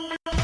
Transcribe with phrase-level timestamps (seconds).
[0.00, 0.39] Thank you.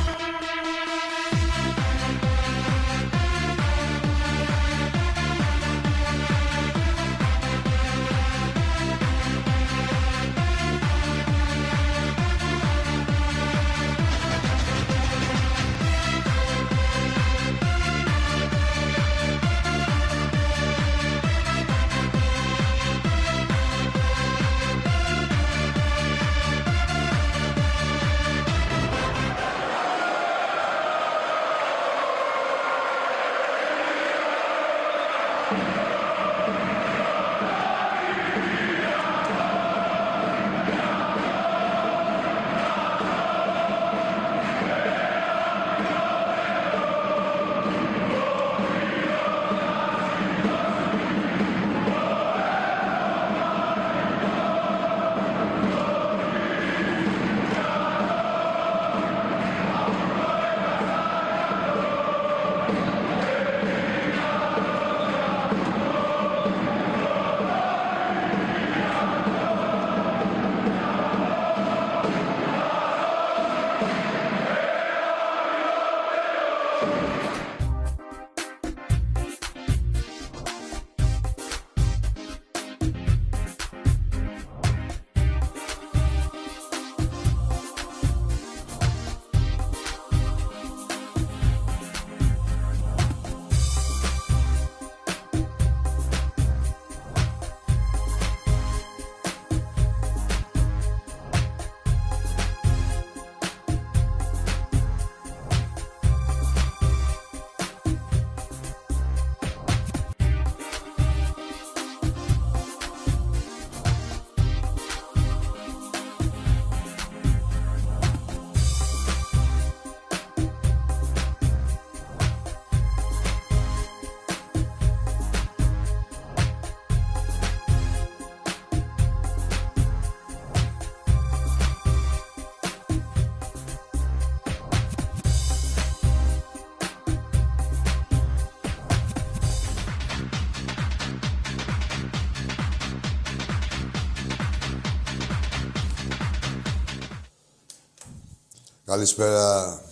[148.97, 149.83] Καλησπέρα.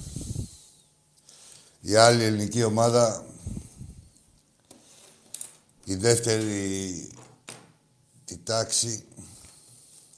[1.81, 3.27] Η άλλη ελληνική ομάδα,
[5.85, 7.11] η δεύτερη
[8.25, 9.05] τη τάξη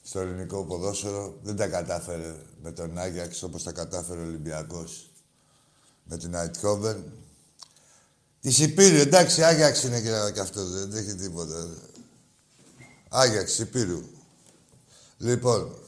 [0.03, 5.09] στο ελληνικό ποδόσφαιρο, δεν τα κατάφερε με τον Άγιαξ όπως τα κατάφερε ο Ολυμπιακός
[6.03, 7.11] με την Αιτχόβεν.
[8.41, 11.69] Της Σιπήρου, εντάξει, Άγιαξ είναι και, και αυτό, δεν έχει τίποτα.
[13.09, 14.01] Άγιαξ, Σιπήρου.
[15.17, 15.86] Λοιπόν,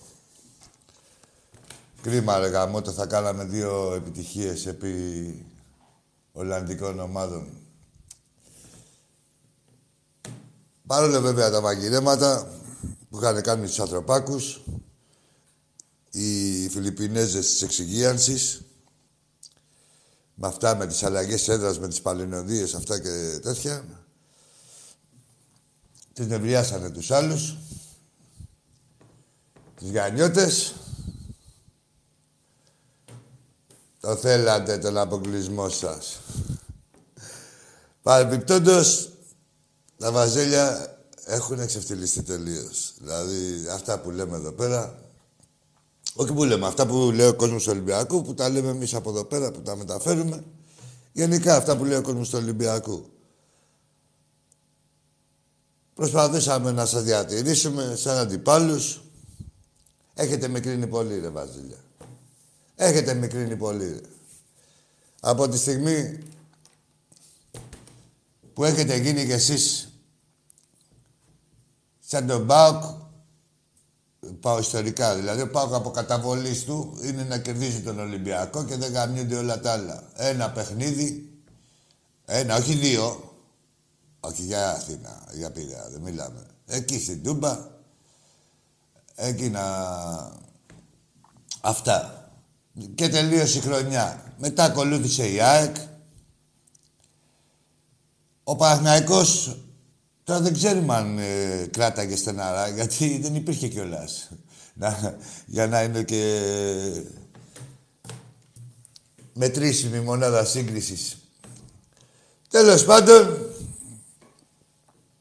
[2.01, 5.45] κρίμα ρε γαμώτο, θα κάναμε δύο επιτυχίες επί
[6.31, 7.47] Ολλανδικών ομάδων.
[10.87, 12.59] Παρόλο βέβαια τα μαγειρέματα
[13.09, 14.63] που είχαν κάνει τους ανθρωπάκους,
[16.11, 18.61] οι Φιλιππινέζες της εξυγίανσης,
[20.35, 23.85] με αυτά, με τις αλλαγές έδρας, με τις παλαινοδίες, αυτά και τέτοια,
[26.13, 27.57] τις νευριάσανε τους άλλους,
[29.75, 30.73] τις γανιώτες,
[33.99, 36.19] το θέλατε τον αποκλεισμό σας.
[38.01, 39.09] Παρεμπιπτόντως,
[39.97, 42.93] τα βαζέλια έχουν εξευτελιστεί τελείως.
[42.97, 44.99] Δηλαδή, αυτά που λέμε εδώ πέρα,
[46.13, 49.09] όχι που λέμε, αυτά που λέει ο κόσμος του Ολυμπιακού, που τα λέμε εμείς από
[49.09, 50.43] εδώ πέρα, που τα μεταφέρουμε,
[51.11, 53.09] γενικά αυτά που λέει ο κόσμος του Ολυμπιακού.
[55.93, 59.01] Προσπαθήσαμε να σας διατηρήσουμε σαν αντιπάλους.
[60.13, 61.77] Έχετε μικρύνει πολύ, ρε Βαζίλια.
[62.81, 63.99] Έχετε μικρύνει πολύ, ρε.
[65.19, 66.19] Από τη στιγμή
[68.53, 69.93] που έχετε γίνει κι εσείς
[71.99, 72.83] σαν τον Μπάουκ,
[74.39, 78.91] πάω ιστορικά δηλαδή, ο Πάουκ από καταβολής του είναι να κερδίζει τον Ολυμπιακό και δεν
[78.91, 80.09] γαμιούνται όλα τα άλλα.
[80.15, 81.31] Ένα παιχνίδι,
[82.25, 83.33] ένα, όχι δύο,
[84.19, 86.45] όχι για Αθήνα, για Πειραιά, δεν μιλάμε.
[86.65, 87.67] Εκεί στην Τούμπα,
[89.15, 89.63] εκεί να...
[91.61, 92.13] Αυτά.
[92.95, 94.33] Και τελείωσε η χρονιά.
[94.37, 95.75] Μετά ακολούθησε η ΑΕΚ.
[98.43, 99.57] Ο Παναθηναϊκός
[100.29, 104.29] Τώρα δεν ξέρουμε αν ε, κράταγε στεναρά, γιατί δεν υπήρχε κιόλας.
[105.45, 106.43] για να είναι και
[109.33, 111.17] μετρήσιμη μονάδα σύγκρισης.
[112.49, 113.37] Τέλος πάντων,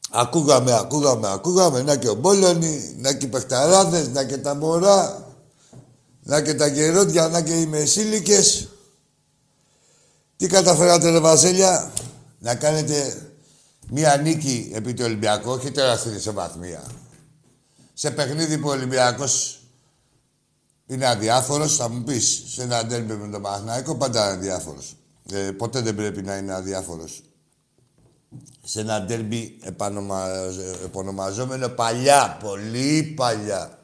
[0.09, 5.27] ακούγαμε, ακούγαμε, ακούγαμε, να και ο Μπόλωνη, να και οι παιχταράδες, να και τα μωρά,
[6.29, 8.69] να και τα γερόντια, να και οι μεσήλικες.
[10.37, 11.93] Τι καταφέρατε ρε Βασίλια,
[12.39, 13.29] να κάνετε
[13.91, 16.83] Μία νίκη επί του Ολυμπιακού, όχι τεράστια σε βαθμία.
[17.93, 19.61] Σε παιχνίδι που ο Ολυμπιακός
[20.85, 24.95] είναι αδιάφορος, θα μου πεις σε ένα ντέρμπι με τον Παναθηναϊκό πάντα είναι αδιάφορος.
[25.31, 27.23] Ε, ποτέ δεν πρέπει να είναι αδιάφορος.
[28.63, 30.27] Σε ένα ντέρμπι επανομα...
[30.83, 33.78] επωνομαζόμενο παλιά, πολύ παλιά.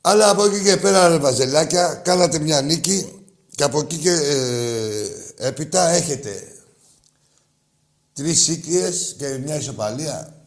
[0.00, 3.24] Αλλά από εκεί και πέρα, ρε Βαζελάκια, κάνατε μια νίκη
[3.54, 6.60] και από εκεί και ε, έπειτα έχετε
[8.20, 10.46] Τρεις σίκριε και μια ισοπαλία.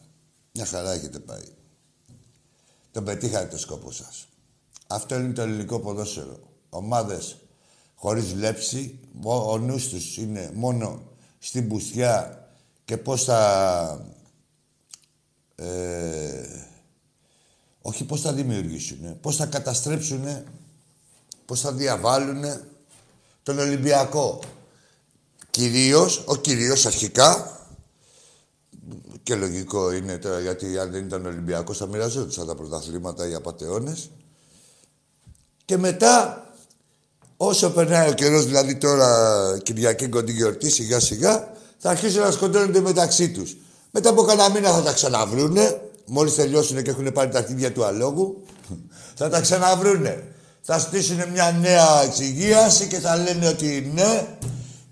[0.52, 1.44] Μια χαρά έχετε πάει.
[2.90, 4.26] Τον πετύχατε το σκόπο σας.
[4.86, 6.38] Αυτό είναι το ελληνικό ποδόσφαιρο.
[6.68, 7.36] Ομάδες
[7.94, 8.98] χωρίς λέψη.
[9.22, 11.02] Ο νους τους είναι μόνο
[11.38, 12.48] στην πουστιά
[12.84, 14.06] και πώς θα.
[15.54, 16.42] Ε,
[17.86, 20.24] όχι πώς θα δημιουργήσουν, πώς θα καταστρέψουν,
[21.46, 22.44] πώς θα διαβάλουν
[23.42, 24.40] τον Ολυμπιακό.
[25.50, 27.60] Κυρίως, ο κυρίως αρχικά,
[29.22, 34.10] και λογικό είναι τώρα, γιατί αν δεν ήταν Ολυμπιακός θα μοιραζόντουσαν τα πρωταθλήματα οι απαταιώνες.
[35.64, 36.46] Και μετά,
[37.36, 42.80] όσο περνάει ο καιρός, δηλαδή τώρα Κυριακή κοντή γιορτή, σιγά σιγά, θα αρχίσουν να σκοτώνονται
[42.80, 43.56] μεταξύ τους.
[43.90, 47.84] Μετά από κανένα μήνα θα τα ξαναβρούνε, μόλις τελειώσουν και έχουν πάρει τα αρχίδια του
[47.84, 48.42] αλόγου,
[49.14, 50.28] θα τα ξαναβρούνε.
[50.60, 54.26] Θα στήσουν μια νέα εξυγίαση και θα λένε ότι ναι,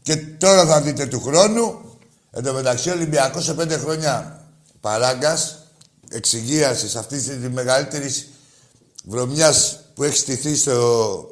[0.02, 1.92] και τώρα θα δείτε του χρόνου
[2.34, 4.44] Εν τω μεταξύ, ο Ολυμπιακός σε πέντε χρόνια
[4.80, 5.66] παράγκας
[6.10, 8.28] εξυγίασης αυτής της μεγαλύτερης
[9.04, 11.28] βρωμιάς που έχει στηθεί στο,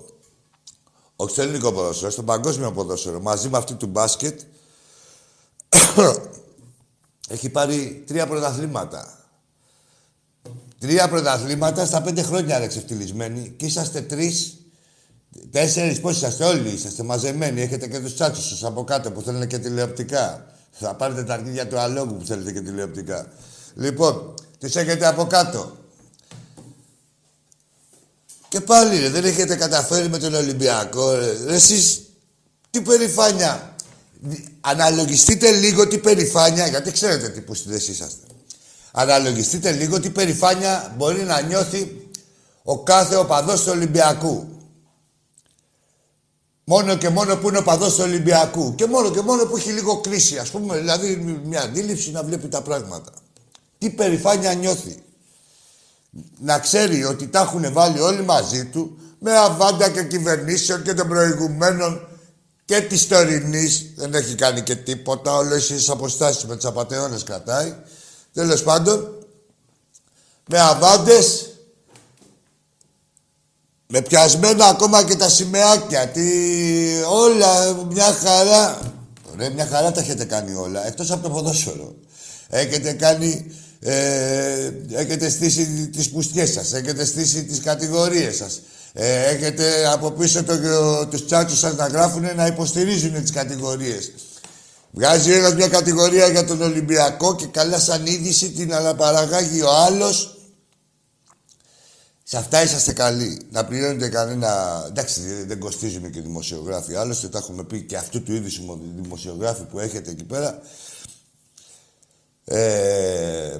[1.16, 4.40] όχι στο ελληνικό ποδόσφαιρο, στο παγκόσμιο ποδόσφαιρο, μαζί με αυτή του μπάσκετ,
[7.28, 9.19] έχει πάρει τρία πρωταθλήματα.
[10.80, 14.54] Τρία πρωταθλήματα στα πέντε χρόνια ρε ξεφτυλισμένοι και είσαστε τρεις,
[15.50, 17.60] τέσσερις, πώς είσαστε όλοι, είσαστε μαζεμένοι.
[17.60, 20.46] Έχετε και τους τσάτσου σας από κάτω που θέλουν και τηλεοπτικά.
[20.70, 23.32] Θα πάρετε τα αρχίδια του αλόγου που θέλετε και τηλεοπτικά.
[23.74, 25.76] Λοιπόν, τις έχετε από κάτω.
[28.48, 31.14] Και πάλι ρε, δεν έχετε καταφέρει με τον Ολυμπιακό.
[31.14, 31.44] Ρε.
[31.44, 32.02] Ρε, εσείς
[32.70, 33.76] τι περηφάνεια.
[34.60, 38.26] Αναλογιστείτε λίγο τι περηφάνεια, γιατί ξέρετε τι που εσείς είσαστε.
[38.92, 42.10] Αναλογιστείτε λίγο τι περηφάνεια μπορεί να νιώθει
[42.62, 44.48] ο κάθε οπαδός του Ολυμπιακού.
[46.64, 48.74] Μόνο και μόνο που είναι ο παδός του Ολυμπιακού.
[48.74, 50.78] Και μόνο και μόνο που έχει λίγο κρίση, ας πούμε.
[50.78, 53.12] Δηλαδή μια αντίληψη να βλέπει τα πράγματα.
[53.78, 55.02] Τι περηφάνεια νιώθει.
[56.40, 61.08] Να ξέρει ότι τα έχουν βάλει όλοι μαζί του με αβάντα και κυβερνήσεων και των
[61.08, 62.08] προηγουμένων
[62.64, 63.92] και της τωρινής.
[63.96, 65.36] Δεν έχει κάνει και τίποτα.
[65.36, 67.74] Όλες οι αποστάσεις με τις απαταιώνες κρατάει.
[68.32, 69.26] Τέλος πάντων,
[70.46, 71.50] με αβάντες,
[73.86, 76.08] με πιασμένα ακόμα και τα σημαίακια.
[76.08, 76.22] Τι...
[77.08, 78.92] Όλα μια χαρά.
[79.36, 80.86] Ρε, μια χαρά τα έχετε κάνει όλα.
[80.86, 81.94] Εκτός από το ποδόσφαιρο.
[82.48, 83.54] Έχετε κάνει...
[83.80, 86.72] Ε, έχετε στήσει τις πουστιές σας.
[86.72, 88.60] Έχετε στήσει τις κατηγορίες σας.
[88.92, 90.56] Ε, έχετε από πίσω το,
[91.06, 94.12] τους τσάτσους σας να γράφουν να υποστηρίζουν τις κατηγορίες.
[94.90, 100.34] Βγάζει ένας μια κατηγορία για τον Ολυμπιακό και καλά σαν είδηση την αναπαραγάγει ο άλλος
[102.30, 103.40] σε αυτά είσαστε καλοί.
[103.50, 104.84] Να πληρώνετε κανένα.
[104.88, 106.94] Εντάξει, δεν κοστίζουν και δημοσιογράφοι.
[106.94, 108.60] Άλλωστε, τα έχουμε πει και αυτού του είδους
[109.02, 110.60] δημοσιογράφοι που έχετε εκεί πέρα.
[112.44, 113.58] Ε,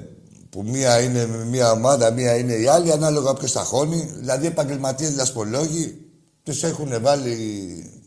[0.49, 4.11] που μία είναι μία ομάδα, μία είναι η άλλη, ανάλογα ποιος τα χώνει.
[4.15, 6.05] Δηλαδή, επαγγελματίες δασπολόγοι
[6.43, 8.00] τους έχουν βάλει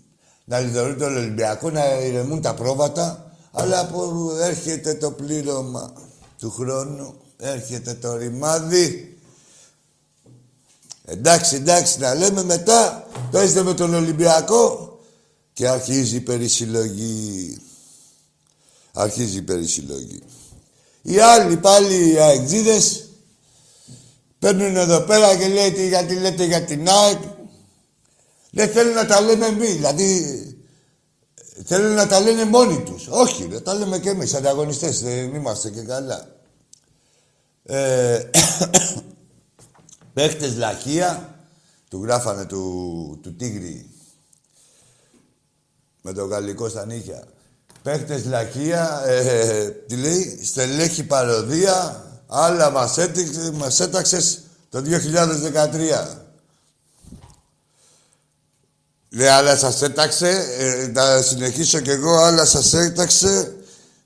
[0.44, 3.36] να λιδωρούν τον Ολυμπιακό, να ηρεμούν τα πρόβατα.
[3.52, 5.92] Αλλά από έρχεται το πλήρωμα
[6.38, 9.18] του χρόνου, έρχεται το ρημάδι.
[11.04, 14.98] Εντάξει, εντάξει, να λέμε μετά, παίζετε με τον Ολυμπιακό
[15.52, 17.58] και αρχίζει η περισυλλογή.
[18.92, 20.22] Αρχίζει η περισυλλογή.
[21.02, 23.08] Οι άλλοι πάλι οι αεξίδες
[24.38, 27.22] παίρνουν εδώ πέρα και λέει γιατί λέτε για την ΑΕΚ.
[28.54, 30.48] Δεν θέλουν να τα λέμε εμείς, δηλαδή
[31.64, 33.06] θέλουν να τα λένε μόνοι τους.
[33.08, 36.28] Όχι, δεν τα λέμε και εμείς, ανταγωνιστές, δεν είμαστε και καλά.
[37.62, 38.20] Ε,
[40.14, 41.38] Παίχτες λαχεία,
[41.88, 43.90] του γράφανε του, του Τίγρη
[46.02, 47.24] με το γαλλικό στα νύχια.
[47.82, 56.23] Παίχτες λαχεία, ε, τι λέει, στελέχη παροδία, άλλα μας, έτυξε, μας έταξες το 2013.
[59.16, 60.28] Λέει, άλλα σας έταξε,
[60.58, 63.54] ε, θα συνεχίσω κι εγώ, άλλα σας έταξε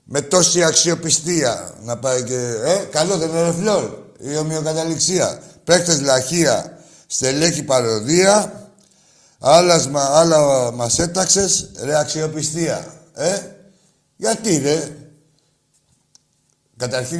[0.03, 1.73] με τόση αξιοπιστία.
[1.83, 2.37] Να πάει και...
[2.63, 8.69] Ε, καλό δεν είναι φλόρ, η ομοιοκαταληξία παίκτες λαχεία, στελέχη παροδία,
[9.39, 12.93] άλλα, άλλα μας έταξες, ρε αξιοπιστία.
[13.13, 13.37] Ε,
[14.15, 14.91] γιατί ρε.
[16.77, 17.19] Καταρχήν,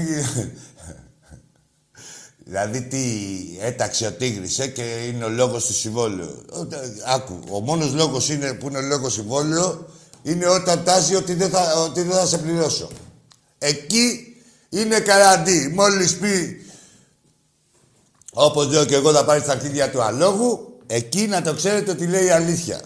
[2.50, 3.04] δηλαδή τι
[3.60, 6.46] έταξε ο Τίγρης, ε, και είναι ο λόγος του συμβόλαιου.
[7.06, 9.86] Άκου, ο μόνος λόγος είναι, που είναι ο λόγος συμβόλαιο
[10.24, 12.90] είναι όταν τάζει ότι δεν θα, ότι δεν θα σε πληρώσω.
[13.58, 14.36] Εκεί
[14.70, 15.72] είναι καραντί.
[15.76, 16.66] Μόλις πει
[18.34, 22.08] όπως λέω και εγώ θα πάρει στα αρχίδια του αλόγου, εκεί να το ξέρετε ότι
[22.08, 22.82] λέει αλήθεια.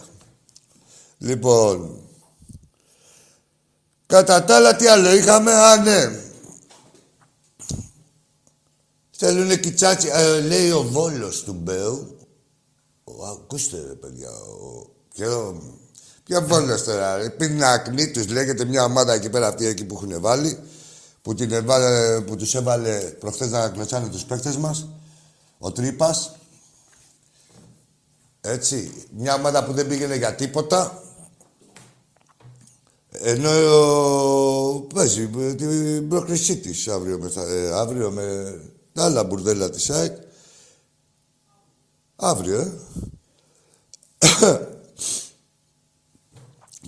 [1.18, 2.00] Λοιπόν,
[4.06, 6.23] κατά τα άλλα τι άλλο είχαμε, α ναι.
[9.26, 12.18] Θέλουνε κοιτσάτσι, ε, λέει ο Βόλος του Μπέου.
[13.04, 15.62] Ο, ακούστε ρε παιδιά, ο, ποιο,
[16.24, 20.22] ποιο Βόλος τώρα, ρε, πίνει τους λέγεται μια ομάδα εκεί πέρα αυτή εκεί που έχουν
[20.22, 20.60] βάλει,
[21.22, 24.88] που, την έβαλε, που τους έβαλε προχθές να κλωτσάνε τους παίκτες μας.
[25.60, 26.36] Ο Τρύπας,
[28.42, 31.04] έτσι, μια ομάδα που δεν πήγαινε για τίποτα,
[33.12, 33.52] ενώ
[34.94, 35.28] παίζει
[35.58, 38.58] την πρόκρισή τη αύριο, με, ε, αύριο με
[38.94, 40.18] τα άλλα μπουρδέλα της ΑΕΚ.
[42.16, 42.72] Αύριο, ε.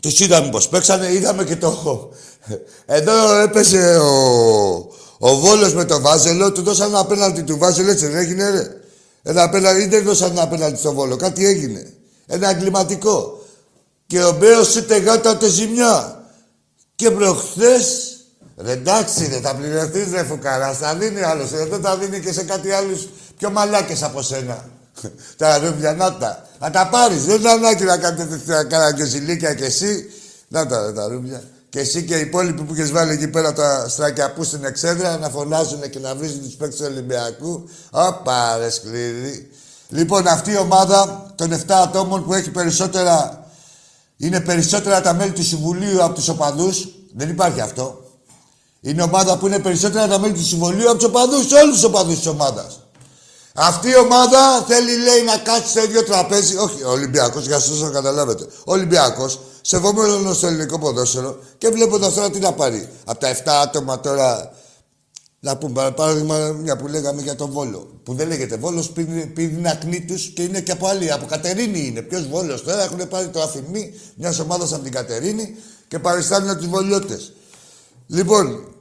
[0.02, 2.10] Τους είδαμε πως παίξανε, είδαμε και το...
[2.86, 4.12] Εδώ έπεσε ο,
[5.18, 8.80] ο Βόλος με το Βάζελο, του δώσαν ένα απέναντι του Βάζελο, έτσι δεν έγινε ρε.
[9.24, 11.94] Ένα απέναντι, δεν δώσαν ένα απέναντι στο Βόλο, κάτι έγινε.
[12.26, 13.46] Ένα εγκληματικό.
[14.08, 16.24] Και ο Μπέος ούτε γάτα ούτε ζημιά.
[16.96, 18.15] Και προχθές,
[18.58, 22.44] ρε εντάξει ρε, θα πληρωθείς ρε φουκαρά, θα δίνει άλλος, εδώ τα δίνει και σε
[22.44, 23.08] κάτι άλλους
[23.38, 24.70] πιο μαλάκες από σένα.
[25.38, 26.48] τα ρούμπια, να τα.
[26.60, 30.10] Να τα πάρεις, δεν είναι ανάγκη να κάνετε τέτοια καραγκιοζηλίκια κι εσύ.
[30.48, 31.44] Να τα, τα ρούμπια.
[31.70, 35.30] Και εσύ και οι υπόλοιποι που έχει βάλει εκεί πέρα τα στρακιαπού στην εξέδρα να
[35.30, 37.70] φωνάζουν και να βρίζουν τους παίκτες του Ολυμπιακού.
[37.90, 39.50] Ωπα, ρε σκληρή.
[39.90, 43.46] Λοιπόν, αυτή η ομάδα των 7 ατόμων που έχει περισσότερα.
[44.18, 46.88] Είναι περισσότερα τα μέλη του Συμβουλίου από τους οπαδούς.
[47.16, 48.05] Δεν υπάρχει αυτό.
[48.86, 52.16] Είναι ομάδα που είναι περισσότερα τα μέλη του Συμβουλίου από τους οπαδούς, όλους τους οπαδούς
[52.16, 52.80] της ομάδας.
[53.56, 56.58] Αυτή η ομάδα θέλει, λέει, να κάτσει στο ίδιο τραπέζι.
[56.58, 58.44] Όχι, ο Ολυμπιακός, για σας να καταλάβετε.
[58.44, 62.90] Ο Ολυμπιακός, σεβόμενος στο ελληνικό ποδόσφαιρο και βλέποντας τώρα τι να πάρει.
[63.06, 64.54] Από τα 7 άτομα τώρα.
[65.40, 67.88] Να πούμε παράδειγμα μια που λέγαμε για τον Βόλο.
[68.04, 68.90] Που δεν λέγεται Βόλος,
[69.34, 71.12] πίνει τους και είναι και από άλλη.
[71.12, 72.02] Από Κατερίνη είναι.
[72.02, 75.56] Ποιος Βόλος τώρα έχουν πάρει το αφημί μιας ομάδας από την Κατερίνη
[75.88, 77.34] και παριστάνουν τους Βολιώτες.
[78.08, 78.75] Λοιπόν,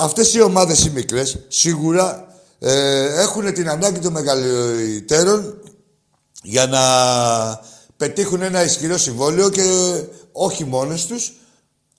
[0.00, 5.60] αυτές οι ομάδες οι μικρές σίγουρα ε, έχουν την ανάγκη των μεγαλύτερων
[6.42, 6.80] για να
[7.96, 9.62] πετύχουν ένα ισχυρό συμβόλαιο και
[10.32, 11.32] όχι μόνες τους,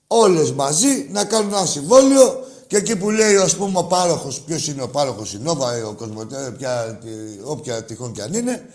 [0.07, 4.67] όλες μαζί να κάνουν ένα συμβόλαιο και εκεί που λέει, ας πούμε, ο πάροχος, ποιος
[4.67, 6.57] είναι ο πάροχος, η Νόβα, ο Κοσμοτέ,
[7.43, 8.65] όποια τυχόν κι αν είναι,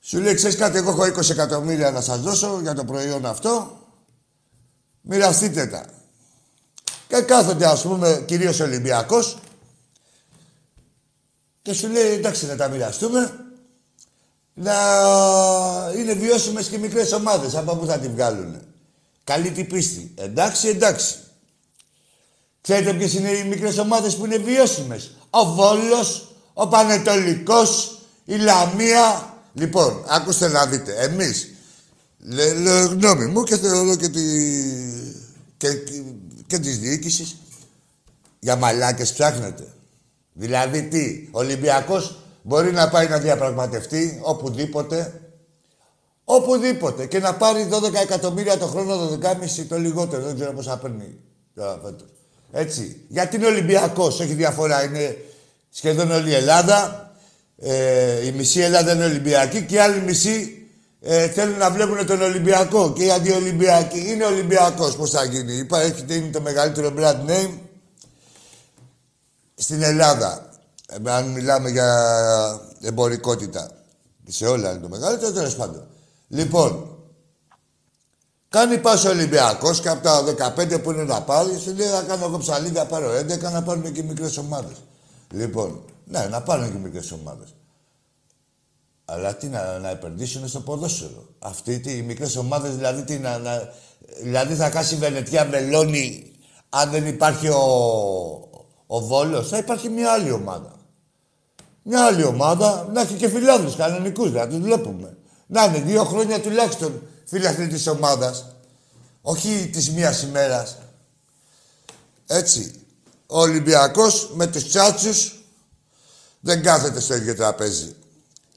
[0.00, 3.78] σου λέει, ξέρεις κάτι, εγώ έχω 20 εκατομμύρια να σας δώσω για το προϊόν αυτό,
[5.00, 5.84] μοιραστείτε τα.
[7.12, 9.38] Και κάθονται, ας πούμε, κυρίως ο Ολυμπιακός
[11.62, 13.46] και σου λέει, εντάξει, να τα μοιραστούμε,
[14.54, 14.74] να
[15.96, 18.60] είναι βιώσιμες και μικρές ομάδες, από πού θα τη βγάλουν.
[19.24, 20.14] Καλή την πίστη.
[20.14, 21.14] Εντάξει, εντάξει.
[22.60, 29.34] Ξέρετε ποιες είναι οι μικρές ομάδες που είναι βιώσιμες; Ο Βόλος, ο Πανετολικός, η Λαμία.
[29.54, 30.94] Λοιπόν, ακούστε να δείτε.
[30.94, 31.48] Εμείς,
[32.62, 34.22] λέω γνώμη μου και θεωρώ και, τη,
[35.56, 35.68] και,
[36.52, 37.36] και της διοίκησης,
[38.38, 39.72] για μαλάκες ψάχνετε.
[40.32, 45.20] Δηλαδή τι, ο Ολυμπιακός μπορεί να πάει να διαπραγματευτεί οπουδήποτε,
[46.24, 50.22] οπουδήποτε και να πάρει 12 εκατομμύρια το χρόνο, 12,5 το λιγότερο.
[50.22, 51.18] Δεν ξέρω θα παίρνει
[51.54, 52.08] τώρα φέτος.
[52.52, 53.04] Έτσι.
[53.08, 54.84] Γιατί είναι Ολυμπιακός, έχει διαφορά.
[54.84, 55.16] Είναι
[55.70, 57.10] σχεδόν όλη η Ελλάδα.
[57.56, 60.61] Ε, η μισή Ελλάδα είναι Ολυμπιακή και οι άλλοι μισή
[61.04, 62.92] ε, θέλουν να βλέπουν τον Ολυμπιακό.
[62.92, 64.96] Και οι αντιολυμπιακοί είναι Ολυμπιακός.
[64.96, 65.52] Πώς θα γίνει.
[65.52, 67.58] Υπάρχει, είναι το μεγαλύτερο brand name
[69.54, 70.50] στην Ελλάδα.
[71.04, 73.70] Ε, αν μιλάμε για εμπορικότητα.
[74.28, 75.86] Σε όλα είναι το μεγαλύτερο, τέλος πάντων.
[76.28, 76.96] Λοιπόν,
[78.48, 80.24] κάνει πάση ο Ολυμπιακός και από τα
[80.56, 83.92] 15 που είναι να πάρει, σου λέει να κάνω εγώ ψαλίδα, πάρω 11 να πάρουν
[83.92, 84.76] και μικρές ομάδες.
[85.30, 87.54] Λοιπόν, ναι, να πάρουν και μικρές ομάδες.
[89.12, 91.26] Αλλά τι να, να επενδύσουν στο ποδόσφαιρο.
[91.38, 93.72] Αυτοί τι, οι μικρές ομάδες δηλαδή, τι, να, να,
[94.22, 96.32] δηλαδή θα κάσει Βενετιά μελώνει
[96.68, 97.62] αν δεν υπάρχει ο,
[98.86, 100.76] ο Βόλος, θα υπάρχει μια άλλη ομάδα.
[101.82, 105.16] Μια άλλη ομάδα να έχει και φιλάθλους κανονικούς, να τους βλέπουμε.
[105.46, 108.46] Να είναι δύο χρόνια τουλάχιστον φιλαθλοί της ομάδας.
[109.20, 110.78] Όχι της μίας ημέρας.
[112.26, 112.74] Έτσι.
[113.26, 115.34] Ο Ολυμπιακός με τους τσάτσους
[116.40, 117.94] δεν κάθεται στο ίδιο τραπέζι.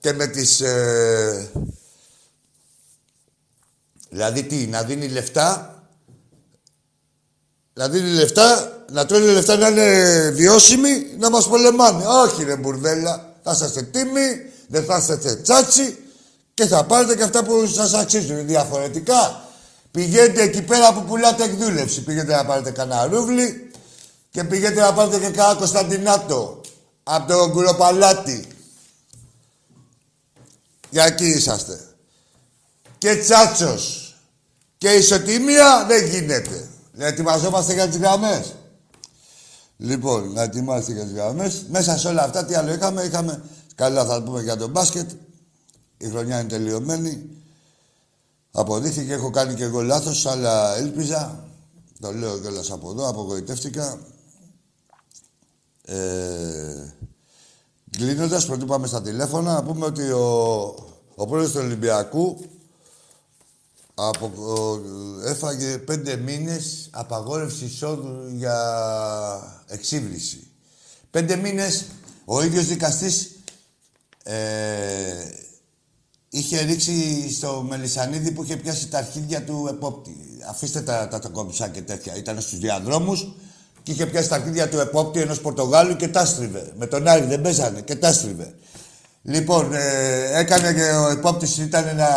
[0.06, 0.62] Και με τις...
[0.62, 1.50] Ε...
[4.10, 5.76] Δηλαδή τι, να δίνει λεφτά
[7.74, 12.06] να δίνει λεφτά, να τρώνε λεφτά να είναι βιώσιμοι, να μας πολεμάνε.
[12.06, 15.98] Όχι ρε μπουρδέλα, θα είσαστε τίμοι, δεν θα είσαστε τσάτσι
[16.54, 18.48] και θα πάρετε και αυτά που σας αξίζουν.
[18.48, 19.50] Διαφορετικά,
[19.92, 22.04] πηγαίνετε εκεί πέρα που πουλάτε εκδούλευση.
[22.04, 23.72] Πηγαίνετε να πάρετε κανένα ρούβλι
[24.32, 26.62] και πηγαίνετε να πάρετε και κανένα Κωνσταντινάτο
[27.04, 28.48] από το Γκουροπαλάτι.
[30.96, 31.80] Για εκεί είσαστε.
[32.98, 34.16] Και τσάτσος
[34.78, 36.70] και ισοτιμία δεν γίνεται.
[36.92, 38.56] Να ετοιμαζόμαστε για τις γραμμές.
[39.78, 41.66] Λοιπόν, να ετοιμάστε για τις γραμμές.
[41.70, 43.44] Μέσα σε όλα αυτά, τι άλλο είχαμε; Είχαμε,
[43.76, 45.10] καλά θα πούμε για το μπάσκετ.
[45.98, 47.30] Η χρονιά είναι τελειωμένη.
[48.52, 51.50] Αποδείχθηκε, έχω κάνει και εγώ λάθος, αλλά έλπιζα.
[52.00, 54.00] Το λέω κιόλας από εδώ, απογοητεύτηκα.
[55.86, 56.94] Ε,
[57.92, 60.64] Κλείνοντας, πρωτού πάμε στα τηλέφωνα, να πούμε ότι ο,
[61.16, 62.38] ο πρόεδρος του Ολυμπιακού
[63.94, 64.32] από,
[65.26, 70.48] έφαγε πέντε μήνες απαγόρευση εισόδου για εξύβριση.
[71.12, 71.86] Πέντε μήνες
[72.26, 73.32] ο ίδιος δικαστής
[74.24, 74.36] ε,
[76.30, 80.18] είχε ρίξει στο Μελισανίδη που είχε πιάσει τα αρχίδια του επόπτη.
[80.50, 82.16] Αφήστε τα, τα, τα και τέτοια.
[82.16, 83.36] Ήταν στους διαδρόμους
[83.86, 86.72] και είχε πιάσει τα αρχίδια του επόπτη ενός Πορτογάλου και τα στρίβε.
[86.78, 88.54] Με τον Άρη δεν παίζανε και τα στρίβε.
[89.22, 92.08] Λοιπόν, ε, έκανε και ο υπόπτη ήταν να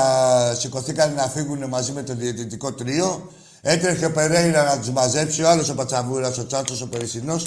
[0.55, 3.33] σηκωθήκαν να φύγουν μαζί με το διαιτητικό τρίο.
[3.61, 7.47] Έτρεχε ο Περέιρα να τους μαζέψει, ο άλλος ο Πατσαβούρας, ο Τσάτσο, ο Περισσινός.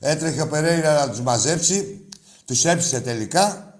[0.00, 2.06] Έτρεχε ο Περέιρα να τους μαζέψει.
[2.44, 3.73] Τους έψησε τελικά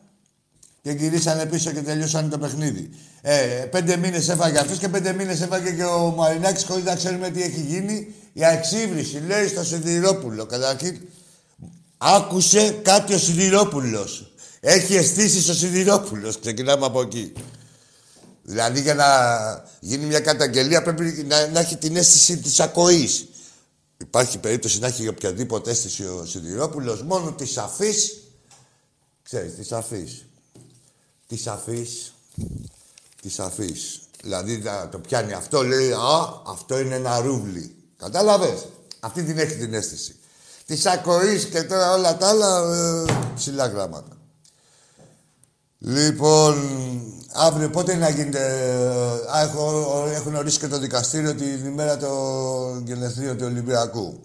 [0.85, 2.91] και γυρίσανε πίσω και τελειώσανε το παιχνίδι.
[3.23, 3.35] Ε,
[3.71, 7.43] πέντε μήνες έφαγε αυτός και πέντε μήνες έφαγε και ο Μαρινάκης χωρίς να ξέρουμε τι
[7.43, 8.15] έχει γίνει.
[8.33, 10.47] Η αξίβριση λέει στο Σιδηρόπουλο.
[10.47, 11.01] Καταρχήν,
[11.99, 14.35] άκουσε κάτι ο Σιδηρόπουλος.
[14.61, 16.41] Έχει αισθήσει ο Σιδηρόπουλος.
[16.41, 17.33] Ξεκινάμε από εκεί.
[18.43, 19.07] Δηλαδή για να
[19.81, 23.27] γίνει μια καταγγελία πρέπει να, να έχει την αίσθηση της ακοής.
[23.97, 28.19] Υπάρχει περίπτωση να έχει οποιαδήποτε αίσθηση ο Σιδηρόπουλος, μόνο της αφής.
[29.23, 30.25] Ξέρεις, της αφής.
[31.35, 32.15] Τη αφής.
[33.23, 34.01] Τη αφής.
[34.23, 37.75] Δηλαδή να το πιάνει αυτό, λέει Α, αυτό είναι ένα ρούβλι.
[37.97, 38.67] Κατάλαβες;
[39.01, 40.17] Αυτή την έχει την αίσθηση.
[40.67, 44.17] Τη ακοής και τώρα όλα τα άλλα ε, ψηλά γράμματα.
[45.79, 46.55] Λοιπόν,
[47.33, 48.41] αύριο πότε να γίνεται.
[49.35, 54.21] Α, έχω, έχουν ορίσει και το δικαστήριο την ημέρα των γενεθλίων του Ολυμπιακού.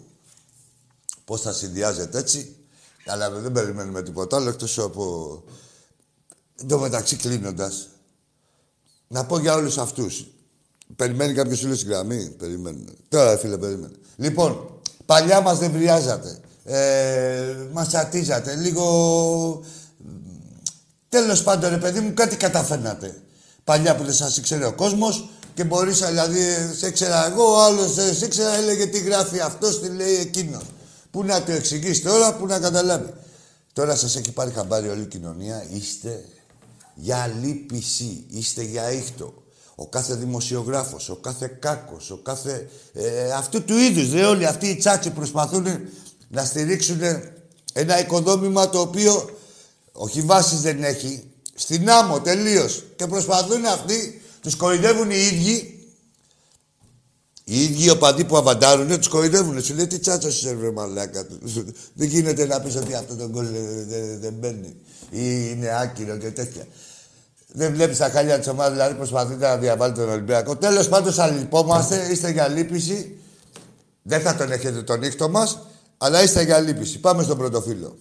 [1.26, 2.56] Πώς θα συνδυάζεται έτσι.
[3.06, 5.44] Αλλά δεν περιμένουμε τίποτα άλλο εκτός από.
[6.62, 7.88] Εν τω μεταξύ κλείνοντας,
[9.08, 10.28] να πω για όλους αυτούς.
[10.96, 12.92] Περιμένει κάποιος φίλος στην γραμμή; Περιμένουμε.
[13.10, 13.94] Τώρα, φίλε, περιμένει.
[14.16, 16.40] Λοιπόν, παλιά μας δεν βριάζατε.
[16.64, 18.56] Ε, μας τσατίζατε.
[18.56, 19.64] Λίγο
[21.10, 23.22] Τέλος πάντων, ρε παιδί μου, κάτι καταφέρνατε.
[23.64, 26.40] Παλιά που δεν σας ήξερε ο κόσμος και μπορείς, δηλαδή,
[26.78, 30.64] σε ξέρα εγώ, ο άλλος σε ήξερα, έλεγε τι γράφει αυτός, τι λέει εκείνος.
[31.12, 33.14] Πού να το εξηγήσει τώρα, πού να καταλάβει.
[33.74, 36.26] Τώρα σας έχει πάρει χαμπάρι όλη η κοινωνία, είστε
[37.02, 39.34] για λύπηση, είστε για ήχτο.
[39.76, 42.70] Ο κάθε δημοσιογράφος, ο κάθε κάκος, ο κάθε...
[42.94, 45.66] Ε, αυτού του είδους, δε όλοι αυτοί οι τσάτσι προσπαθούν
[46.28, 47.00] να στηρίξουν
[47.74, 49.30] ένα οικοδόμημα το οποίο
[49.92, 51.24] όχι βάση δεν έχει.
[51.56, 52.84] Στην άμμο τελείως.
[52.96, 55.74] Και προσπαθούν αυτοί, τους κοροϊδεύουν οι ίδιοι.
[57.44, 59.64] Οι ίδιοι οπαδοί που αβαντάρουν, τους κοροϊδεύουν.
[59.64, 61.28] Σου λέει τι τσάτσος είσαι, βρε μαλάκα.
[61.94, 63.48] δεν γίνεται να πεις ότι αυτό το γκολ
[63.88, 64.76] δεν, δεν μπαίνει.
[65.10, 66.68] Ή είναι άκυρο και τέτοια.
[67.54, 70.56] Δεν βλέπεις τα χάλια της ομάδας, δηλαδή προσπαθείτε να διαβάλετε τον Ολυμπιακό.
[70.56, 73.20] Τέλος πάντων, αλυπόμαστε, είστε για λύπηση.
[74.02, 75.60] Δεν θα τον έχετε τον ήχτο μας,
[75.98, 77.00] αλλά είστε για λύπηση.
[77.00, 77.98] Πάμε στον πρωτοφύλλο.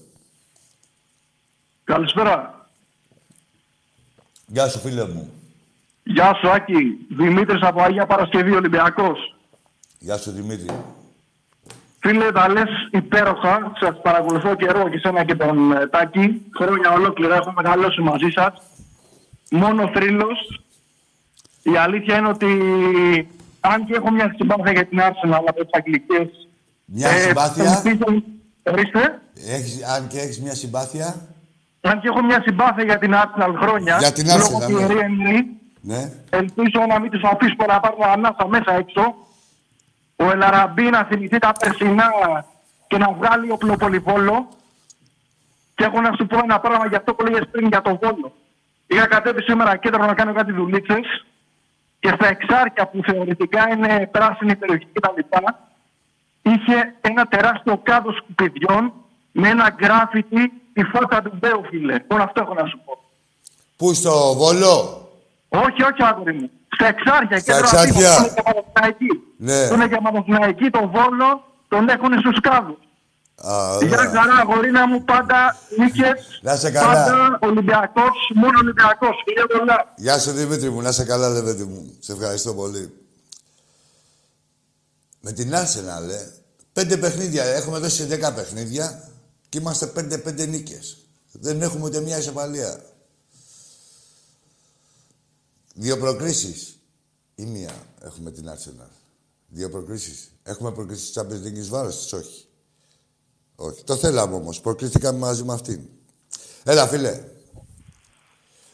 [1.84, 2.66] Καλησπέρα.
[4.46, 5.32] Γεια σου, φίλε μου.
[6.02, 7.06] Γεια σου, Άκη.
[7.16, 9.37] Δημήτρης από Αγία Παρασκευή, Ολυμπιακός.
[9.98, 10.74] Γεια σου, Δημήτρη.
[11.98, 13.72] Φίλε, τα λες υπέροχα.
[13.80, 16.42] Σας παρακολουθώ καιρό και σένα και τον ε, Τάκη.
[16.56, 18.52] Χρόνια ολόκληρα έχω μεγαλώσει μαζί σας.
[19.50, 20.62] Μόνο θρύλος.
[21.62, 22.46] Η αλήθεια είναι ότι
[23.61, 26.48] αν και έχω μια συμπάθεια για την Arsenal από τις αγγλικές.
[26.84, 27.82] Μια ε, συμπάθεια;
[28.62, 29.22] Ορίστε.
[29.46, 31.28] Έχεις, αν και έχεις μια συμπάθεια;
[31.80, 33.96] Αν και έχω μια συμπάθεια για την Arsenal χρόνια.
[33.98, 35.40] Για την Arsenal, ναι.
[35.80, 36.12] ναι.
[36.30, 39.14] Ελπίζω να μην τους αφήσουμε να πάρουν ανάσα μέσα έξω.
[40.16, 42.11] Ο Ελαραμπή να θυμηθεί τα περσινά
[42.87, 44.48] και να βγάλει οπλοπολιβόλο.
[45.74, 48.32] Και έχω να σου πω ένα πράγμα για αυτό που λέγες πριν για τον Βόλο.
[48.90, 51.24] Είχα κατέβει σήμερα κέντρο να κάνω κάτι δουλίτσες
[52.01, 55.20] και στα εξάρια που θεωρητικά είναι πράσινη περιοχή κτλ.
[56.42, 58.92] είχε ένα τεράστιο κάδο σκουπιδιών
[59.33, 61.96] με ένα γκράφιτι η φώτα του Μπέου, φίλε.
[62.09, 62.98] Μόνο αυτό έχω να σου πω.
[63.77, 65.09] Πού στο Βόλο;
[65.48, 66.51] Όχι, όχι, άγορι μου.
[66.74, 67.38] Στα εξάρια.
[67.38, 68.37] Στα εξάρια.
[69.37, 69.68] Ναι.
[69.72, 72.88] Είναι και Παναθηναϊκή, το Βόλο, τον έχουν στους κάδους.
[73.87, 76.40] Για χαρά, αγορίνα μου, πάντα νίκες.
[76.42, 76.92] Να σε καλά.
[76.92, 79.22] Πάντα Ολυμπιακός, μόνο Ολυμπιακός.
[79.24, 79.92] Φιλιά πολλά.
[79.96, 81.96] Γεια σου Δημήτρη μου, να σε καλά, Λεβέντη μου.
[81.98, 82.92] Σε ευχαριστώ πολύ.
[85.20, 86.31] Με την Arsenal, ε,
[86.72, 89.11] πέντε παιχνίδια, έχουμε δώσει δέκα παιχνίδια.
[89.48, 90.96] Και είμαστε πέντε-πέντε νίκες.
[91.33, 92.81] Δεν έχουμε ούτε μια ισοπαλία.
[95.74, 96.79] Δύο προκρίσεις.
[97.35, 98.90] Ή μία έχουμε την Arsenal.
[99.48, 100.33] Δύο προκρίσεις.
[100.42, 102.47] Έχουμε προκρίσεις της Champions League βάρος της, όχι.
[103.61, 103.85] Όχι.
[103.85, 104.61] Το θέλαμε όμως.
[104.61, 105.81] Προκρίθηκαμε μαζί με αυτήν.
[106.64, 107.21] Έλα, φίλε.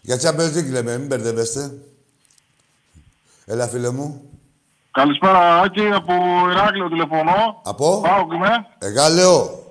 [0.00, 1.72] Για Champions League λέμε, μην μπερδεύεστε.
[3.44, 4.22] Έλα, φίλε μου.
[4.90, 6.12] Καλησπέρα, Άκη, από
[6.50, 7.60] Ηράκλειο τηλεφωνώ.
[7.64, 8.26] Από; Πάω,
[8.78, 9.62] Εγάλεο.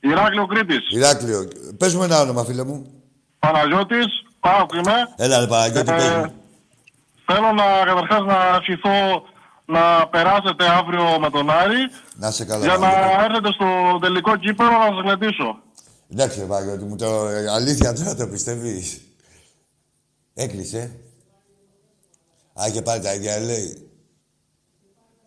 [0.00, 0.90] Ηράκλειο Κρήτης.
[0.90, 1.48] Ηράκλειο.
[1.78, 2.86] Πες μου ένα όνομα, φίλε μου.
[3.38, 4.06] Παναγιώτης,
[4.40, 4.94] πάω και είμαι.
[5.16, 6.32] Έλα, ρε Παναγιώτη, ε,
[7.26, 9.22] Θέλω να καταρχάς να ευχηθώ
[9.66, 11.90] να περάσετε αύριο με τον Άρη.
[12.16, 12.64] Να σε καλά.
[12.64, 12.88] Για να
[13.24, 15.58] έρθετε στο τελικό κύπελο να σας γλεντήσω.
[16.12, 19.00] Εντάξει, ρε Παναγιώτη μου, το αλήθεια τώρα το πιστεύεις.
[20.34, 20.98] Έκλεισε.
[22.60, 23.88] Α, είχε πάλι τα ίδια, λέει.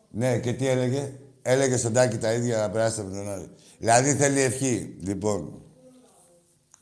[0.10, 1.12] Ναι, και τι έλεγε;
[1.50, 3.50] Έλεγε στον Τάκη τα ίδια να περάσετε με τον Άρη.
[3.78, 4.98] Δηλαδή θέλει ευχή.
[5.02, 5.62] Λοιπόν.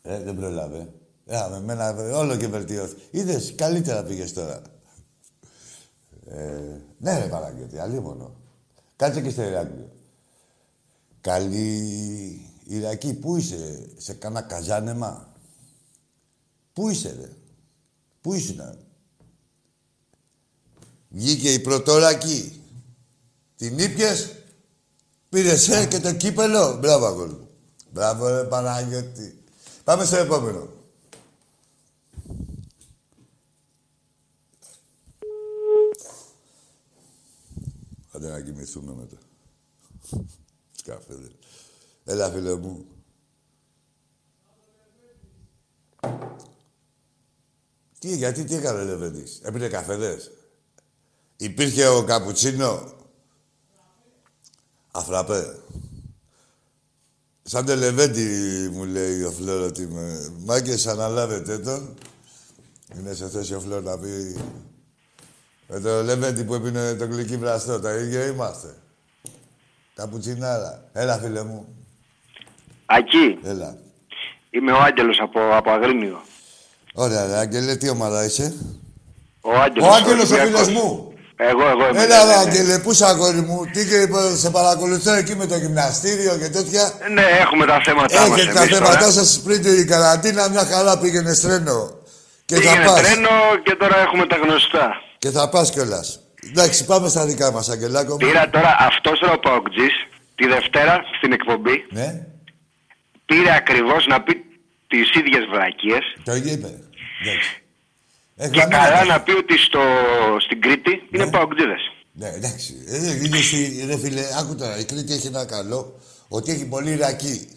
[0.01, 0.89] Ε, δεν προλάβε.
[1.25, 3.01] Ε, με μένα όλο και βελτιώθηκε.
[3.11, 4.61] Είδες, καλύτερα πήγες τώρα.
[6.25, 8.35] Ε, ναι, ρε Παναγιώτη, αλλήμωνο.
[8.95, 9.89] Κάτσε και στο Ηράκλειο.
[11.21, 15.33] Καλή Ιρακή, πού είσαι, σε κάνα καζάνεμα;
[16.73, 17.29] Πού είσαι, ρε;
[18.21, 18.77] Πού ήσουν.
[21.09, 22.61] Βγήκε η πρωτόρακη.
[23.55, 24.35] Την ήπιες.
[25.29, 26.77] Πήρες ε, και το κύπελο.
[26.77, 27.47] Μπράβο, αγόρι
[27.91, 29.43] Μπράβο, ρε Παναγιώτη.
[29.83, 30.74] Πάμε στο επόμενο.
[38.15, 39.17] Άντε να κοιμηθούμε μετά.
[40.71, 41.13] Σκάφε,
[42.03, 42.85] Έλα, φίλε μου.
[47.99, 49.39] Τι, γιατί, τι έκανε ο Λεβέντης.
[49.43, 50.31] Έπινε καφεδές;
[51.37, 52.93] Υπήρχε ο καπουτσίνο;
[54.91, 55.59] Αφραπέ.
[57.43, 60.33] Σαν το Λεβέντι μου λέει ο Φλόρ ότι είμαι.
[60.39, 61.95] Μάγκες αναλάβετε τον.
[62.97, 64.35] Είναι σε θέση ο Φλόρ να πει...
[65.67, 68.67] Με το Λεβέντι που έπινε το γλυκί βραστό, τα ίδια είμαστε.
[69.95, 70.83] Καπουτσινάρα.
[70.93, 71.65] Έλα, φίλε μου.
[72.85, 73.75] Ακή, Έλα.
[74.49, 76.21] είμαι ο Άγγελος από, από Αγρίνιο.
[76.93, 78.53] Ωραία, ρε Άγγελε, τι ομάδα είσαι;
[79.41, 80.67] Ο Άγγελος, Ο Άγγελος ο Ολυμπιακός.
[80.67, 81.09] φίλος μου.
[81.37, 82.03] Εγώ, εγώ είμαι.
[82.03, 82.49] Έλα, ναι, ρε ναι.
[82.49, 86.91] Άγγελε, πού είσαι αγόρι μου; Τι και σε παρακολουθώ εκεί με το γυμναστήριο και τέτοια.
[87.11, 89.11] Ναι, έχουμε τα θέματα μας Έχετε τα εμείς θέματά τώρα.
[89.11, 91.99] σας πριν την καραντίνα, μια χαρά πήγαινε στρένο.
[92.45, 93.01] Και θα Πήγαινε πας.
[93.01, 93.29] τρένο
[93.63, 95.01] και τώρα έχουμε τα γνωστά.
[95.25, 96.19] Και θα πας κιόλας.
[96.49, 98.17] Εντάξει, πάμε στα δικά μας, Αγγελάκο μου.
[98.17, 99.93] Πήρα τώρα αυτός ο Παοκτζής
[100.35, 101.85] τη Δευτέρα στην εκπομπή.
[101.91, 102.25] Ναι,
[103.25, 104.33] Πήρε ακριβώς να πει
[104.87, 106.03] τις ίδιες βλακίες.
[106.23, 106.67] το ίδιο είπε.
[107.21, 107.61] Εντάξει.
[108.35, 109.81] Έχει Και γραμμένα καλά τα- να πει ότι στο,
[110.45, 111.31] στην Κρήτη είναι Ναι.
[111.31, 111.81] Παοκτζίδες.
[112.11, 112.73] Ναι, εντάξει.
[112.87, 116.91] Ε, είναι στη- ρε φίλε, άκου τώρα, η Κρήτη έχει ένα καλό, ότι έχει πολύ
[116.91, 117.47] Ιρακή.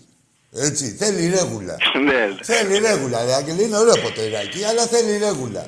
[0.53, 1.77] Έτσι, θέλει ρέγουλα.
[2.07, 5.67] ναι, θέλει ρέγουλα, ρε Άγγελε, είναι ωραίο ποτέ Ιρακή, αλλά θέλει ρέγουλα.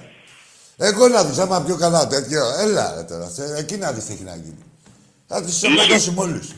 [0.83, 4.13] Εγώ να δεις, άμα πιο καλά τέτοιο, έλα ρε τώρα, θε- εκεί να δεις τι
[4.13, 4.65] έχει να γίνει.
[5.27, 6.49] Θα τους σωματώσουμε όλους.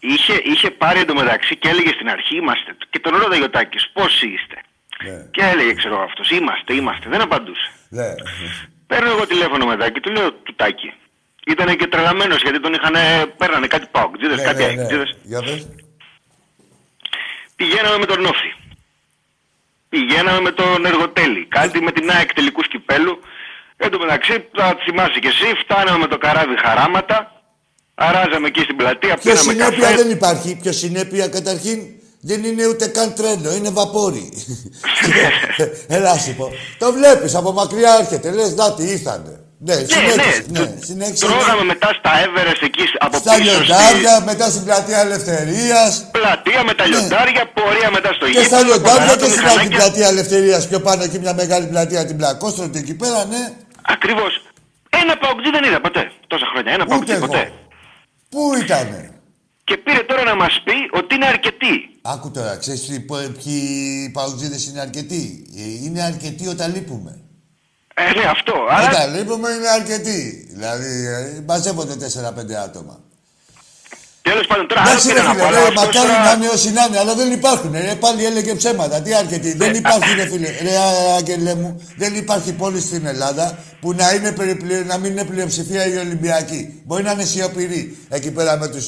[0.00, 2.76] Είχε, είχε πάρει εντωμεταξύ και έλεγε στην αρχή είμαστε.
[2.90, 4.56] Και τον ρώταγε ο Τάκης πώς είστε;
[5.04, 7.08] Ναι, Και έλεγε ξέρω αυτός είμαστε, είμαστε.
[7.08, 7.70] Δεν απαντούσε.
[7.88, 8.14] ναι.
[8.86, 10.92] Παίρνω εγώ τηλέφωνο μετά και του λέω του Τάκη.
[11.46, 12.94] Ήταν και τρελαμένος γιατί τον είχαν,
[13.36, 14.80] παίρνανε κάτι παοκτζίδες, Ναι, κάτι ναι, ναι.
[14.80, 15.16] αεκτζίδες.
[15.22, 15.68] Για πες.
[17.56, 18.50] Πηγαίναμε με τον Νόφι.
[19.88, 21.46] Πηγαίναμε με τον Εργοτέλη.
[21.46, 23.18] Κάτι με την ΑΕΚ τελικού κυπέλου.
[23.76, 27.30] Εν τω μεταξύ, θα θυμάσαι κι εσύ, φτάναμε με το καράβι χαράματα.
[27.94, 29.96] Αράζαμε εκεί στην πλατεία, Πιο πήραμε συνέπεια καφέ.
[30.02, 30.58] δεν υπάρχει.
[30.62, 31.78] Πιο συνέπεια καταρχήν
[32.20, 34.32] δεν είναι ούτε καν τρένο, είναι βαπόρι.
[35.96, 36.50] Έλα σου πω.
[36.78, 39.40] Το βλέπεις, από μακριά έρχεται, λες δάτι ήρθανε.
[39.58, 40.58] Ναι, Ναι, συνέχισε, ναι.
[40.60, 41.26] ναι, συνέχισε.
[41.26, 45.94] Τρώγαμε μετά στα Everest εκεί από Στα πίσω λιοντάρια, μετά στην πλατεία Ελευθερίας.
[45.94, 48.46] στην πλατεία με τα λιοντάρια, πορεία μετά στο Και γήπεδο.
[48.48, 49.78] στα λιοντάρια κοντά και του στην άλλη μηχανάκια.
[49.78, 50.68] πλατεία Ελευθερίας.
[50.68, 53.42] Πιο πάνω εκεί μια μεγάλη πλατεία την Πλακόστρωτη εκεί πέρα, ναι.
[53.86, 54.42] Ακριβώς.
[54.90, 56.10] Ένα παοκτζή δεν είδα ποτέ.
[56.26, 56.72] Τόσα χρόνια.
[56.72, 57.26] Ένα Ούτε παοκτζή εγώ.
[57.26, 57.52] ποτέ.
[58.28, 59.20] Πού ήτανε;
[59.64, 61.74] Και πήρε τώρα να μας πει ότι είναι αρκετοί.
[62.02, 67.20] Άκου τώρα, ξέρεις τι- πο- ποιοι παουτζίδες είναι αρκετοί; Ε, Είναι αρκετοί όταν λείπουμε.
[67.94, 68.54] Ε, ναι, αυτό.
[68.70, 70.48] Αλλά Όταν λείπουμε είναι αρκετοί.
[70.52, 73.00] Δηλαδή, ε, μαζεύονται 4-5 άτομα.
[74.30, 75.46] Τέλος πάντων τώρα άλλο Εντάξει, ρε πήρα να φίλε, πω.
[75.48, 77.72] αλλά ρε, αυτός μακάρι τώρα- να είναι όσοι να είναι, αλλά δεν υπάρχουν.
[77.86, 78.96] Ρε, πάλι έλεγε ψέματα.
[79.04, 79.50] Τι αρκετοί.
[79.62, 80.48] Δεν υπάρχει, ρε φίλε.
[80.66, 80.74] Ρε,
[81.18, 81.70] Άγγελε μου,
[82.02, 83.46] δεν υπάρχει πόλη στην Ελλάδα
[83.80, 84.76] που να, είναι περιπλε...
[84.90, 86.60] να μην είναι πλειοψηφία οι Ολυμπιακοί.
[86.86, 88.86] Μπορεί να είναι σιωπηροί εκεί πέρα με τους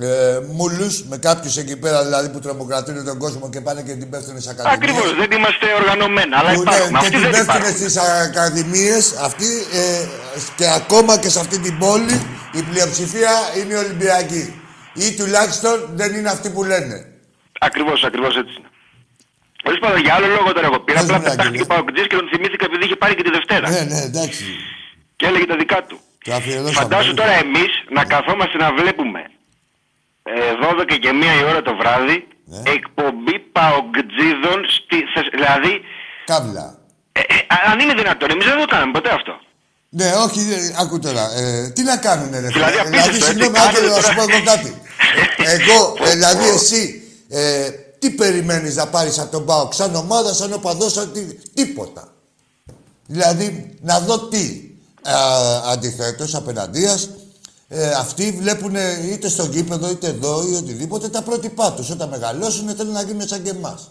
[0.00, 4.10] ε, μουλούς, με κάποιους εκεί πέρα δηλαδή που τρομοκρατούν τον κόσμο και πάνε και την
[4.10, 4.76] πέφτουν στις ακαδημίες.
[4.76, 6.90] Ακριβώς, δεν είμαστε οργανωμένα, αλλά Που, ναι, υπάρχουν.
[6.90, 7.76] και Αυτοί την δεν πέφτουν υπάρχουν.
[7.76, 9.46] στις ακαδημίες αυτοί
[9.80, 10.06] ε,
[10.56, 13.30] και ακόμα και σε αυτή την πόλη η πλειοψηφία
[13.62, 14.59] είναι Ολυμπιακοί.
[14.94, 16.96] Ή τουλάχιστον δεν είναι αυτοί που λένε.
[17.60, 18.68] Ακριβώς, ακριβώς έτσι είναι.
[19.62, 21.36] Τέλος πάντων, για άλλο λόγο τώρα εγώ πήρα, Πες απλά μου, Άγγελε.
[21.36, 23.70] πετάχτηκε ο Παοκτζής και τον θυμήθηκα επειδή είχε πάρει και τη Δευτέρα.
[23.70, 24.44] Ναι, ναι, εντάξει.
[25.16, 26.00] Και έλεγε τα δικά του.
[26.24, 26.72] Το αφιερώσαμε.
[26.72, 29.20] Φαντάσου τώρα εμείς να καθόμαστε να βλέπουμε
[30.22, 32.62] ε, 12 και 1 η ώρα το βράδυ Ναι.
[32.76, 35.80] εκπομπή παοκτζίδων στη, Θεσ- δηλαδή
[36.24, 36.78] Κάβλα.
[37.12, 37.36] ε, ε,
[37.70, 39.40] αν είναι δυνατόν εμείς δεν το κάναμε ποτέ αυτό
[39.92, 41.32] Ναι, όχι, ε, άκου τώρα.
[41.36, 42.64] Ε, τι να κάνουνε, ρε φίλε.
[42.64, 44.34] Δηλαδή, απίστευτο, έτσι, συγγνώμη, κάνετε Άγγελε, να σου πω τώρα.
[44.34, 44.80] εγώ κάτι.
[45.36, 50.34] Ε, εγώ, ε, δηλαδή, εσύ, ε, τι περιμένεις να πάρεις από τον ΠΑΟΚ, σαν ομάδα,
[50.34, 51.20] σαν οπαδός, σαν τι,
[51.54, 52.08] τίποτα.
[53.06, 54.70] Δηλαδή, να δω τι.
[55.04, 55.12] Ε,
[55.72, 57.10] αντιθέτως, απέναντίας,
[57.68, 58.74] ε, αυτοί βλέπουν
[59.12, 61.90] είτε στο γήπεδο, είτε εδώ ή οτιδήποτε τα πρότυπά τους.
[61.90, 63.90] Όταν μεγαλώσουν θέλουν να γίνουν σαν και εμάς.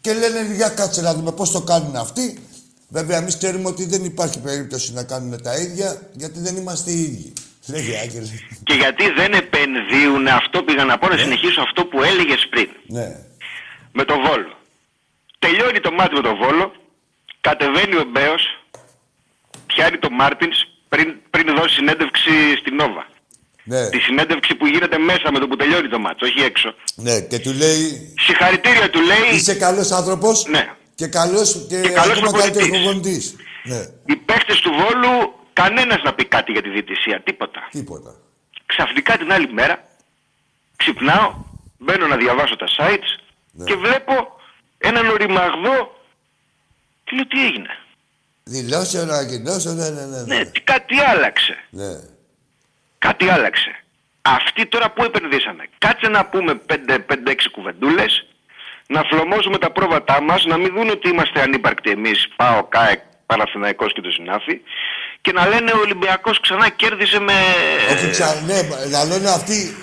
[0.00, 2.45] Και λένε για κάτσε να δούμε πώς το κάνουν αυτοί.
[2.88, 7.00] Βέβαια, εμείς ξέρουμε ότι δεν υπάρχει περίπτωση να κάνουν τα ίδια, γιατί δεν είμαστε οι
[7.00, 7.32] ίδιοι.
[7.68, 8.26] Λέγε, Άγγελε.
[8.62, 13.16] και γιατί δεν επενδύουν αυτό πήγα να πω να συνεχίσω αυτό που έλεγες πριν Ναι.
[13.92, 14.56] με το Βόλο
[15.38, 16.72] τελειώνει το μάτι με το Βόλο
[17.40, 18.42] κατεβαίνει ο Μπέος
[19.66, 20.56] πιάνει το Μάρτινς
[20.88, 23.06] πριν, πριν δώσει συνέντευξη στην Νόβα
[23.64, 23.88] Ναι.
[23.88, 26.74] τη συνέντευξη που γίνεται μέσα με το που τελειώνει το μάτσο, όχι έξω.
[26.94, 30.64] ναι, και του λέει, Συγχαρητήρια του λέει, είσαι καλός άνθρωπος ναι,
[30.96, 33.30] και καλός και, Και καλός ακόμα καλύτερος προπονητής.
[33.32, 33.36] προπονητής.
[33.64, 33.80] Ναι,
[34.14, 37.68] οι παίχτες του Βόλου, κανένας να πει κάτι για τη διαιτησία, τίποτα.
[37.70, 38.14] τίποτα.
[38.66, 39.88] Ξαφνικά την άλλη μέρα,
[40.76, 41.34] ξυπνάω,
[41.78, 43.10] μπαίνω να διαβάσω τα sites
[43.52, 43.64] Ναι.
[43.64, 44.36] και βλέπω
[44.78, 46.00] έναν οριμαγδό
[47.04, 47.68] και λέω τι έγινε;
[48.44, 50.22] Δηλώσεων, ανακοινώσεων, ναι, ναι, ναι.
[50.22, 51.56] Ναι, τι κάτι άλλαξε.
[51.70, 51.90] ναι.
[52.98, 53.70] Κάτι άλλαξε.
[54.22, 55.68] Αυτοί τώρα που επενδύσανε.
[55.78, 58.26] Κάτσε να πούμε 5-6 κουβεντούλες,
[58.86, 63.92] να φλωμώσουμε τα πρόβατά μας, να μην δουν ότι είμαστε ανύπαρκτοι εμείς, πάω ΚΑΕΚ, Παναθηναϊκός
[63.92, 64.60] και το συνάφι,
[65.20, 67.32] και να λένε ο Ολυμπιακός ξανά κέρδισε με...
[67.94, 68.42] Όχι ξα...
[68.46, 69.76] ναι, να λένε αυτοί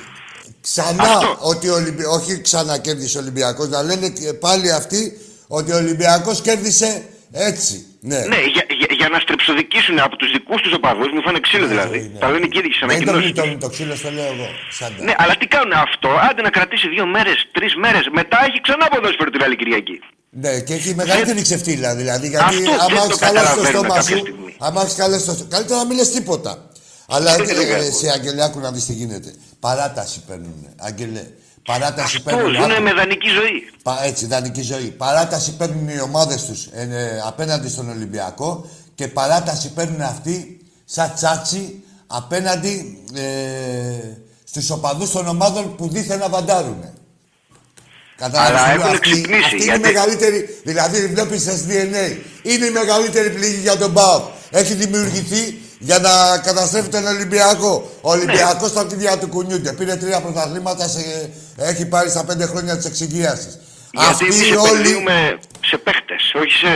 [0.61, 1.37] ξανά Αυτό.
[1.39, 2.03] ότι ο Ολυμπι...
[2.03, 7.85] όχι ξανά κέρδισε ο Ολυμπιακός, να λένε και πάλι αυτοί ότι ο Ολυμπιακός κέρδισε έτσι.
[7.99, 8.19] Ναι.
[8.19, 11.99] Ναι, για, για, για να στρεψοδικήσουν από τους δικούς τους οπαδούς, μου φάνε ξύλο δηλαδή.
[12.13, 12.19] ναι.
[12.23, 13.23] Τα λένε και ήδη στι Δεν το ανακοινώσει.
[13.25, 14.47] γλιτώνει το ξύλο, στο λέω εγώ.
[14.77, 14.99] Σάντα.
[15.07, 18.85] Ναι, αλλά τι κάνουν αυτό, άντε να κρατήσει δύο μέρες, τρεις μέρες, μετά έχει ξανά
[18.93, 19.97] ποδόσφαιρο την άλλη Κυριακή.
[20.43, 22.27] Ναι, και έχει μεγαλύτερη ξεφτύλα δηλαδή.
[22.33, 24.55] Γιατί Αυτό δεν άμα το έχει καλά στο καταλαβαίνουμε στόμα κάποια σου, στιγμή.
[24.67, 25.49] άμα έχεις καλά στο στόμα.
[25.53, 26.51] Καλύτερα να μην λες τίποτα.
[27.15, 27.91] Αλλά Αυτό είναι ε, κακό.
[27.99, 29.29] σε Αγγελιάκου να δεις τι γίνεται.
[29.59, 30.57] Παράταση παίρνουν.
[30.89, 31.23] Αγγελέ.
[31.65, 32.53] Παράταση Αυτός παίρνουν.
[32.55, 32.81] ζουν άκου.
[32.81, 33.57] με δανεική ζωή.
[33.83, 34.87] Πα- έτσι, ιδανική ζωή.
[35.03, 36.67] Παράταση παίρνουν οι ομάδες τους
[37.27, 43.21] απέναντι στον Ολυμπιακό και παράταση παίρνουν αυτοί σαν τσάτσι απέναντι ε,
[44.43, 46.83] στους οπαδούς των ομάδων που δίθεν να βαντάρουν.
[48.17, 51.51] Κατάλαβες Αλλά τι λέω, έχουν αυτή, ξυπνήσει, αυτή είναι η γιατί- μεγαλύτερη, δηλαδή βλέπεις σε
[51.67, 52.17] DNA.
[52.43, 54.23] Είναι η μεγαλύτερη πληγή για τον ΠΑΟΚ.
[54.49, 57.91] Έχει δημιουργηθεί για να καταστρέφει τον Ολυμπιακό.
[58.01, 59.73] Ο Ολυμπιακός στα κλειδιά του κουνιούνται.
[59.73, 63.59] Πήρε τρία πρωταθλήματα, σε, έχει πάρει στα πέντε χρόνια της εξυγίασης.
[63.91, 66.67] Γιατί εμείς Αυτοί όλοι, επενδύουμε σε παίχτες, όχι σε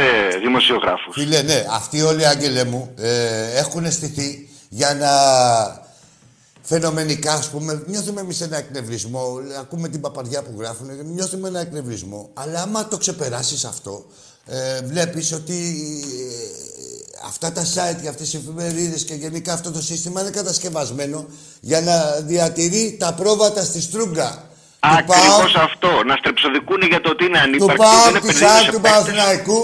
[0.41, 1.13] δημοσιογράφους.
[1.13, 5.09] φίλε, ναι, αυτοί όλοι, Άγγελε μου, ε, έχουν στηθεί για να
[6.61, 12.29] φαινομενικά, ας πούμε, νιώθουμε εμείς ένα εκνευρισμό, ακούμε την παπαριά που γράφουν, νιώθουμε ένα εκνευρισμό,
[12.33, 14.05] αλλά άμα το ξεπεράσεις αυτό,
[14.45, 15.53] ε, βλέπεις ότι
[16.03, 21.25] ε, αυτά τα site και αυτές οι εφημερίδες και γενικά αυτό το σύστημα είναι κατασκευασμένο
[21.59, 24.49] για να διατηρεί τα πρόβατα στη στρούγκα.
[24.89, 25.91] Του Ακριβώς ΠΑΟΚ, αυτό.
[26.09, 27.81] Να στρεψοδικούν για το ότι είναι του ανύπαρκτοι.
[27.83, 28.91] ΠΑΟΚ, δεν του επενδύουν ΣΑΚ, σε του παίκτες.
[28.91, 29.61] Παναθηναϊκού,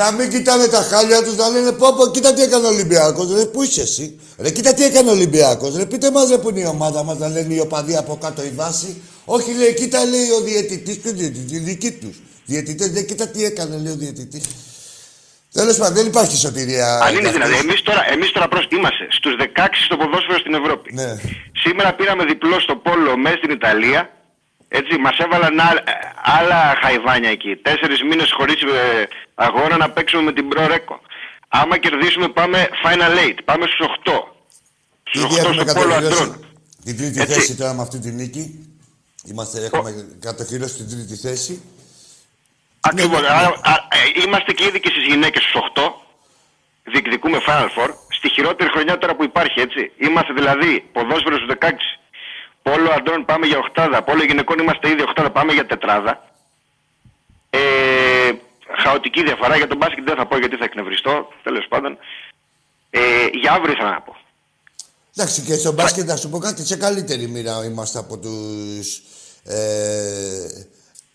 [0.00, 3.26] να μην κοιτάνε τα χάλια τους, να λένε πω πω, κοίτα τι έκανε ο Ολυμπιακός,
[3.36, 4.06] ρε, πού είσαι εσύ,
[4.38, 7.16] ρε, κοίτα τι έκανε ο Ολυμπιακός, ρε, πείτε μας ρε που είναι η ομάδα μας,
[7.18, 9.02] να λένε οι οπαδοί από κάτω η βάση.
[9.24, 12.16] Όχι, λέει, κοίτα, λέει ο διαιτητής και ο διαιτητής, δική τους.
[12.44, 14.44] Διαιτητές, λέει, κοίτα τι έκανε, λέει ο διαιτητής.
[15.52, 16.98] Τέλος πάντων, δεν υπάρχει σωτηρία.
[16.98, 17.68] Αν είναι για δηλαδή, αυτούς.
[17.68, 20.92] εμείς τώρα, εμείς τώρα προς, είμαστε στους 16 στο ποδόσφαιρο στην Ευρώπη.
[20.94, 21.10] Ναι.
[21.62, 24.10] Σήμερα πήραμε διπλό στο Πόλο μέσα στην Ιταλία.
[24.68, 25.82] Έτσι, μας έβαλαν α-
[26.38, 27.56] άλλα χαϊβάνια εκεί.
[27.56, 28.56] Τέσσερις μήνες χωρίς
[29.34, 30.96] αγώνα να παίξουμε με την Pro Reco.
[31.48, 33.38] Άμα κερδίσουμε, πάμε Final Eight.
[33.44, 34.12] Πάμε στους 8.
[35.02, 36.44] Στους Ήδη 8 έχουμε στο Πόλο κατοχυρώσει Αντρών.
[36.84, 37.32] την τρίτη Έτσι.
[37.34, 38.68] θέση τώρα με αυτή τη νίκη.
[39.24, 41.62] Είμαστε, έχουμε κατοχυρώσει την τρίτη θέση.
[42.80, 43.20] Ακριβώς.
[43.20, 44.22] Ναι, ναι, ναι.
[44.24, 45.92] Είμαστε και ήδη και στις γυναίκες στους 8.
[46.84, 47.90] Διεκδικούμε Final Four.
[48.08, 49.92] Στη χειρότερη χρονιά τώρα που υπάρχει, έτσι.
[49.98, 51.70] Είμαστε δηλαδή ποδόσφαιρο στους 16.
[52.68, 54.02] Πόλο αντρών πάμε για οχτάδα.
[54.02, 55.30] Πόλο γυναικών είμαστε ήδη οχτάδα.
[55.30, 56.12] Πάμε για τετράδα.
[57.50, 57.60] Ε,
[58.82, 59.56] χαοτική διαφορά.
[59.56, 61.28] Για τον μπάσκετ δεν θα πω γιατί θα εκνευριστώ.
[61.42, 61.98] Τέλος πάντων.
[62.90, 63.00] Ε,
[63.40, 64.16] για αύριο ήθελα να πω.
[65.16, 69.02] Εντάξει, και στο μπάσκετ να σου πω κάτι, σε καλύτερη μοίρα είμαστε από τους
[69.44, 69.58] ε,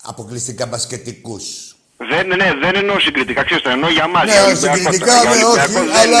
[0.02, 1.76] αποκλειστικά μπασκετικούς.
[1.96, 3.44] Δεν, ναι, δεν εννοώ συγκριτικά.
[3.44, 4.24] Ξέρετε, εννοώ για μας.
[4.24, 6.20] Ναι, συγκριτικά, ναι, όχι, αλλά...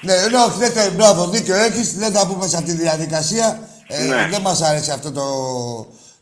[0.00, 3.68] Ναι, ναι, όχι, δεν θέλω, μπράβο, δίκιο έχεις, δεν θα πούμε σε αυτή τη διαδικασία.
[3.88, 4.28] Ε, Ναι.
[4.30, 5.24] Δεν μας άρεσε αυτό το,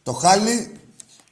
[0.02, 0.70] το χάλι.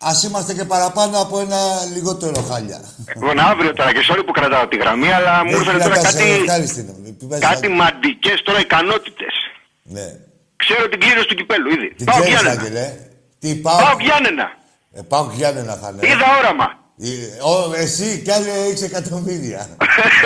[0.07, 1.59] Ας είμαστε και παραπάνω από ένα
[1.95, 2.81] λιγότερο χάλια.
[3.15, 6.15] Λοιπόν, αύριο τώρα και sorry που κρατάω τη γραμμή, αλλά μου Δεν ήρθαν τώρα κρατάς,
[6.15, 6.93] ε, κάτι, ευχάριστη είναι.
[7.19, 7.75] Πει, πες, κάτι Άγγελε.
[7.75, 9.35] μαντικές τώρα ικανότητες.
[9.83, 10.07] Ναι.
[10.57, 11.95] Ξέρω την κλήρωση του κυπέλου ήδη.
[11.95, 12.61] Τι Πάω ξέρεις, Γιάννενα.
[12.61, 12.97] Άγγελε.
[13.39, 13.97] Τι Πάω πάω.
[14.01, 14.47] Γιάννενα.
[14.93, 16.07] Ε, πάω Γιάννενα θα είναι.
[16.07, 16.69] Είδα όραμα.
[16.99, 17.07] Ε,
[17.51, 19.69] ο, εσύ κι άλλοι έχεις εκατομμύρια.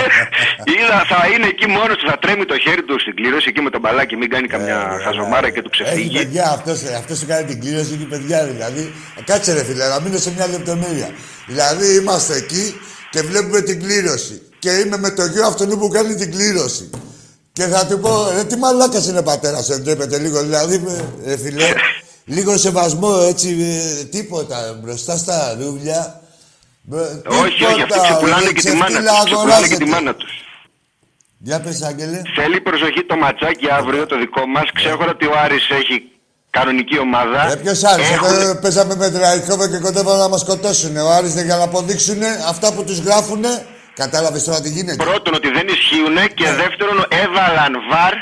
[0.74, 3.70] Είδα θα είναι εκεί μόνος του, θα τρέμει το χέρι του στην κλήρωση εκεί με
[3.70, 6.16] τον μπαλάκι, μην κάνει καμιά Ε, χαζομάρα ε, και του Έχει ξεφύγει.
[6.18, 8.92] παιδιά, αυτός, αυτός σου κάνει την κλήρωση, είναι παιδιά δηλαδή.
[9.24, 11.10] Κάτσε ρε φίλε, να μείνω σε μια λεπτομέρεια.
[11.46, 12.74] Δηλαδή είμαστε εκεί
[13.10, 14.42] και βλέπουμε την κλήρωση.
[14.58, 16.90] Και είμαι με το γιο αυτόν που κάνει την κλήρωση.
[17.52, 20.42] Και θα του πω, ρε τι μαλάκας είναι πατέρας, σε ντρέπεται λίγο.
[20.42, 21.64] Δηλαδή, με- ρε φίλε,
[22.36, 23.48] λίγο σεβασμό έτσι,
[24.00, 26.20] ε, τίποτα μπροστά στα ρούβλια.
[26.88, 27.10] Μπρο-
[27.44, 29.24] όχι, όχι, αυτοί τίποτα, ξεπουλάνε ρε, και τη μάνα ξεφτύλα τους.
[29.24, 29.84] Ξεπουλάνε και τη αγοράζεται.
[29.94, 30.32] μάνα τους.
[31.46, 32.20] Για πες, Άγγελε.
[32.38, 34.66] Θέλει προσοχή το ματσάκι αύριο το δικό μας.
[34.78, 35.96] Ξέρω ότι ο Άρης έχει
[36.50, 37.40] κανονική ομάδα.
[37.52, 40.96] Ε, ποιος Άρης, Έχουν- εδώ παίζαμε με Τραϊκόβε και κοντεύαν να μας σκοτώσουν.
[40.96, 43.44] Ο Άρης είναι για να αποδείξουν αυτά που τους γράφουν.
[43.94, 46.54] Κατάλαβες τώρα τι γίνεται; Πρώτον ότι δεν ισχύουν και Ναι.
[46.62, 48.14] δεύτερον έβαλαν βαρ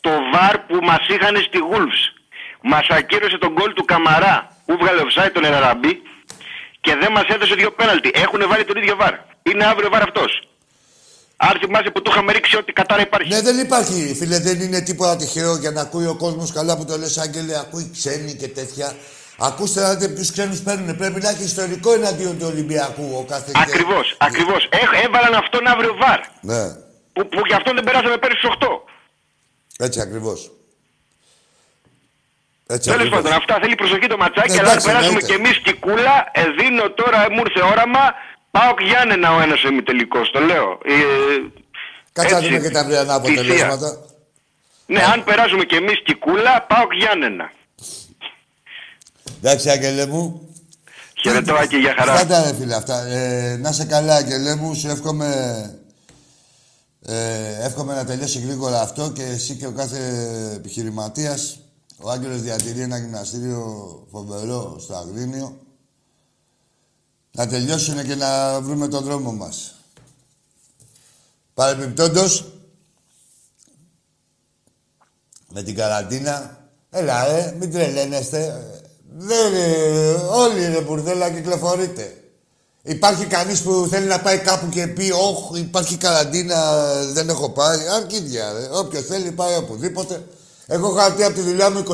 [0.00, 2.02] το βαρ που μας είχαν στη Wolves.
[2.62, 5.92] Μας ακύρωσε τον γκολ του Καμαρά που βγάλε offside τον Ελαραμπή
[6.84, 8.10] και δεν μας έδωσε δύο πέναλτι.
[8.14, 9.14] Έχουν βάλει τον ίδιο βαρ.
[9.50, 10.30] Είναι αύριο βαρ αυτός.
[11.36, 13.28] Αν θυμάσαι που του είχαμε ρίξει ό,τι κατάρα υπάρχει.
[13.34, 16.84] Ναι, δεν υπάρχει, φίλε, δεν είναι τίποτα τυχαίο για να ακούει ο κόσμος καλά που
[16.84, 18.94] το λες, Άγγελε, ακούει ξένοι και τέτοια.
[19.38, 20.96] Ακούστε να δείτε ποιους ξένους παίρνουν.
[20.96, 23.52] Πρέπει να έχει ιστορικό εναντίον του Ολυμπιακού ο κάθε...
[23.54, 24.68] Ακριβώς, ακριβώς.
[24.70, 26.20] Έχ- έβαλαν αυτόν αύριο βαρ.
[26.40, 26.68] Ναι,
[27.12, 28.66] Που, που γι' αυτό δεν περάσαμε πέρυσι στους 8.
[29.78, 30.50] έτσι ακριβώς.
[32.66, 33.22] Έτσι Τέλος ακριβώς.
[33.22, 35.26] πάντων, αυτά θέλει προσοχή το ματσάκι, Ναι, αλλά αν εντάξει, περάσουμε εννοείται.
[35.32, 38.04] κι εμείς την κούλα, ε, δίνω τώρα, μου ήρθε όραμα,
[38.50, 40.68] πάω και Γιάννενα ο ένας ημιτελικός, το λέω.
[40.84, 40.96] Ε,
[42.12, 43.40] Κάτσε να έτσι, δούμε και τα αυριανά θυσία.
[43.40, 43.88] αποτελέσματα.
[44.86, 47.46] Ναι, αν περάσουμε κι εμείς την κούλα, πάω και Γιάννενα.
[49.38, 50.46] Εντάξει, Άγγελε μου.
[51.22, 52.16] Χαιρετώ, Άκη, για χαρά.
[52.16, 53.04] Στάτα, ρε φίλε, αυτά.
[53.06, 54.74] Ε, να σε καλά, Άγγελε μου.
[54.74, 55.28] Σου εύχομαι...
[57.06, 59.98] Ε, εύχομαι να τελειώσει γρήγορα αυτό και εσύ και ο κάθε
[60.56, 61.58] επιχειρηματίας.
[62.04, 65.56] Ο Άγγελος διατηρεί ένα γυμναστήριο φοβερό στο Αγρίνιο.
[67.32, 69.74] Να τελειώσουν και να βρούμε τον δρόμο μας.
[71.54, 72.52] Παρεμπιπτόντως,
[75.48, 76.58] με την καραντίνα,
[76.90, 78.66] έλα ε, μην τρελαίνεστε.
[79.16, 82.16] Δεν, ε, όλοι ρε μπουρδέλα κυκλοφορείτε.
[82.82, 87.88] Υπάρχει κανείς που θέλει να πάει κάπου και πει «Όχ, υπάρχει καραντίνα, δεν έχω πάει».
[87.88, 88.68] Αρκίδια, ρε.
[88.72, 90.26] Όποιος θέλει πάει οπουδήποτε.
[90.66, 91.84] Έχω χαρτί από τη δουλειά μου 24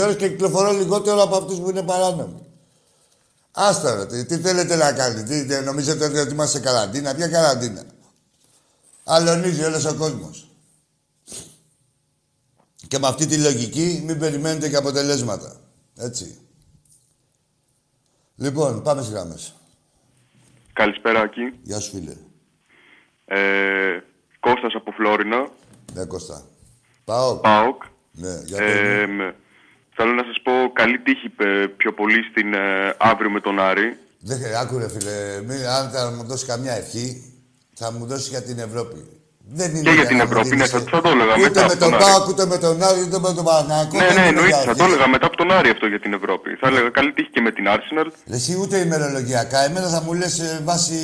[0.00, 2.46] ώρες και κυκλοφορώ λιγότερο από αυτούς που είναι παράνομοι.
[3.52, 7.82] Άστα ρε, τι, τι θέλετε να κάνετε, τι, νομίζετε ότι είμαστε σε καραντίνα, ποια καραντίνα.
[9.04, 10.46] Αλωνίζει όλος ο κόσμος.
[12.88, 15.60] Και με αυτή τη λογική μην περιμένετε και αποτελέσματα.
[15.96, 16.40] Έτσι.
[18.36, 19.54] Λοιπόν, πάμε στις γράμμες.
[20.72, 21.58] Καλησπέρα, Άκη.
[21.62, 22.16] Γεια σου, φίλε.
[23.24, 24.02] Ε,
[24.40, 25.50] Κώστας από Φλόρινα.
[25.92, 26.44] Ναι, Κώστα.
[27.04, 27.36] Πάω.
[27.36, 27.82] ΠΑΟΚ.
[28.12, 29.32] Ναι, για Ε, πες μου.
[29.96, 33.96] θέλω να σας πω καλή τύχη ε, πιο πολύ στην ε, αύριο με τον Άρη.
[34.18, 35.40] Δεν χρειάζεται, άκουρε φίλε.
[35.46, 37.32] Μην, αν θα μου δώσει καμιά ευχή,
[37.74, 39.06] θα μου δώσει για την Ευρώπη.
[39.54, 41.32] Δεν είναι Και για την να μου Ευρώπη, δίνεις, ναι, θα- ε, θα το έλεγα
[41.32, 42.04] Ούτε μετά με από τον τον Άρη.
[42.04, 43.96] Πάοκ, ούτε με τον Άρη, ούτε με τον Παναγιακό.
[43.98, 44.62] Ναι, ναι, εννοείται.
[44.70, 46.48] Θα το έλεγα μετά από τον Άρη αυτό για την Ευρώπη.
[46.60, 48.08] Θα έλεγα καλή τύχη και με την Arsenal.
[48.36, 49.58] Εσύ ούτε ημερολογιακά.
[49.68, 50.98] Εμένα θα μου λες βάσει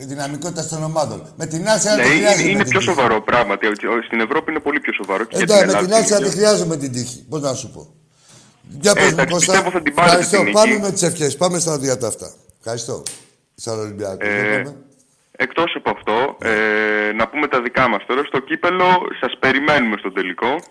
[0.00, 1.18] ε, δυναμικότητας των ομάδων.
[1.36, 2.90] Με την Άρση Ναι, δεν είναι, χρειάζομαι είναι την πιο τύχη.
[2.92, 3.66] σοβαρό πράγματι.
[4.08, 5.24] Στην Ευρώπη είναι πολύ πιο σοβαρό.
[5.24, 6.14] Και για την Εντάξει, με την Ελλάδα.
[6.16, 7.18] Άρση δεν χρειάζομαι την τύχη.
[7.28, 7.82] Πώς να σου πω.
[8.80, 9.52] Για πες μου, Ε, εντάξει, Κώστα.
[9.52, 10.36] πιστεύω θα την πάρετε Ευχαριστώ.
[10.36, 10.56] την νίκη.
[10.58, 11.36] Πάμε με τις ευχές.
[11.36, 12.28] Πάμε στα διάτα αυτά.
[12.58, 13.02] Ευχαριστώ.
[13.54, 14.28] Σαν Ολυμπιακός.
[15.36, 15.66] Ε, Για πάμε.
[15.66, 18.22] Εκτός από αυτό, ε, να πούμε τα δικά μας τώρα.
[18.24, 18.88] Στο κύπελο
[19.20, 20.62] σας περιμένουμε στο τελικό.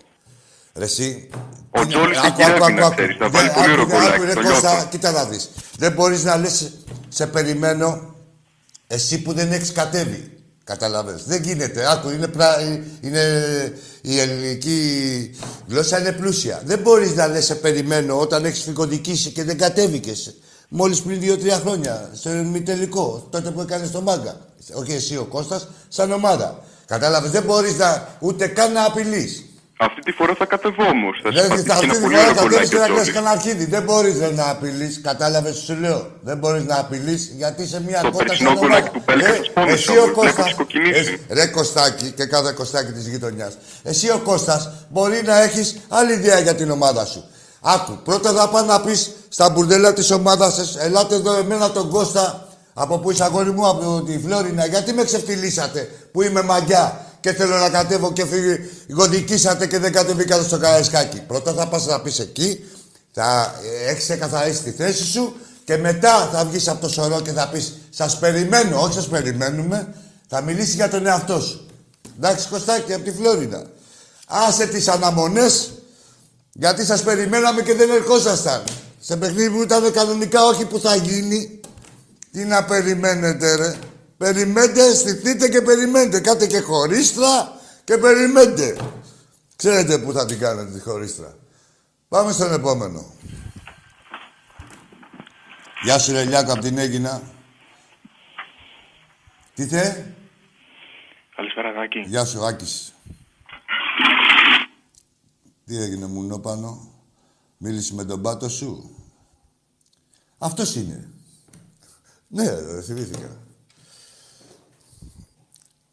[0.75, 1.29] Ρε εσύ.
[1.69, 2.95] Ο είναι- Τζόλης άκου, την άκου, κυρεύει, άκου, να άκου.
[2.95, 3.15] ξέρεις.
[3.17, 4.87] Θα Δεν- βάλει πολύ άκου, ωραίο γκολάκι, άκου, ρε, το Κώστα, νιώθω.
[4.89, 5.49] Κοίτα να δεις.
[5.77, 6.71] Δεν μπορείς να λες
[7.07, 8.15] σε περιμένω
[8.87, 10.31] εσύ που δεν έχεις κατέβει.
[10.63, 11.23] Καταλαβες.
[11.25, 11.91] Δεν γίνεται.
[11.91, 12.55] Άκου, είναι, πρα...
[13.01, 13.23] είναι...
[14.01, 14.79] η ελληνική
[15.67, 16.61] γλώσσα είναι πλούσια.
[16.65, 20.35] Δεν μπορείς να λες σε περιμένω όταν έχεις φυγοντικήσει και δεν κατέβηκες.
[20.69, 24.39] Μόλις πριν δύο-τρία χρόνια, στο ημιτελικό, τότε που έκανες το μάγκα.
[24.73, 26.59] Όχι εσύ ο Κώστας, σαν ομάδα.
[26.85, 29.45] Κατάλαβες, δεν μπορείς να, ούτε καν να απειλείς.
[29.79, 31.19] Αυτή τη φορά θα κατεβώ όμως.
[31.23, 32.79] Θα Δεν συμπαθήσει θα και ένα αυτή τη πολύ φορά ωραίο κατέβεις γκολάκι και ο
[32.79, 33.13] να κάνεις Τζόλης.
[33.13, 33.65] κανένα αρχίδι.
[33.65, 35.01] Δεν μπορείς ρε, να απειλείς.
[35.03, 36.11] Κατάλαβες σου λέω.
[36.21, 38.91] Δεν μπορείς να απειλείς γιατί είσαι μια Το κότα περσινό σαν γκολάκι ομάδα.
[38.91, 40.45] του Πέλκα Ε, σας πόνισε Εσύ όμως, ο βλέπω Κώστας...
[40.45, 41.07] τις κοκκινήσεις.
[41.07, 43.53] εσύ- Ρε Κωστάκη και κάθε Κωστάκη της γειτονιάς.
[43.83, 47.23] Εσύ ο Κώστας μπορεί να έχεις άλλη ιδέα για την ομάδα σου.
[47.61, 51.89] Άκου, πρώτα θα πας να πεις στα μπουρδέλα της ομάδας σας, ελάτε εδώ εμένα τον
[51.89, 52.47] Κώστα,
[52.81, 57.33] από πού είσαι αγόρι μου, από τη Φλόρινα, γιατί με ξεφτυλίσατε που είμαι μαγιά και
[57.33, 61.21] θέλω να κατέβω και φύγει, γονικήσατε και δεν κατεβήκατε στο Καραϊσκάκι.
[61.27, 62.65] Πρώτα θα πας να πεις εκεί,
[63.11, 63.55] θα
[63.85, 67.49] ε, έχεις εκαθαρίσει τη θέση σου και μετά θα βγεις από το σωρό και θα
[67.49, 69.93] πεις «Σας περιμένω, όχι σας περιμένουμε».
[70.27, 71.65] Θα μιλήσεις για τον εαυτό σου.
[72.17, 73.63] Εντάξει, Κωστάκη, από τη Φλόρινα.
[74.27, 75.71] Άσε τις αναμονές,
[76.53, 78.63] γιατί σας περιμέναμε και δεν ερχόσασταν.
[78.99, 81.60] Σε παιχνίδι που ήταν κανονικά, όχι που θα γίνει.
[82.31, 83.79] Τι να περιμένετε, ρε;
[84.17, 86.19] Περιμένετε, στηθείτε και περιμένετε.
[86.19, 87.53] Κάτε και χωρίστρα
[87.83, 88.77] και περιμένετε.
[89.55, 91.37] Ξέρετε πού θα την κάνετε τη χωρίστρα.
[92.07, 93.13] Πάμε στον επόμενο.
[95.83, 97.21] Γεια σου, ρε Λιάκο, από την Έγινα.
[99.53, 100.03] Τι θε;
[101.35, 101.99] Καλησπέρα, Γάκη.
[101.99, 102.93] Γεια σου, Άκης.
[105.65, 106.91] Τι έγινε, μουνό πάνω;
[107.57, 108.95] Μίλησες με τον πάτο σου;
[110.37, 111.10] Αυτός είναι.
[112.33, 113.37] Ναι, ρε, θυμήθηκα.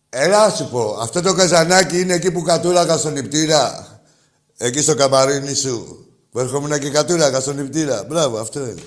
[0.08, 0.96] Έλα, να σου πω.
[1.00, 4.00] Αυτό το καζανάκι είναι εκεί που κατούραγα στον νηπτήρα.
[4.56, 6.06] Εκεί στο καμαρίνι σου.
[6.30, 8.04] Που ερχόμουν και κατούραγα στον νηπτήρα.
[8.04, 8.82] Μπράβο, αυτό είναι.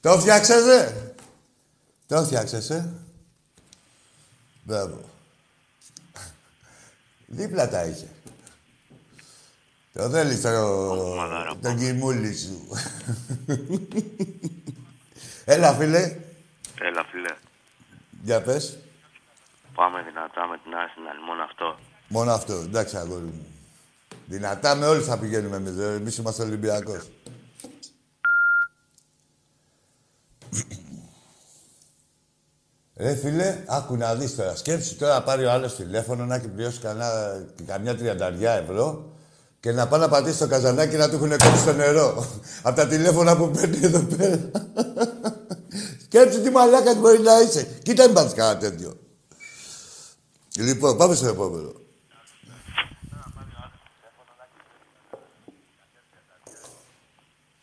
[0.00, 1.12] Το φτιάξες, ρε.
[2.06, 2.92] Το φτιάξες, ε.
[4.62, 5.00] Μπράβο.
[7.26, 8.06] Δίπλα τα είχε.
[9.92, 11.58] Το θέλεις το...
[11.62, 12.68] τον κοιμούλη σου.
[15.44, 16.16] Έλα, φίλε.
[16.84, 17.34] Έλα, φίλε.
[18.22, 18.78] Για πες.
[19.74, 21.78] Πάμε δυνατά με την Arsenal, μόνο αυτό.
[22.08, 22.52] Μόνο αυτό.
[22.52, 23.46] Εντάξει, αγόρι μου.
[24.26, 25.76] Δυνατά με όλους θα πηγαίνουμε εμείς.
[25.76, 25.94] ρε.
[25.94, 27.10] Εμείς είμαστε Ολυμπιακός.
[32.96, 34.56] Ρε φίλε, άκου να δεις τώρα.
[34.56, 37.08] Σκέψου τώρα να πάρει ο άλλος τηλέφωνο να έχει πληρώσει κανένα,
[37.66, 39.12] καμιά τριανταριά ευρώ
[39.60, 42.26] και να πάει να πατήσει το καζανάκι να του έχουν κόψει το νερό.
[42.62, 44.50] Από τα τηλέφωνα που παίρνει εδώ πέρα.
[46.12, 47.78] Σκέψου τι μαλάκα μπορεί να είσαι.
[47.82, 48.98] Κοίτα μην πάθεις κανένα τέτοιο.
[50.56, 51.72] Λοιπόν, πάμε στο επόμενο.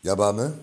[0.00, 0.58] Για πάμε.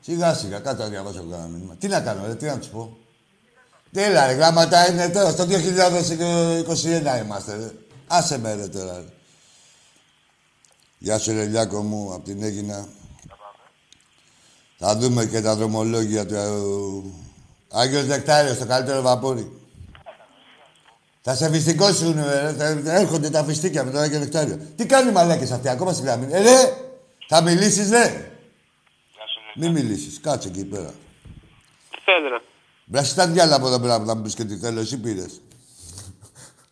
[0.00, 1.76] Σιγά σιγά, κάτω να διαβάσω κανένα μήνυμα.
[1.76, 2.96] Τι να κάνω, ρε, τι να τους πω.
[3.92, 7.70] Τι έλα, ρε, γράμματα είναι τώρα, στο 2021 είμαστε, ρε.
[8.06, 8.96] Άσε με, ρε, τώρα.
[8.96, 9.04] Ρε.
[10.98, 13.00] Γεια σου, ρε, Λιάκο μου, απ' την Έγινα.
[14.84, 19.52] Θα δούμε και τα δρομολόγια του ε, Άγιος Δεκτάριος, το καλύτερο βαπόρι.
[21.20, 22.52] Θα σε φυστικώσουν, ρε.
[22.84, 24.58] Θα έρχονται τα φυστίκια με τον Άγιο Δεκτάριο.
[24.76, 26.76] Τι κάνει οι μαλάκες αυτοί, ακόμα στην γραμμή; Ε, ρε,
[27.28, 28.30] θα μιλήσεις, ρε.
[29.54, 30.20] Μην μιλήσεις.
[30.20, 30.94] Κάτσε εκεί πέρα.
[31.90, 32.40] Τι θέλει, ρε.
[32.84, 34.80] Μπράσι τα διάλα από εδώ πέρα που θα μου πεις και τι θέλω.
[34.80, 35.40] Εσύ πήρες.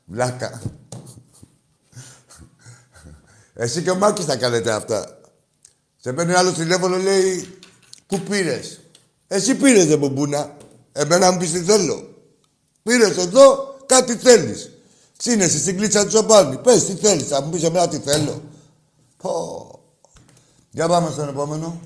[0.04, 0.62] Βλάκα.
[3.54, 5.18] Εσύ και ο Μάκης τα κάνετε αυτά.
[5.96, 7.59] Σε παίρνει άλλο τηλέφωνο, λέει,
[8.10, 8.80] πού πήρες;
[9.28, 10.56] Εσύ πήρες, δε μπομπούνα.
[10.92, 12.08] Εμένα μου πεις τι θέλω.
[12.82, 14.70] Πήρες εδώ, κάτι θέλεις.
[15.16, 16.56] Ξύνεσαι στην κλίτσα του σοπάνι.
[16.58, 18.42] Πες τι θέλεις, θα μου πεις εμένα τι θέλω.
[19.16, 19.30] Πω.
[20.70, 21.80] Για πάμε στον επόμενο.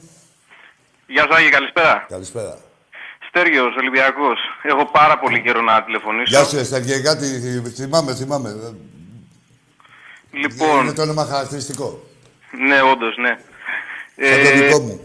[1.06, 2.06] Γεια σου, Άγιο, καλησπέρα.
[2.08, 2.58] Καλησπέρα.
[3.28, 4.38] Στέργιος, Ολυμπιακός.
[4.62, 6.24] Έχω πάρα πολύ καιρό να τηλεφωνήσω.
[6.36, 7.26] Γεια σου, Εσταργέ, κάτι
[7.74, 8.74] θυμάμαι, θυμάμαι.
[10.30, 12.02] Λοιπόν, Είναι το όνομα χαρακτηριστικό.
[12.68, 13.38] ναι, όντως, ναι.
[14.28, 15.00] Σαν το δικό μου.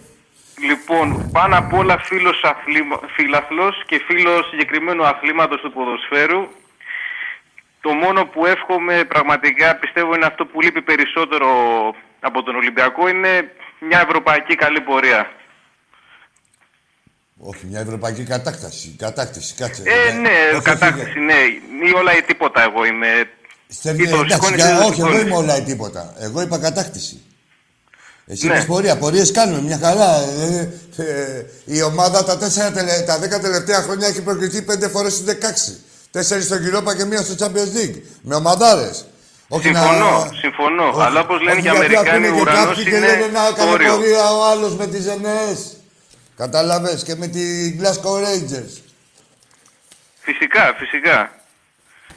[0.68, 6.47] Λοιπόν, πάνω απ' όλα φίλος αθλήμα, φιλαθλός και φίλος συγκεκριμένου αθλήματος του ποδοσφαίρου.
[7.82, 11.47] Το μόνο που εύχομαι πραγματικά πιστεύω είναι αυτό που λείπει περισσότερο
[12.20, 15.32] από τον Ολυμπιακό είναι μια ευρωπαϊκή καλή πορεία.
[17.38, 18.95] Όχι, μια ευρωπαϊκή κατάκταση.
[18.97, 19.84] Κατάκτηση, κάτσε.
[19.86, 21.34] Ε, ναι, όχι, κατάκτηση, όχι, ναι.
[21.88, 23.30] Ή όλα ή τίποτα εγώ είμαι.
[23.68, 25.28] Στέργε, Ή το εντάξει, σηκώνεις, για- ή δεν το όχι, εγώ σηκώνεις.
[25.28, 26.14] είμαι όλα ή τίποτα.
[26.20, 27.24] Εγώ είπα κατάκτηση.
[28.32, 28.54] Εσύ Ναι.
[28.54, 28.98] είπες πορεία.
[28.98, 30.16] Πορείες κάνουμε, μια χαρά.
[30.40, 30.70] Ε,
[31.04, 35.26] ε, η ομάδα τα, τέσσερα, τελε- τα δέκα τελευταία χρόνια έχει προκριθεί πέντε φορές στις
[35.26, 35.78] 16.
[36.12, 38.02] Τέσσερις στο Europa και μία στο Champions League.
[38.22, 39.06] Με ομαδάρες.
[39.48, 40.32] Όχι Συμφωνώ, να...
[40.42, 40.88] συμφωνώ.
[40.90, 41.02] Όχι.
[41.02, 43.08] Αλλά όπως λένε Όχι, και οι γιατί Αμερικάνοι, ακούνε ο και ουρανός κάποιοι και είναι
[43.08, 43.92] λένε να έκανε όριο.
[43.96, 45.60] πορεία ο άλλος με τις ΕΝΕΣ.
[46.38, 47.42] Κατάλαβες και με τη
[47.82, 48.74] Glasgow Rangers.
[50.20, 51.32] Φυσικά, φυσικά.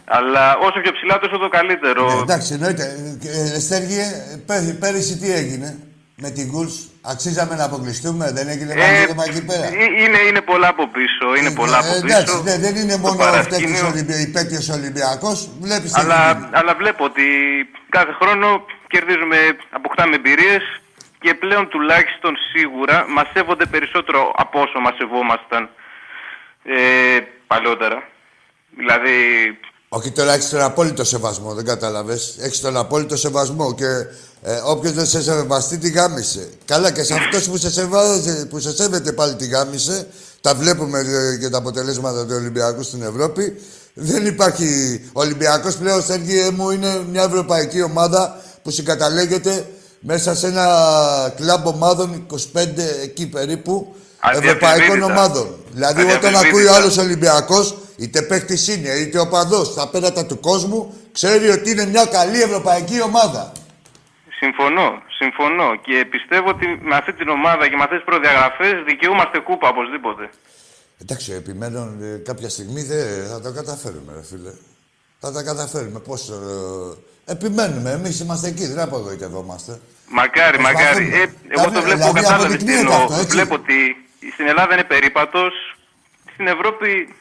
[0.05, 2.11] Αλλά όσο πιο ψηλά τόσο το καλύτερο.
[2.19, 3.17] Ε, εντάξει, εννοείται.
[3.55, 4.07] Ε, Στέργιε,
[4.47, 5.79] πέ- πέρυσι τι έγινε;
[6.17, 6.75] Με την Κούλς.
[7.03, 9.65] Αξίζαμε να αποκλειστούμε, δεν έγινε Ε, ε, εκεί πέρα.
[9.67, 9.71] ε,
[10.03, 11.35] είναι, είναι πολλά από πίσω.
[11.39, 12.05] Είναι πολλά από Ε, πίσω.
[12.07, 13.93] εντάξει, ναι, δεν είναι Το μόνο ο παρασκήνιο.
[14.29, 15.49] υπέτειος Ολυμπιακός.
[15.61, 16.49] Βλέπεις τι Αλλά, έχει γίνει.
[16.53, 17.23] αλλά βλέπω ότι
[17.89, 19.37] κάθε χρόνο κερδίζουμε,
[19.71, 20.63] αποκτάμε εμπειρίες
[21.21, 25.63] και πλέον τουλάχιστον σίγουρα μα σέβονται περισσότερο από όσο μα σεβόμασταν
[26.65, 28.03] ε, παλαιότερα.
[28.77, 29.15] Δηλαδή,
[29.89, 32.13] Όχι τώρα έχει τον απόλυτο σεβασμό, δεν κατάλαβε.
[32.45, 33.87] Έχεις τον απόλυτο σεβασμό και
[34.43, 36.49] ε, όποιος δεν σε σεβαστεί τη γάμισε.
[36.65, 40.07] Καλά και σε αυτός που, σε σεβάζε- που σε σέβεται πάλι τη γάμισε,
[40.41, 43.61] τα βλέπουμε ε, και τα αποτελέσματα του Ολυμπιακού στην Ευρώπη.
[43.95, 45.01] Δεν υπάρχει.
[45.13, 49.67] Ο Ολυμπιακός πλέον, Σέργιε μου, είναι μια ευρωπαϊκή ομάδα που συγκαταλέγεται
[50.01, 50.67] μέσα σε ένα
[51.37, 52.67] κλαμπ ομάδων 25
[53.03, 53.95] εκεί περίπου
[54.33, 55.05] ευρωπαϊκών Αδιαφυσβήτητα.
[55.05, 55.55] ομάδων.
[55.73, 56.49] Δηλαδή, όταν Αδιαφυσβήτητα.
[56.49, 61.71] ακούει ο άλλος Ολυμπιακός, είτε παίχτη είναι, είτε οπαδός στα πέρατα του κόσμου, ξέρει ότι
[61.71, 63.53] είναι μια καλή ευρωπαϊκή ομάδα.
[64.43, 64.89] Συμφωνώ,
[65.21, 69.69] συμφωνώ και πιστεύω ότι με αυτή την ομάδα και με αυτές τις προδιαγραφές δικαιούμαστε κούπα
[69.69, 70.25] οπωσδήποτε.
[71.03, 74.53] Εντάξει, επιμένω ε, κάποια στιγμή δεν θα το καταφέρουμε, ρε φίλε.
[75.21, 75.99] Θα τα καταφέρουμε.
[76.09, 76.29] Πώς.
[76.29, 77.91] Ε, επιμένουμε.
[77.91, 79.81] Εμείς είμαστε εκεί, δεν απογοητευόμαστε.
[80.09, 80.83] Μακάρι, Προσπαθούμε.
[80.85, 81.05] μακάρι.
[81.15, 82.95] Ε, εγώ Δηλαδή, το βλέπω, δηλαδή, κατάλαβε τι αποδεικνύεται εννοώ.
[82.97, 83.27] αυτό, έτσι.
[83.27, 83.77] Βλέπω ότι
[84.35, 85.53] στην Ελλάδα είναι περίπατος.
[86.33, 87.15] Στην Ευρώπη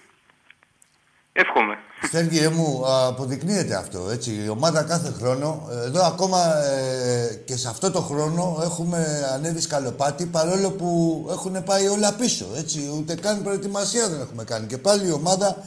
[1.34, 1.78] εύχομαι.
[2.04, 4.44] Στέργιε μου, αποδεικνύεται αυτό, έτσι.
[4.46, 9.62] Η ομάδα κάθε χρόνο, ε, εδώ ακόμα ε, και σε αυτό το χρόνο έχουμε ανέβει
[9.62, 12.92] σκαλοπάτι, παρόλο που έχουν πάει όλα πίσω, έτσι.
[12.98, 14.68] Ούτε καν προετοιμασία δεν έχουμε κάνει.
[14.68, 15.58] Και πάλι η ομάδα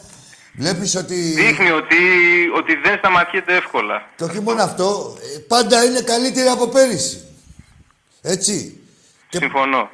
[0.53, 1.15] βλέπεις ότι...
[1.15, 1.97] Δείχνει ότι,
[2.57, 4.03] ότι δεν σταματιέται εύκολα.
[4.17, 7.25] Και όχι μόνο αυτό, ε, πάντα είναι καλύτερη από πέρυσι.
[8.23, 8.81] Έτσι.
[9.29, 9.91] Και Συμφωνώ.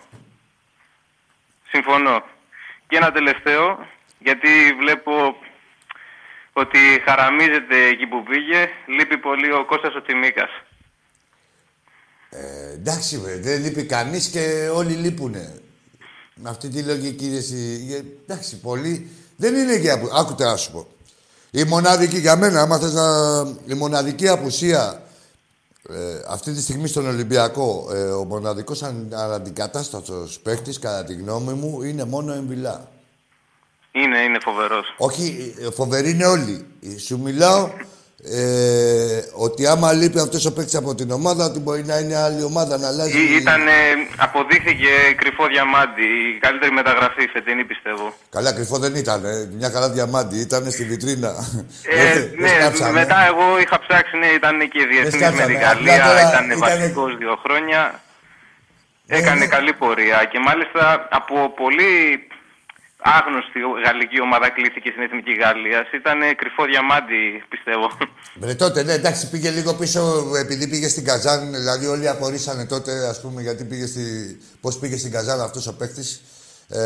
[1.70, 2.22] Συμφωνώ.
[2.88, 3.78] Και ένα τελευταίο,
[4.18, 4.48] γιατί
[4.78, 5.12] βλέπω
[6.52, 8.68] ότι χαραμίζεται εκεί που πήγε.
[8.98, 10.50] Λείπει πολύ ο Κώστας ο Τσιμίκας.
[12.30, 15.60] Ε, εντάξει, βρε, δεν λείπει κανείς και όλοι λείπουνε.
[16.34, 19.10] Με αυτή τη λογική, ρε, εσύ, ε, εντάξει, πολύ.
[19.36, 19.94] Δεν είναι για...
[19.94, 20.86] απου- Άκου τώρα να σου πω.
[21.50, 23.02] Η μοναδική, για μένα, άμα θες να...
[23.66, 25.02] Η μοναδική απουσία
[25.88, 25.94] ε,
[26.28, 31.82] αυτή τη στιγμή στον Ολυμπιακό, ε, ο μοναδικός αν, αναντικατάστατος παίχτης, κατά τη γνώμη μου,
[31.82, 32.90] είναι μόνο εμβυλά.
[33.92, 34.94] Είναι, είναι φοβερός.
[34.96, 36.66] Όχι, ε, φοβεροί είναι όλοι.
[36.94, 37.70] Ε, Σου μιλάω
[38.24, 42.42] ε, ότι άμα λείπει αυτός ο παίκτης από την ομάδα, ότι μπορεί να είναι άλλη
[42.42, 43.18] ομάδα να αλλάζει.
[43.18, 43.72] Ή- Ήταν, ε,
[44.16, 46.02] αποδείχθηκε κρυφό διαμάντι.
[46.36, 48.14] Η καλύτερη μεταγραφή φετινή πιστεύω.
[48.30, 49.24] Καλά, κρυφό δεν ήταν.
[49.24, 49.48] Ε.
[49.58, 50.38] Μια καλά διαμάντη.
[50.38, 51.28] Ήταν στη βιτρίνα.
[51.82, 52.92] Ε, Δεν- δεν ναι, σκάψαμε.
[52.98, 55.46] μετά εγώ είχα ψάξει, ναι, ήταν και διεθνής με σκάψαμε.
[55.46, 58.00] την Απλά Γαλλία, τώρα ήταν ήτανε- βασικός δύο χρόνια.
[59.06, 59.46] Έκανε ναι.
[59.46, 61.92] καλή πορεία και μάλιστα από πολύ
[63.02, 65.86] άγνωστη γαλλική ομάδα κλείθηκε στην Εθνική Γαλλίας.
[66.00, 67.86] Ήταν κρυφό διαμάντι, πιστεύω.
[68.42, 70.02] Ρε τότε, ναι, εντάξει, πήγε λίγο πίσω
[70.38, 71.52] επειδή πήγε στην Καζάν.
[71.52, 74.04] Δηλαδή, όλοι απορρίσανε τότε, ας πούμε, γιατί πήγε στη...
[74.60, 76.22] πώς πήγε στην Καζάν αυτός ο παίκτης.
[76.68, 76.80] Ε,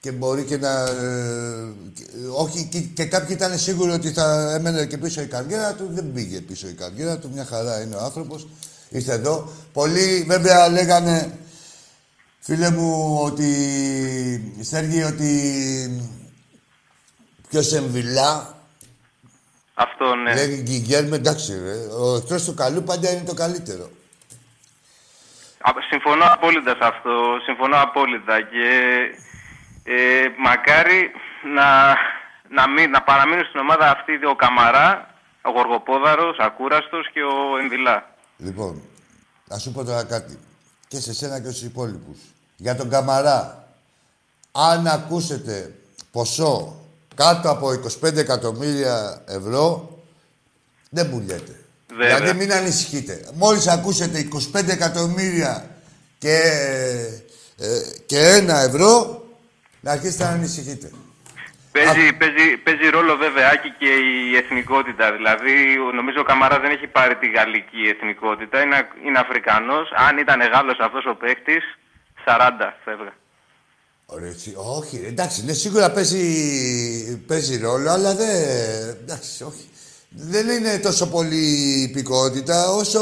[0.00, 0.72] και μπορεί και να...
[0.80, 2.04] ε, και-
[2.36, 5.88] όχι, και, και κάποιοι ήταν σίγουροι ότι θα έμενε και πίσω η καριέρα του.
[5.90, 7.30] Δεν πήγε πίσω η καριέρα του.
[7.34, 8.48] Μια χαρά είναι ο άνθρωπος.
[8.88, 9.52] Ήρθε εδώ.
[9.72, 11.38] Πολλοί, βέβαια, λέγανε,
[12.44, 13.48] φίλε μου, ότι...
[14.60, 15.30] Σέργη, ότι...
[17.48, 18.54] Ποιος εμβυλά,
[19.74, 20.34] Αυτό, ναι.
[20.34, 21.74] Λέγει Γκυγέρμε, εντάξει, ρε.
[21.74, 23.90] Ο εχθρό του καλού πάντα είναι το καλύτερο.
[25.60, 27.10] Α, Συμφωνώ απόλυτα σε αυτό.
[27.44, 28.40] Συμφωνώ απόλυτα.
[28.40, 28.68] Και
[29.84, 31.10] ε, μακάρι
[31.54, 31.96] να,
[32.48, 38.10] να, μην, να παραμείνουν στην ομάδα αυτή ο Καμαρά, ο Γοργοπόδαρος, Ακούραστος και ο Εμβιλά.
[38.36, 38.82] Λοιπόν,
[39.44, 40.38] να σου πω τώρα κάτι.
[40.88, 42.18] Και σε σένα και στους υπόλοιπους.
[42.56, 43.68] Για τον Καμαρά,
[44.52, 45.74] αν ακούσετε
[46.12, 46.76] ποσό
[47.14, 47.68] κάτω από
[48.02, 49.98] 25 εκατομμύρια ευρώ,
[50.90, 51.58] δεν πουλιέται.
[51.96, 52.16] Βέβαια.
[52.16, 53.20] Δηλαδή μην ανησυχείτε.
[53.34, 55.70] Μόλις ακούσετε 25 εκατομμύρια
[56.18, 56.38] και,
[57.58, 57.66] ε,
[58.06, 59.24] και ένα ευρώ,
[59.80, 60.90] να αρχίσετε να ανησυχείτε.
[61.72, 63.86] Παίζει, παίζει, παίζει ρόλο βέβαια Άκη, και
[64.32, 65.12] η εθνικότητα.
[65.12, 68.62] Δηλαδή, ο- νομίζω ο Καμαρά δεν έχει πάρει τη γαλλική εθνικότητα.
[68.62, 69.86] Είναι, είναι Αφρικανός.
[70.08, 71.64] Αν ήταν Γάλλος αυτός ο παίχτης,
[72.24, 72.50] 40
[72.84, 73.12] θα έβγα.
[74.06, 74.54] Ωραία, έτσι.
[74.56, 78.28] Όχι, εντάξει, ναι, σίγουρα παίζει, παίζει ρόλο, αλλά δεν.
[79.02, 79.68] Εντάξει, όχι.
[80.08, 81.44] Δεν είναι τόσο πολύ
[81.82, 83.00] υπηκότητα όσο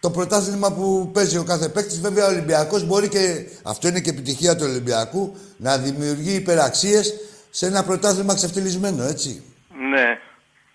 [0.00, 2.00] το πρωτάθλημα που παίζει ο κάθε παίκτης.
[2.00, 3.46] Βέβαια, ο Ολυμπιακός μπορεί και.
[3.62, 7.14] Αυτό είναι και επιτυχία του Ολυμπιακού να δημιουργεί υπεραξίες
[7.50, 9.42] σε ένα πρωτάθλημα ξεφτυλισμένο, έτσι.
[9.90, 10.18] Ναι.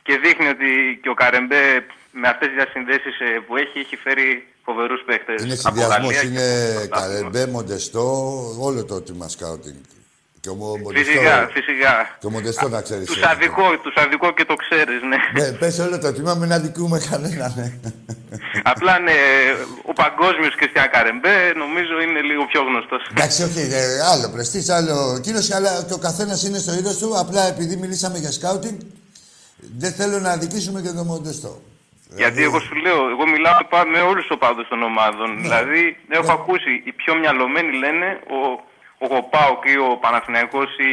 [0.04, 1.86] Και δείχνει ότι και ο Καρεμπέ
[2.22, 4.28] με αυτές τις διασυνδέσεις ε, που έχει, έχει φέρει
[4.68, 5.38] φοβερούς παίχτες.
[5.44, 7.20] Είναι από συνδυασμός, Γαλλία και είναι από το πρωτάθλημα.
[7.20, 8.06] Καρεμπέ, Μοντεστό,
[8.68, 9.82] όλο το τμήμα σκάουτινγκ.
[10.42, 11.12] Και ο Μο- Μοντεστό.
[11.12, 11.94] Φυσικά, φυσικά.
[12.20, 13.06] Και ο Μοντεστό να ξέρεις.
[13.08, 15.20] Τους αδικό, τους αδικό και το ξέρεις, ναι.
[15.42, 17.54] Ναι, πες όλο το τμήμα, μην αδικούμε κανέναν.
[17.58, 17.72] Ναι.
[18.64, 19.12] Απλά ναι,
[19.92, 23.02] ο παγκόσμιος Κριστιαν Καρεμπέ νομίζω είναι λίγο πιο γνωστός.
[23.12, 27.20] Εντάξει, όχι, ε, άλλο πρεστή, άλλο κύριο, αλλά και ο καθένας είναι στο είδος του.
[27.20, 28.80] Απλά επειδή μιλήσαμε για σκάουτινγκ,
[29.78, 31.62] δεν θέλω να αδικήσουμε και τον Μοντεστό.
[32.16, 35.30] Γιατί εγώ σου λέω, εγώ μιλάω πα- με όλους τους οπαδούς των ομάδων.
[35.36, 35.42] Ναι.
[35.42, 38.40] Δηλαδή, έχω ακούσει, οι πιο μυαλωμένοι λένε ο,
[39.16, 40.92] ο ΠΑΟΚ ή ο Παναθηναϊκός ή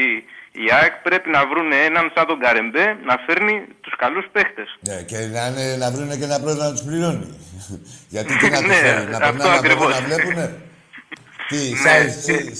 [0.65, 4.69] η ΑΕΚ πρέπει να βρουν έναν σαν τον Καρεμπέ να φέρνει τους καλούς παίχτες.
[4.89, 7.29] Ναι, και να, είναι, να βρουν και ένα πρόεδρο να τους πληρώνει.
[8.15, 9.91] Γιατί τι να τους Ναι, φέρει, να αυτό περνάνε από εδώ ακριβώς.
[9.95, 10.47] να βλέπουνε.
[11.51, 11.97] Τι, Ναι,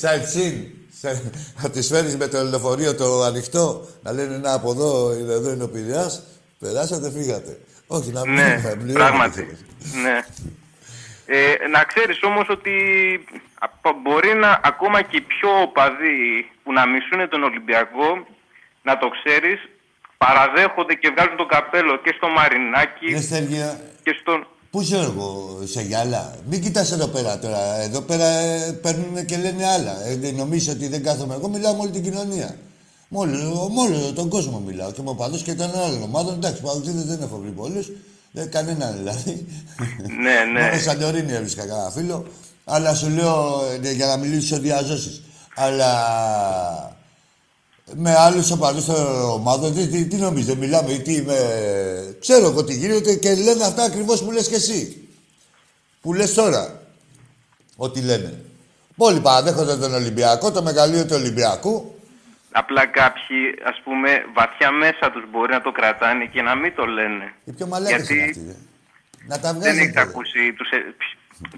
[0.03, 0.61] sightseeing.
[1.01, 5.33] Σε- Θα τις φέρεις με το λεωφορείο το ανοιχτό, να λένε να από εδώ, είναι,
[5.33, 6.23] εδώ είναι ο Πειραιάς,
[6.59, 7.59] περάσατε, φύγατε.
[7.87, 8.93] Όχι, να μην Ναι, πληρώνει.
[8.93, 9.43] πράγματι.
[10.03, 10.17] Ναι.
[11.27, 12.73] Ε, να ξέρεις όμως ότι
[13.59, 18.27] απ- μπορεί να ακόμα και οι πιο οπαδοί που να μισούν τον Ολυμπιακό,
[18.83, 19.59] να το ξέρεις,
[20.19, 24.47] παραδέχονται και βγάζουν το καπέλο και στο Μαρινάκι Ναι, Στέργια, και στον...
[24.71, 26.35] Πού είσαι εγώ, σε γυαλά.
[26.49, 27.81] Μην κοιτάς εδώ πέρα τώρα.
[27.81, 29.95] Εδώ πέρα ε, παίρνουν και λένε άλλα.
[30.07, 31.35] Ε, δεν νομίζεις ότι δεν κάθομαι.
[31.35, 32.57] Εγώ μιλάω με όλη την κοινωνία.
[33.17, 34.93] Με όλο, με όλο τον κόσμο μιλάω.
[34.93, 36.35] Και με οπαδούς και των άλλων ομάδων.
[36.35, 37.91] Εντάξει, παγκοσμίδες δεν έχω βρει πολλούς.
[38.33, 39.47] Δεν κανέναν δηλαδή.
[40.23, 40.61] Ναι, ναι.
[40.61, 42.27] Μόνο Σαντορίνη έβρισκα κανένα φίλο.
[42.65, 45.23] Αλλά σου λέω ε, για να μιλήσω διαζώσεις.
[45.55, 45.93] Αλλά
[47.95, 51.37] με άλλους οπαδούς των ομάδων, τι, τι, τι νομίζετε, μιλάμε, τι είμαι...
[52.21, 55.09] Ξέρω εγώ τι γίνεται και λένε αυτά ακριβώς που λες και εσύ.
[56.01, 56.83] Που λες τώρα.
[57.77, 58.41] Ότι λένε.
[58.97, 61.94] Πολλοί παραδέχονται τον Ολυμπιακό, το μεγαλείο του Ολυμπιακού.
[62.61, 63.39] Απλά κάποιοι,
[63.71, 67.33] ας πούμε, βαθιά μέσα τους μπορεί να το κρατάνε και να μην το λένε.
[67.45, 68.57] Οι πιο μαλάκες Γιατί είναι αυτοί, ρε.
[69.31, 69.83] Να τα δεν βγάζετε.
[69.85, 70.79] έχεις ακούσει τους, ε,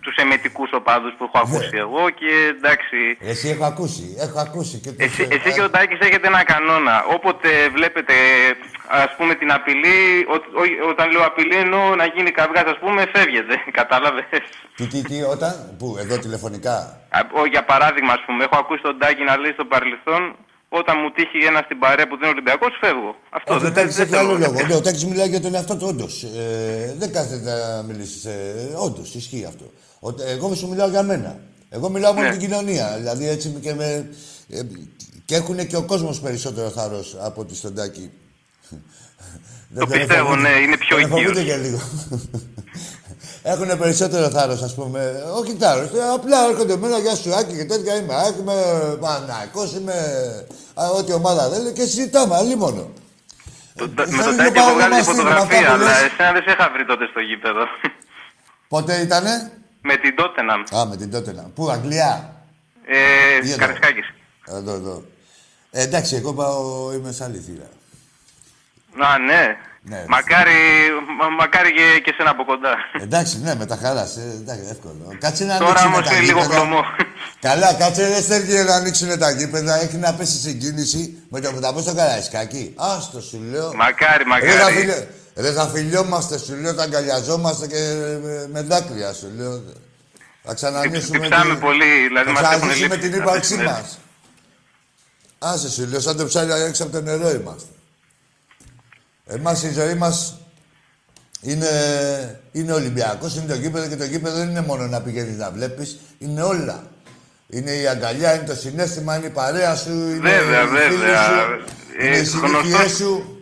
[0.05, 1.81] τους εμετικούς οπαδούς που έχω ακούσει Ναι.
[1.81, 2.99] εγώ και εντάξει...
[3.21, 4.77] Εσύ έχω ακούσει, έχω ακούσει.
[4.79, 7.05] Και τους, Εσύ, ε, εσύ και ο Τάκης έχετε ένα κανόνα.
[7.17, 8.15] Όποτε βλέπετε,
[8.89, 13.01] ας πούμε, την απειλή, ό- ό- όταν λέω απειλή εννοώ να γίνει καυγάς, ας πούμε,
[13.15, 13.55] φεύγετε.
[13.81, 14.25] Κατάλαβες.
[14.77, 16.75] Τι, τι, τι, όταν, πού, εδώ τηλεφωνικά.
[17.17, 20.37] Α, ο- Για παράδειγμα, ας πούμε, έχω ακούσει τον Τάκη να λέει στο παρελθόν,
[20.83, 23.13] όταν μου τύχει ένα στην παρέα που δεν είναι Ολυμπιακός, φεύγω.
[23.37, 24.45] Αυτό Όχι, ο δεν, Τάκης δεν έχει άλλο θέλω.
[24.53, 24.67] λόγο.
[24.67, 26.15] Ναι, ο Τάκης μιλάει για τον εαυτό του, όντως.
[26.23, 28.19] Ε, δεν κάθεται να μιλήσει.
[28.29, 29.67] Ε, όντως, ισχύει αυτό.
[30.01, 31.41] Ο, εγώ σου μιλάω για μένα.
[31.69, 32.37] Εγώ μιλάω με όλη Ναι.
[32.37, 32.95] την κοινωνία.
[32.99, 34.09] Δηλαδή έτσι και με...
[34.49, 34.61] Ε,
[35.25, 38.11] και έχουν και ο κόσμος περισσότερο θάρρος από ότι στον Τάκη.
[39.69, 40.49] Δεν τον πιστεύω, φοβούνται.
[40.49, 41.45] ναι, είναι πιο Τον φοβούνται οικείος.
[41.45, 41.81] και λίγο.
[43.43, 45.23] Έχουν περισσότερο θάρρος, ας πούμε.
[45.37, 45.89] Όχι θάρρος.
[46.15, 48.15] Απλά έρχονται μένα για σου Άκη και τέτοια είμαι.
[48.15, 48.53] Άκη, είμαι
[49.01, 49.95] Παναϊκός, είμαι.
[50.81, 52.91] Α, Ό,τι ομάδα δεν λέει και συζητάμε, αλλή μόνο.
[53.77, 55.67] Το- Ε, Με θα τον είναι Τάκη έχω πάρα βγάλει μας είναι, με αυτά φωτογραφία,
[55.69, 56.03] που αλλά λες.
[56.03, 57.65] εσένα δεν σε είχα βρει τότε στο γήπεδο.
[58.69, 59.53] Πότε ήτανε;
[59.83, 60.63] με την Τότεναμ.
[60.77, 61.43] Α, με την τότε να.
[61.43, 62.35] Πού, Αγγλία;
[62.87, 63.57] Ε, Εδώ.
[63.57, 64.13] Καρισκάκης.
[64.47, 65.05] Εδώ, εδώ.
[65.71, 67.69] Ε, εντάξει, εγώ πάω, είμαι σε άλλη θύρα.
[69.09, 69.57] Α, ναι.
[69.89, 70.05] Ναι.
[70.09, 70.53] Μακάρι,
[71.21, 72.75] μα- μακάρι και, και σένα από κοντά.
[73.01, 74.17] Εντάξει, ναι, με τα χαράς.
[74.17, 75.17] Ε, εντάξει, εύκολο.
[75.21, 76.59] Κάτσε να Τώρα ανοίξουν όμως τα είναι λίγο γήπεδα.
[76.61, 76.81] χλωμό.
[77.41, 79.81] Καλά, κάτσε ρε Στέργιο να ανοίξουν τα γήπεδα.
[79.81, 82.73] Έχει να πέσει συγκίνηση με το που θα πω στο καραϊσκάκι.
[82.77, 83.75] Άστο σου λέω.
[83.75, 84.75] Μακάρι, Ρε θα, μακάρι.
[84.77, 85.07] φιλιο...
[85.37, 89.63] Ρε θα φιλιόμαστε, σου λέω, θα αγκαλιαζόμαστε και με, με δάκρυα, σου λέω.
[90.43, 93.73] Θα ξανανοίξουμε Τυψάμε πολύ, δηλαδή θα μας έχουν ξαναζήσουμε λείψει την αυτές ύπαρξή τις μέρες.
[93.81, 93.99] μας.
[95.39, 97.69] Άσε σου λέω, σαν το ψάρι έξω από το νερό είμαστε.
[99.27, 100.41] Εμάς η ζωή μας
[101.43, 101.69] είναι,
[102.53, 106.01] είναι Ολυμπιακός, είναι το γήπεδο και το γήπεδο δεν είναι μόνο να πηγαίνεις να βλέπεις,
[106.19, 106.87] είναι όλα.
[107.49, 111.25] Είναι η αγκαλιά, είναι το συνέστημα, είναι η παρέα σου, είναι Βέβαια, οι φίλοι βέβαια.
[111.25, 111.65] σου,
[111.99, 113.41] Ε, είναι οι συνήθειές γνωστός- σου.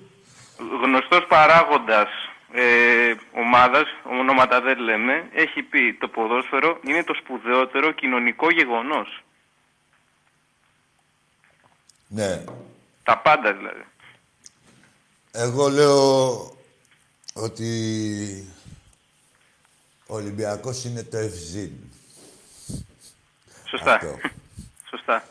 [0.84, 2.08] Γνωστός παράγοντας
[2.54, 3.84] ε, ομάδας,
[4.20, 9.24] ονόματα δεν λέμε, έχει πει το ποδόσφαιρο είναι το σπουδαιότερο κοινωνικό γεγονός.
[12.08, 12.44] Ναι.
[13.02, 13.84] Τα πάντα δηλαδή.
[15.36, 16.32] Εγώ λέω
[17.32, 18.48] ότι
[20.06, 21.70] ο Ολυμπιακός είναι το ευζήν.
[23.70, 23.94] Σωστά.
[23.94, 24.18] Αυτό.
[24.90, 25.24] Σωστά.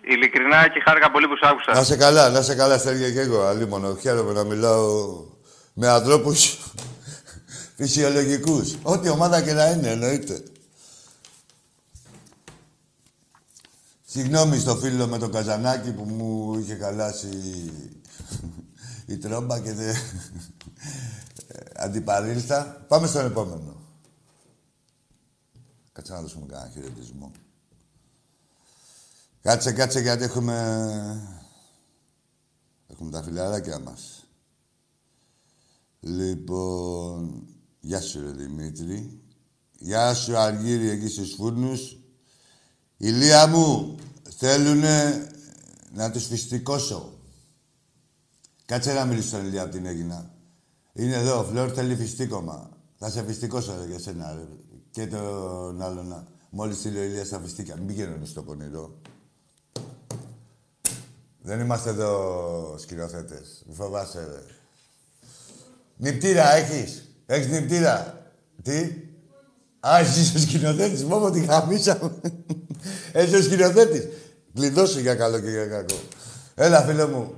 [0.00, 1.72] Ειλικρινά και χάρηκα πολύ που σ' άκουσα.
[1.72, 3.42] Να σε καλά, να σε καλά, Στέργια και εγώ.
[3.42, 5.24] Αλίμονο, χαίρομαι να μιλάω
[5.72, 6.58] με ανθρώπους
[7.76, 8.76] φυσιολογικούς.
[8.82, 10.42] Ό,τι ομάδα και να είναι, εννοείται.
[14.06, 17.28] Συγγνώμη στο φίλο με το καζανάκι που μου είχε χαλάσει
[19.12, 19.96] η τρόμπα και δεν...
[21.76, 22.84] αντιπαρήλθα.
[22.88, 23.76] Πάμε στον επόμενο.
[25.92, 27.30] Κάτσε να δώσουμε κανένα χαιρετισμό.
[29.42, 30.56] Κάτσε, κάτσε, γιατί έχουμε...
[32.86, 34.26] Έχουμε τα φιλαράκια μας.
[36.00, 37.44] Λοιπόν...
[37.80, 39.20] Γεια σου, ρε Δημήτρη.
[39.78, 41.96] Γεια σου, Αργύρι, εκεί στους φούρνους.
[42.96, 43.98] Ηλία μου,
[44.36, 45.26] θέλουνε
[45.92, 47.19] να τους φυστικώσω.
[48.70, 50.30] Κάτσε να μιλήσω στον Ηλία από την Έγινα.
[50.92, 52.70] Είναι εδώ, ο Φλόρ θέλει φυστίκωμα.
[52.98, 54.46] Θα σε φυστικώσω ρε, για σένα, ρε.
[54.90, 56.26] Και τον άλλο να.
[56.50, 57.76] Μόλις στείλει ο Ηλίας τα φυστήκα.
[57.76, 58.98] Μην πηγαίνουν στο πονηρό.
[61.42, 63.62] Δεν είμαστε εδώ σκηνοθέτες.
[63.66, 64.42] Μη φοβάσαι, ρε.
[65.96, 68.22] Νυπτήρα έχεις; Έχεις νυπτήρα;
[68.62, 68.78] Τι;
[69.80, 71.04] Α, εσύ είσαι ο σκηνοθέτης.
[71.04, 72.20] Μόνο τη χαμίσαμε.
[73.12, 74.08] Εσύ ο σκηνοθέτης.
[74.54, 75.96] Κλειδώσου για καλό και για κακό.
[76.54, 77.34] Έλα, φίλε μου.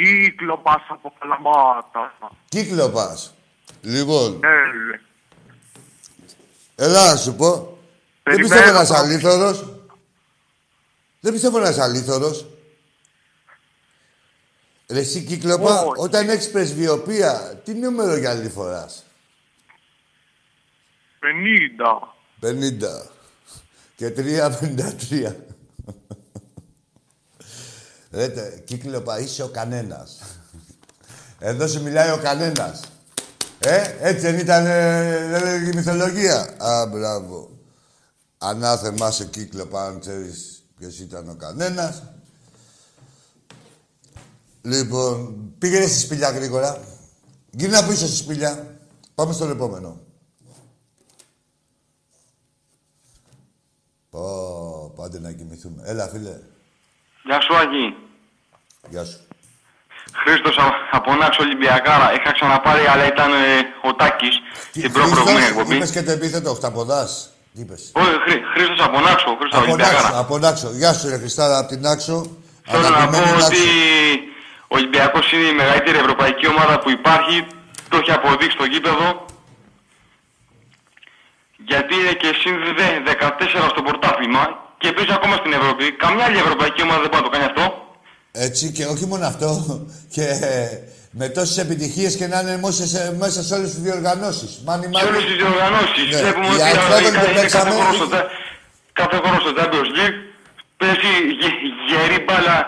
[0.00, 2.36] Κύκλοπα από Καλαμάτα.
[2.48, 3.18] Κύκλοπα.
[3.82, 4.38] Λοιπόν.
[4.38, 5.00] Ναι, ναι.
[6.74, 7.78] Ελά, να σου πω.
[8.22, 8.48] Περιμένω.
[8.48, 9.76] Δεν πιστεύω ένα αλήθωρος.
[11.20, 12.46] Δεν πιστεύω ένα αλήθωρος.
[14.88, 18.86] Ρε εσύ κύκλοπα, όταν έχεις πρεσβειοποία, τι νούμερο για άλλη φορά;
[21.20, 22.14] 50.
[22.40, 23.10] 50.
[23.96, 25.36] Και 353.
[28.10, 30.18] Λέτε, κύκλοπα είσαι ο κανένας
[31.38, 32.80] Εδώ σου μιλάει ο κανένας.
[33.58, 36.54] Ε, έτσι δεν ήταν ε, η μυθολογία.
[36.58, 37.50] Α, μπράβο.
[38.38, 42.02] Ανάθεμα σε κύκλοπα, αν ξέρεις ποιος ήταν ο κανένας.
[44.62, 46.80] Λοιπόν, πήγαινε στη σπηλιά γρήγορα.
[47.50, 48.78] Γύρνα πίσω στη σπηλιά.
[49.14, 50.00] Πάμε στο επόμενο.
[54.10, 55.82] Πω, πάντε να κοιμηθούμε.
[55.84, 56.38] Έλα, φίλε.
[57.22, 57.96] Γεια σου Άγη.
[58.88, 59.18] Γεια σου.
[60.22, 62.12] Χρήστος α- από Νάξο Ολυμπιακάρα.
[62.14, 63.36] Είχα ξαναπάρει, αλλά ήταν ε,
[63.88, 64.34] ο Τάκης
[64.70, 65.76] στην προ-προηγούμενη Χριστός, εκπομπή.
[65.76, 67.30] είπες και το επίθετο, οχταποδάς.
[67.54, 67.92] Τι είπες.
[67.94, 70.18] Όχι, Χρή, Χρήστος από Νάξο, Χρήστος Από Νάξο, Ολυμπιακάρα.
[70.18, 70.70] από Νάξο.
[70.72, 72.36] Γεια σου, ρε Χριστάρα, από την Νάξο.
[72.66, 73.62] Θέλω να πω Αγαπημένη ότι Νάξο.
[74.68, 77.46] ο Ολυμπιακός είναι η μεγαλύτερη ευρωπαϊκή ομάδα που υπάρχει.
[77.88, 79.24] Το έχει αποδείξει στο γήπεδο.
[81.56, 85.84] Γιατί είναι και συν δε- 14 στο πρωτάθλημα και επίσης ακόμα στην Ευρώπη.
[86.02, 87.64] Καμιά άλλη ευρωπαϊκή ομάδα δεν μπορεί να το κάνει αυτό.
[88.32, 89.48] Έτσι και όχι μόνο αυτό.
[90.14, 90.24] Και
[91.10, 94.50] με τόσες επιτυχίες και να είναι μέσα σε, μέσα σε όλες τις διοργανώσεις.
[94.66, 95.08] Μάνι, Σε μάνι.
[95.08, 96.06] όλες τις διοργανώσεις.
[96.10, 96.18] Ναι.
[96.22, 98.28] Βλέπουμε Η ότι Eindhoven είναι που κάθε παίξαμε, χρόνο στο είχε- τε-
[99.00, 100.18] κάθε χρόνο στο Champions League
[100.80, 102.58] παίζει γε- γερή μπάλα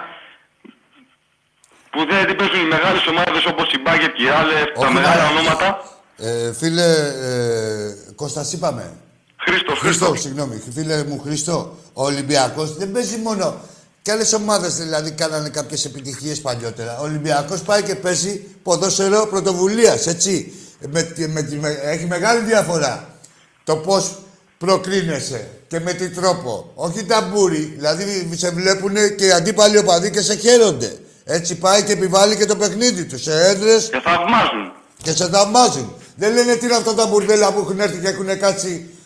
[1.92, 4.92] που δεν την παίζουν οι μεγάλες ομάδες όπως η Μπάγκερ και η Άλεφ, τα Όχι,
[4.92, 5.68] μεγάλα μα- ονόματα.
[6.16, 6.88] Ε, φίλε,
[7.30, 8.84] ε, Κώστας είπαμε.
[9.46, 10.20] Χρήστος, Χριστό, Χρήστος.
[10.20, 10.62] συγγνώμη.
[10.74, 11.76] Φίλε μου, Χριστό.
[11.92, 13.60] Ο Ολυμπιακός δεν παίζει μόνο
[14.02, 16.98] Και άλλες ομάδες δηλαδή κάνανε κάποιες επιτυχίες παλιότερα.
[17.00, 20.52] Ο Ολυμπιακός πάει και παίζει ποδόσφαιρο πρωτοβουλίας, έτσι.
[20.90, 23.08] Με, με, με, έχει μεγάλη διαφορά
[23.64, 24.18] το πώς
[24.58, 26.72] προκρίνεσαι και με τι τρόπο.
[26.74, 27.72] Όχι ταμπούρι.
[27.76, 30.96] Δηλαδή σε βλέπουν και οι αντίπαλοι οπαδοί και σε χαίρονται.
[31.24, 33.22] Έτσι πάει και επιβάλλει και το παιχνίδι τους.
[33.22, 34.72] Σε έδρες Και θαυμάζουν.
[35.02, 35.92] και σε θαυμάζουν.
[36.16, 39.01] Δεν λένε τι είναι αυτά τα μπουρδέλα που έχουν έρθει και έχουν κάτσει ε,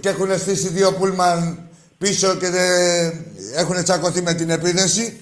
[0.00, 1.68] και έχουν στήσει δύο πούλμαν
[1.98, 3.24] πίσω και δεν
[3.56, 5.20] έχουν τσακωθεί με την επίδεση.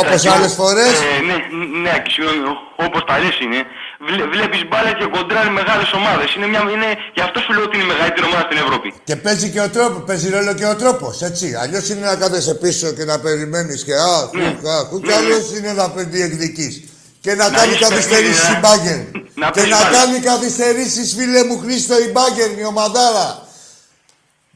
[0.00, 0.92] Όπως τα- άλλες φορές.
[0.92, 1.36] Ε, ναι,
[1.82, 2.38] ναι, Άκη, συγγνώμη,
[2.86, 3.60] όπως τα λες είναι.
[4.08, 6.34] Βλέ, βλέπεις μπάλα και κοντράρει μεγάλες ομάδες.
[6.34, 8.88] Είναι μια, είναι, γι' αυτό σου λέω ότι είναι η μεγαλύτερη ομάδα στην Ευρώπη.
[9.04, 11.22] Και παίζει και ο τρόπο, παίζει ρόλο και ο τρόπος.
[11.22, 11.54] Έτσι.
[11.62, 15.36] Αλλιώς είναι να κάθεσαι πίσω και να περιμένεις και α, χου, α, χου, και άλλο
[15.56, 16.88] είναι να διεκδικεί.
[17.24, 18.98] Και να, Να κάνει έχεις καθυστερήσεις παιχνίδι, η να- μπάγκερ.
[19.34, 19.90] να και παίζει να μπάλα.
[19.98, 23.46] κάνει καθυστερήσεις, φίλε μου Χρήστο, η μπάγκερ, η ομαδάρα.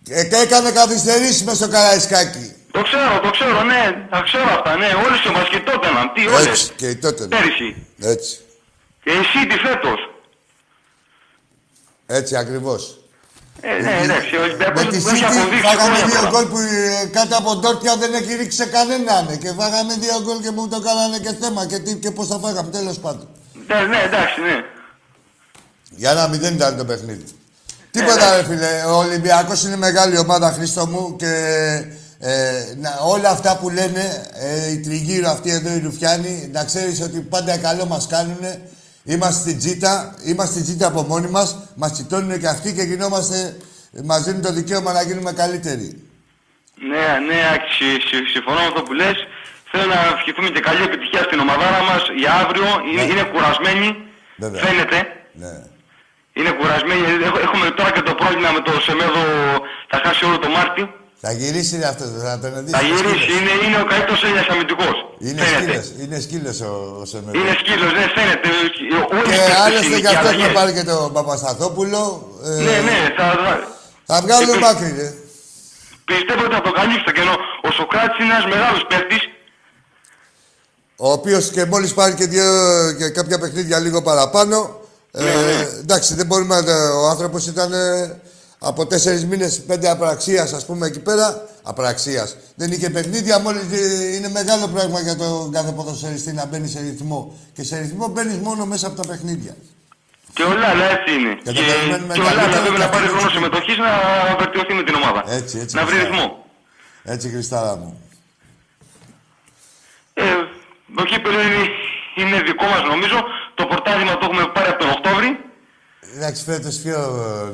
[0.08, 2.52] Ε, και έκανε καθυστερήσεις μες στο Καραϊσκάκι.
[2.70, 4.86] Το ξέρω, το ξέρω, ναι, τα ξέρω αυτά, ναι.
[5.06, 6.46] Όλες οι ομάδες και τότε να, τι όλες.
[6.46, 7.26] Έτσι και τότε.
[7.26, 7.86] Πέρυσι.
[8.00, 8.38] Έτσι.
[9.02, 10.10] Και εσύ τι φέτος.
[12.06, 12.97] Έτσι ακριβώς.
[13.61, 16.30] Ε, ναι, εντάξει, ο Ολυμπιακός Με τη το έχει City αποδείξει φάγαμε χρόνια δύο τώρα.
[16.30, 19.28] γκολ που ε, κάτω από ντόρτια δεν έχει ρίξει σε κανέναν.
[19.32, 21.66] ε, Και φάγαμε δύο γκολ και μου το κάνανε και θέμα.
[21.66, 23.28] Και, τι, και πώς τα φάγαμε, τέλος πάντων.
[23.68, 24.56] Ναι, ναι, εντάξει, ναι.
[25.90, 27.24] Για ένα μηδέν ήταν το παιχνίδι.
[27.90, 28.82] Τίποτα, ρε φίλε.
[28.86, 31.16] Ο Ολυμπιακός είναι μεγάλη ομάδα, Χρήστο μου.
[31.16, 31.32] Και
[32.18, 32.32] ε,
[32.80, 37.20] να, όλα αυτά που λένε ε, οι τριγύρω αυτοί εδώ οι Ρουφιάνοι, να ξέρεις ότι
[37.20, 38.38] πάντα καλό μας κάνουν.
[39.12, 41.48] Είμαστε στην τζίτα, είμαστε στην τζίτα από μόνοι μας.
[41.76, 43.56] Μας τσιτώνουν και αυτοί και γινόμαστε.
[44.04, 45.88] Μας δίνουν το δικαίωμα να γίνουμε καλύτεροι.
[46.90, 49.16] Ναι, ναι, Άκη, συ- συ- συμφωνώ με αυτό που λες.
[49.70, 52.68] Θέλω να ευχηθούμε και καλή επιτυχία στην ομαδάρα μας για αύριο.
[52.90, 53.11] Είναι, Ναι.
[53.12, 53.88] είναι κουρασμένοι,
[54.42, 54.61] Βέβαια.
[54.64, 54.98] φαίνεται.
[55.42, 55.52] Ναι.
[56.38, 57.02] Είναι κουρασμένοι.
[57.28, 59.22] Έχ- Έχουμε τώρα και το πρόβλημα με το Σεμέδο,
[59.90, 60.82] θα χάσει όλο το Μάρτι.
[61.20, 62.72] Θα γυρίσει ρε αυτός, θα τον δεις.
[62.76, 64.96] Θα γυρίσει, είναι, είναι ο καλύτερος Έλληνας αμυντικός.
[65.18, 65.82] Είναι φαίνεται.
[65.82, 67.38] σκύλος, είναι σκύλος ο, ο Σεμέδο.
[67.38, 68.48] Είναι σκύλος, ναι, φαίνεται.
[69.16, 70.58] Όλοι οι Και παίκτες άλλωστε είναι γι' και αυτό έχουμε αλλαγές.
[70.58, 72.02] πάρει και τον Παπασταθόπουλο.
[72.44, 73.26] Ε, Ναι, ναι, θα,
[74.10, 75.08] Θα βγάλουν Και- μάκρυ, ρε.
[76.10, 77.34] πιστεύω ότι θα το καλύψει το κενό.
[77.66, 79.22] Ο Σοκράτης είναι ένας μεγάλος παίκτης.
[80.96, 82.44] Ο οποίος και μόλις πάρει και, δύο,
[82.98, 84.80] και κάποια παιχνίδια λίγο παραπάνω.
[85.12, 85.68] Ε, Ναι, ναι.
[85.84, 86.74] εντάξει, δεν μπορούμε να.
[87.02, 88.20] Ο άνθρωπος ήταν ε,
[88.59, 91.46] από τέσσερις μήνες, πέντε απραξίας, ας πούμε εκεί πέρα.
[91.62, 92.36] Απραξίας.
[92.54, 93.62] Δεν είχε παιχνίδια, μόλις
[94.16, 97.38] είναι μεγάλο πράγμα για τον κάθε ποδοσφαιριστή να μπαίνει σε ρυθμό.
[97.52, 99.56] Και σε ρυθμό μπαίνεις μόνο μέσα από τα παιχνίδια.
[100.32, 101.34] Και ο Λάλα έτσι είναι.
[101.34, 103.26] Και Και, το περιμένουμε και ο καλύτερα Λάλα πρέπει και να αυτό πάρει είναι χρόνο
[103.28, 103.36] έτσι.
[103.36, 103.90] συμμετοχής να
[104.40, 105.20] βελτιωθεί με την ομάδα.
[105.38, 106.16] Έτσι, έτσι, Να βρει Χριστάρα.
[106.16, 106.44] ρυθμό.
[107.14, 107.90] Έτσι, Χριστάρα μου.
[110.14, 110.22] Ε,
[110.96, 111.62] το κύπελο είναι,
[112.20, 113.18] είναι δικό μας νομίζω.
[113.54, 115.30] Το πορτάρισμα το έχουμε πάρει από τον Οκτώβρη.
[116.16, 116.98] Εντάξει, φέτος πιο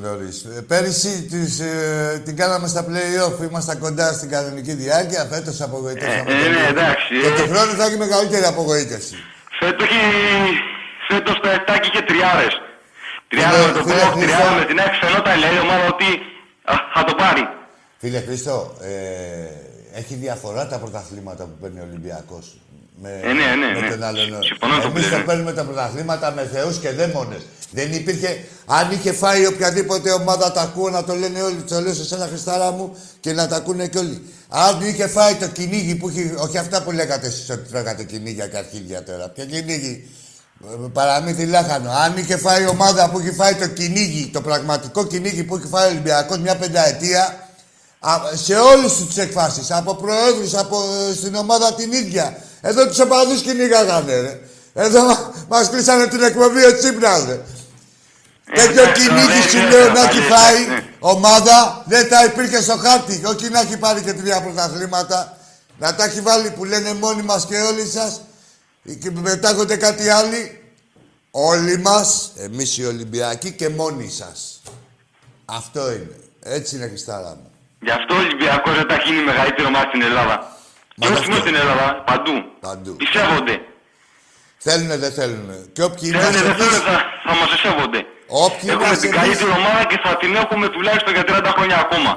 [0.02, 0.46] νωρίς.
[0.66, 5.24] Πέρυσι τις, ε, την κάναμε στα play-off, ήμασταν κοντά στην κανονική διάρκεια.
[5.30, 6.16] Φέτος απογοητεύσαμε.
[6.16, 6.68] Ε, ε, τον ναι, Λίβερ.
[6.70, 7.30] εντάξει, Και ε.
[7.36, 9.14] του χρόνου θα έχει μεγαλύτερη απογοήτευση.
[9.60, 10.02] Φέτος, έχει,
[11.08, 12.54] φέτος τα Εφτάκη είχε τριάρες.
[13.28, 14.36] Τριάρα Φίλε, με το φίλε, Πόκ, Χρήστο.
[14.36, 14.94] τριάρα με την ΑΕΚ.
[15.04, 16.08] Φαινόταν λέει η ομάδα ότι
[16.72, 17.42] α, θα το πάρει.
[18.00, 22.46] Φίλε Χρήστο, ε, έχει διαφορά τα πρωταθλήματα που παίρνει ο Ολυμπιακός.
[23.02, 23.90] Με, Ε, ναι, ναι, με ναι.
[23.90, 24.42] τον άλλον.
[24.42, 25.16] Συμφωνώ με το που Εμείς λέτε.
[25.16, 27.42] το παίρνουμε τα πρωταθλήματα με θεούς και δαίμονες.
[27.70, 28.44] Δεν υπήρχε.
[28.66, 31.62] Αν είχε φάει οποιαδήποτε ομάδα, τα ακούω να το λένε όλοι.
[31.68, 34.22] Το λέω σε σένα, Χριστάρα μου, και να τα ακούνε κι όλοι.
[34.48, 36.34] Αν είχε φάει το κυνήγι που είχε.
[36.38, 39.28] Όχι αυτά που λέγατε εσείς ότι τρώγατε κυνήγια και αρχίδια τώρα.
[39.28, 40.08] Ποια κυνήγι;
[40.64, 41.90] Ε, Παραμύθι λάχανο.
[41.90, 45.66] Αν είχε φάει η ομάδα που είχε φάει το κυνήγι, το πραγματικό κυνήγι που είχε
[45.66, 47.32] φάει ο Ολυμπιακός μια πενταετία, α,
[48.34, 52.38] σε όλε τι εκφάσεις, από προέδρους, από ε, στην ομάδα την ίδια.
[52.60, 54.40] Εδώ τους οπαδούς κυνήγαγανε, ρε.
[54.74, 55.02] Εδώ
[55.50, 57.40] μας κλείσανε την εκπομπή ο Τσίπρας, ρε.
[58.54, 60.84] Τέτοιο εντάξει, κυνήγι ναι, σου ναι, λέω ναι, να έχει ναι, φάει ναι.
[60.98, 63.22] ομάδα, δεν θα υπήρχε στο χάρτη.
[63.26, 65.38] Όχι να έχει πάρει και τρία πρωταθλήματα.
[65.78, 68.20] Να τα έχει βάλει που λένε μόνοι μας και όλοι σας.
[69.00, 70.58] Και πετάγονται κάτι άλλοι.
[71.30, 74.62] Όλοι μας, εμείς οι Ολυμπιακοί και μόνοι σας.
[75.44, 76.16] Αυτό είναι.
[76.42, 77.53] Έτσι είναι, Χριστάρα μου.
[77.86, 80.36] Γι' αυτό ο Ολυμπιακός δεν τα έχει είναι η μεγαλύτερη ομάδα στην Ελλάδα.
[80.96, 81.46] Μα Και γι' όχι μόνο αυτό.
[81.46, 82.34] στην Ελλάδα, παντού.
[82.66, 82.92] Παντού.
[83.02, 83.54] Πιστεύονται.
[84.66, 85.56] Θέλουνε, δεν θέλουνε.
[85.74, 88.00] Και όποιοι Θέλουν, είμαστε δεν θέλουν, εμείς, θα, θα μας εισεύονται.
[88.44, 91.76] όποιοι Έχουμε είμαστε την εμείς, καλύτερη ομάδα και θα την έχουμε τουλάχιστον για 30 χρόνια
[91.86, 92.10] ακόμα.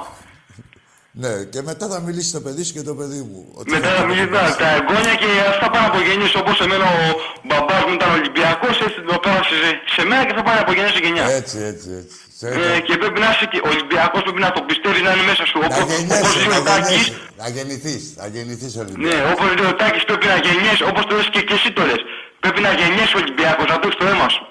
[1.22, 3.40] Ναι, και μετά θα μιλήσει το παιδί σου και το παιδί μου.
[3.60, 4.58] Ότι Μετά θα θα το μιλήσει μιλήσει.
[4.64, 7.04] τα εγγόνια και αυτά πάνε από γενιές όπως εμένα ο
[7.48, 10.90] μπαμπάς μου ήταν Ολυμπιακός, έτσι το πέρασε σε, σε μένα και θα πάνε από γενιά
[10.96, 11.24] σε γενιά.
[11.40, 12.12] Έτσι, έτσι, έτσι.
[12.40, 12.46] Σε
[12.76, 15.56] Ε, και πρέπει να είσαι και Ολυμπιακός, πρέπει να το πιστεύεις να είναι μέσα σου.
[15.60, 17.40] Να Όπως, όπως γεννιέσαι, λέει να ο Τάκης, γεννιέσαι.
[17.40, 19.30] Να γεννηθείς, να γεννηθείς ναι, Ολυμπιακός.
[19.34, 22.00] όπως λέει ο Τάκης πρέπει να γεννιέσαι, όπως το λες και, και εσύ το λες.
[22.42, 24.42] Πρέπει να γεννιέσαι Ολυμπιακός, να το έχεις στο αίμα σου.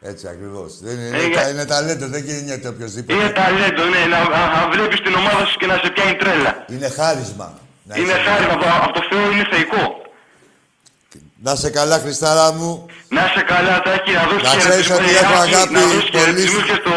[0.00, 0.78] Έτσι ακριβώς.
[0.80, 3.12] Δεν είναι, Ε, είναι, για- τα- είναι ταλέντο, δεν γεννιέται οποιοδήποτε.
[3.18, 6.64] Είναι ταλέντο, ναι, να, να, να βλέπεις την ομάδα σου και να σε πιάνει τρέλα.
[6.68, 7.58] Είναι χάρισμα.
[7.94, 10.02] Είναι χάρη από, από το Θεό, είναι θεϊκό.
[11.42, 12.86] Να σε καλά, Χριστάρα μου.
[13.08, 15.80] Να είσαι καλά, Τάκη, να δώσεις Να ξέρεις χαιρετισμούς ότι στο έχω Ιάκη, αγάπη Να
[15.80, 16.24] δώσεις πολύ.
[16.24, 16.92] χαιρετισμούς και στο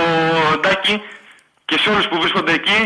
[0.60, 1.02] Τάκη
[1.66, 2.80] και σε όλους που βρίσκονται εκεί.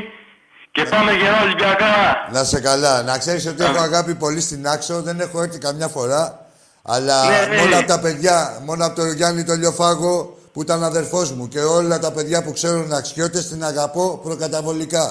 [0.72, 1.94] Και πάμε γερά Ολυμπιακά.
[2.32, 3.04] Να σε καλά.
[3.04, 5.02] Να ξέρεις ότι έχω αγάπη πολύ στην Άξο.
[5.02, 6.45] Δεν έχω έρθει καμιά φορά.
[6.88, 7.62] Αλλά Ναι, ναι.
[7.62, 11.60] μόνο από τα παιδιά, μόνο από τον Γιάννη τον Λιοφάγο που ήταν αδερφός μου και
[11.60, 15.06] όλα τα παιδιά που ξέρουν αξιώτες την αγαπώ προκαταβολικά.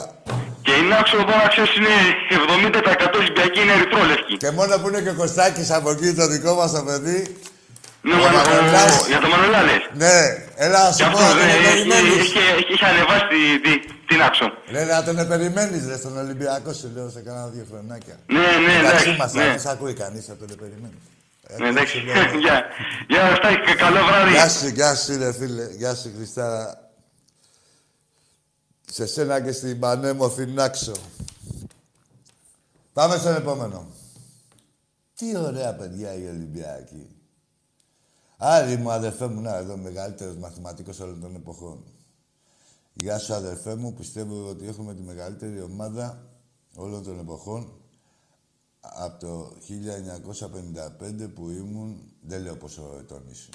[0.63, 1.95] Και η Νάξο εδώ να ξέρεις είναι
[2.31, 4.37] 70% Ολυμπιακή, είναι ερυθρόλευκη.
[4.37, 7.37] Και μόνο που είναι και ο Κωστάκης από εκεί το δικό μας το παιδί.
[8.09, 8.93] Ναι, Ο ο- ο- Μανολάς.
[9.01, 9.83] ο- Για το Μανολά λες.
[10.03, 10.17] Ναι,
[10.65, 12.17] έλα να Γι' σου πω αυτό να τον ε, έχει- περιμένεις.
[12.25, 14.47] έχει- έχει ανεβάσει τη- τη- την Άξο.
[14.75, 18.15] Ρε να τον περιμένεις ρε στον Ολυμπιακό σου λέω σε κάνα δύο χρονάκια.
[18.37, 19.21] Ναι, ναι, Εντάξει εντάξει.
[19.21, 19.45] μας, ναι.
[19.55, 20.99] αν σ' ακούει κανείς θα τον περιμένει.
[21.59, 21.99] Ναι, εντάξει.
[21.99, 22.15] σου λέω.
[22.45, 22.65] Γεια.
[23.09, 24.31] Γεια, Στάκη, καλό βράδυ.
[24.31, 25.75] Γεια σου, γεια σου ρε φίλε.
[25.75, 26.91] Γεια σου Χριστάρα.
[28.91, 30.93] Σε σένα και στην πανέμορφη Νάξο.
[32.93, 33.87] Πάμε στον επόμενο.
[35.15, 37.09] Τι ωραία παιδιά οι Ολυμπιακοί.
[38.37, 41.85] Άρη μου, αδερφέ μου, να εδώ μεγαλύτερος μαθηματικός όλων των εποχών.
[42.93, 43.95] Γεια σου, αδερφέ μου.
[43.95, 46.29] Πιστεύω ότι έχουμε τη μεγαλύτερη ομάδα
[46.75, 47.84] όλων των εποχών
[48.93, 49.53] από το
[51.25, 53.49] 1955 που ήμουν, δεν λέω πόσο ετών είσαι.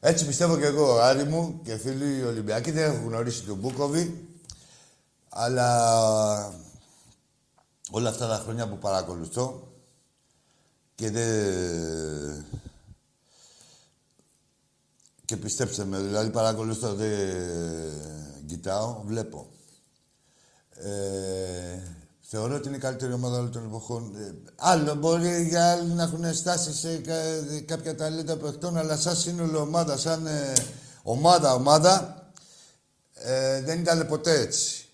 [0.00, 2.70] Έτσι πιστεύω και εγώ, Άρη μου και φίλοι Ολυμπιακοί.
[2.70, 4.28] Δεν έχω γνωρίσει τον Μπούκοβι,
[5.28, 5.68] αλλά
[7.90, 9.72] όλα αυτά τα χρόνια που παρακολουθώ
[10.94, 12.44] και δεν...
[15.24, 19.46] Και πιστέψτε με, δηλαδή παρακολουθώ, δεν κοιτάω, βλέπω.
[20.70, 21.97] Ε,
[22.30, 24.16] θεωρώ ότι είναι η καλύτερη ομάδα όλων των εποχών.
[24.16, 29.16] Ε, άλλο μπορεί για άλλοι να έχουν στάσει σε κα- κάποια ταλέντα παιχτών, αλλά σαν
[29.16, 30.52] σύνολο ομάδα, σαν ε,
[31.02, 32.22] ομάδα, ομάδα,
[33.14, 34.86] ε, δεν ήταν ποτέ έτσι.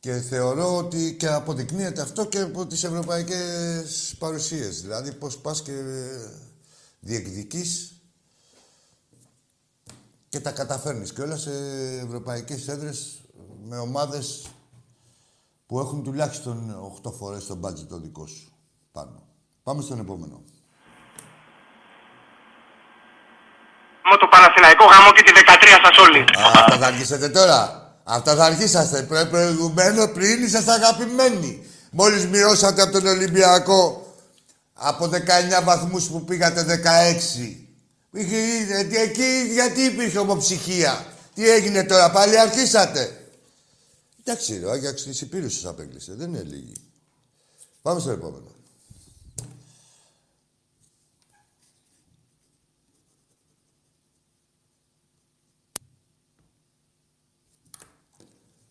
[0.00, 4.80] Και θεωρώ ότι και αποδεικνύεται αυτό και από τις ευρωπαϊκές παρουσίες.
[4.80, 6.30] Δηλαδή πώς πας και ε,
[7.00, 8.00] διεκδικείς
[10.28, 11.50] και τα καταφέρνεις και όλα σε
[12.04, 13.20] ευρωπαϊκές έδρες
[13.64, 14.46] με ομάδες
[15.66, 18.52] που έχουν τουλάχιστον 8 φορές το μπάτζετ το δικό σου
[18.92, 19.22] πάνω.
[19.62, 20.42] Πάμε στον επόμενο.
[24.10, 26.18] Με το Παναθηναϊκό γαμό και τη 13 σας όλοι.
[26.20, 27.90] Α, αυτά θα αρχίσετε τώρα.
[28.04, 29.02] Αυτά θα αρχίσαστε.
[29.02, 31.66] Προ, προηγουμένω πριν ήσασταν αγαπημένοι.
[31.90, 34.06] Μόλις μειώσατε από τον Ολυμπιακό
[34.74, 37.66] από 19 βαθμούς που πήγατε 16.
[38.10, 38.36] Είχε,
[38.78, 41.04] ε, τι- εκεί γιατί υπήρχε ομοψυχία.
[41.34, 43.25] Τι έγινε τώρα, πάλι αρχίσατε.
[44.28, 46.14] Εντάξει, ρε, ο Άγιαξ της Υπήρους σας απέκλεισε.
[46.14, 46.74] Δεν είναι λίγοι.
[47.82, 48.50] Πάμε στο επόμενο.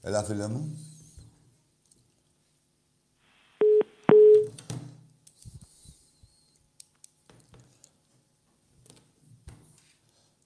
[0.01, 0.77] Έλα, φίλε μου.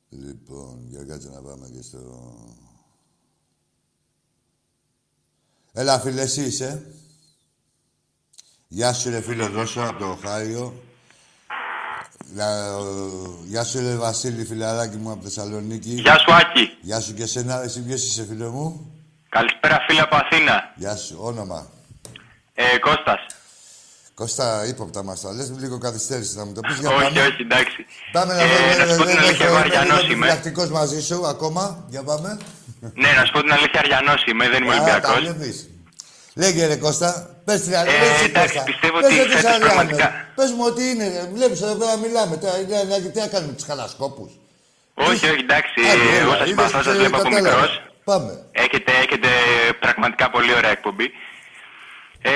[0.09, 2.58] Λοιπόν, για κάτσε να πάμε και στο...
[5.73, 6.83] Έλα, φίλε, εσύ είσαι.
[8.67, 10.83] Γεια σου, ρε φίλε Δόσο, από το Οχάιο.
[12.33, 12.75] Γεια,
[13.45, 15.89] γεια σου, ρε Βασίλη, φιλαράκι μου, από Θεσσαλονίκη.
[15.89, 16.77] Γεια σου, Άκη.
[16.81, 17.61] Γεια σου και εσένα.
[17.63, 18.91] Εσύ ποιος είσαι, φίλε μου;
[19.29, 20.73] Καλησπέρα, φίλε από Αθήνα.
[20.75, 21.17] Γεια σου.
[21.21, 21.67] Όνομα.
[22.53, 23.19] Ε, Κώστας.
[24.13, 25.51] Κώστα, ύποπτα μας τα λες.
[25.57, 26.77] Λίγο καθυστέρηση να μου το πεις.
[26.79, 27.21] Για Όχι, πάμε.
[27.21, 27.85] όχι, εντάξει.
[28.11, 28.85] Πάμε να Ε, δούμε.
[28.85, 30.25] να σου πω την αλήθεια, εγώ Αριανός είμαι.
[30.25, 31.85] Διδακτικός μαζί σου ακόμα.
[31.89, 32.37] Για πάμε.
[32.79, 35.19] Ναι, να σου πω την αλήθεια, Αριανός είμαι, δεν είμαι Α, τα Ολυμπιακός.
[35.19, 35.69] βλέπεις.
[36.35, 37.09] Λέγε ρε Κώστα,
[37.45, 37.97] πες την αλήθεια.
[37.97, 38.63] Ε, πες την εντάξει, Κώστα.
[38.63, 39.67] πιστεύω Πες ότι ότι είσαι φέτος Αριάνος.
[39.73, 41.05] πραγματικά- Πες μου ότι είναι.
[41.15, 41.21] ρε.
[41.33, 42.37] Βλέπεις εδώ πέρα μιλάμε.
[42.37, 44.31] Τώρα, είναι- να- Τι να κάνουμε τους χαλασκόπους.
[45.09, 45.79] Όχι, όχι, εντάξει.
[45.91, 47.49] Άντε, έλα, Εγώ σας είδες, συμπαθώ, σας ε, βλέπω από κατάλαβα.
[47.55, 47.71] μικρός.
[48.09, 48.31] Πάμε.
[48.51, 49.29] Έχετε, έχετε
[49.79, 51.07] πραγματικά πολύ ωραία εκπομπή.
[52.21, 52.31] Ε,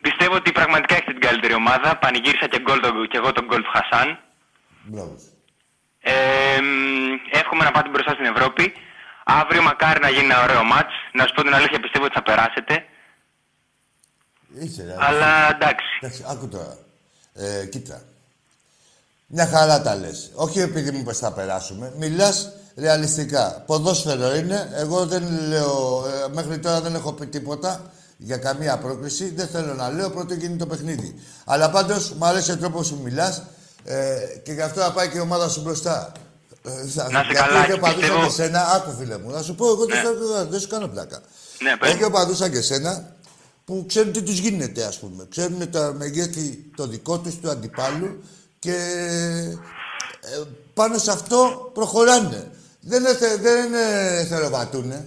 [0.00, 1.96] πιστεύω ότι πραγματικά έχετε την καλύτερη ομάδα.
[2.02, 4.18] Πανηγύρισα και, γκολ, τον- και εγώ τον γκολ του Χασάν.
[4.90, 5.22] Μπράβος.
[6.00, 6.12] Ε,
[7.40, 8.64] εύχομαι να πάτε μπροστά στην Ευρώπη.
[9.24, 10.94] Αύριο μακάρι να γίνει ένα ωραίο μάτς.
[11.12, 12.84] Να σου πω την αλήθεια, πιστεύω ότι θα περάσετε.
[14.60, 14.94] Είσαι ρε.
[14.98, 15.86] Αλλά εντάξει.
[16.00, 16.78] Εντάξει, άκου τώρα.
[17.34, 18.02] Ε, κοίτα.
[19.26, 20.30] Μια χαρά τα λες.
[20.34, 21.92] Όχι επειδή μου πες θα περάσουμε.
[21.96, 23.62] Μιλάς ρεαλιστικά.
[23.66, 24.70] Ποδόσφαιρο είναι.
[24.74, 26.04] Εγώ δεν λέω...
[26.06, 29.34] ε, μέχρι τώρα δεν έχω πει τίποτα για καμία πρόκριση.
[29.34, 30.10] Δεν θέλω να λέω.
[30.10, 31.20] Πρώτο γίνει το παιχνίδι.
[31.44, 33.42] Αλλά πάντως μου αρέσει ο τρόπος που μιλάς
[33.84, 36.12] ε, και γι' αυτό να πάει και η ομάδα σου μπροστά.
[36.64, 38.60] Ε, θα- Να είσαι γιατί καλά, έχει οπαδούς σαν πιστεύω- και σένα.
[38.74, 39.30] Άκου φίλε μου.
[39.30, 41.20] Να σου πω εγώ δεν, θα- δεν σου κάνω πλάκα.
[41.58, 41.90] Ναι, πες.
[41.92, 43.16] Έχει οπαδούς σαν και σένα
[43.64, 45.26] που ξέρουν τι τους γίνεται, ας πούμε.
[45.30, 48.24] Ξέρουν τα μεγέθη το δικό τους, του αντιπάλου
[48.58, 48.74] και
[50.20, 50.40] ε,
[50.74, 52.50] πάνω σε αυτό προχωράνε.
[52.80, 55.06] Δεν, εθε, δεν ε, θεροβατούνε.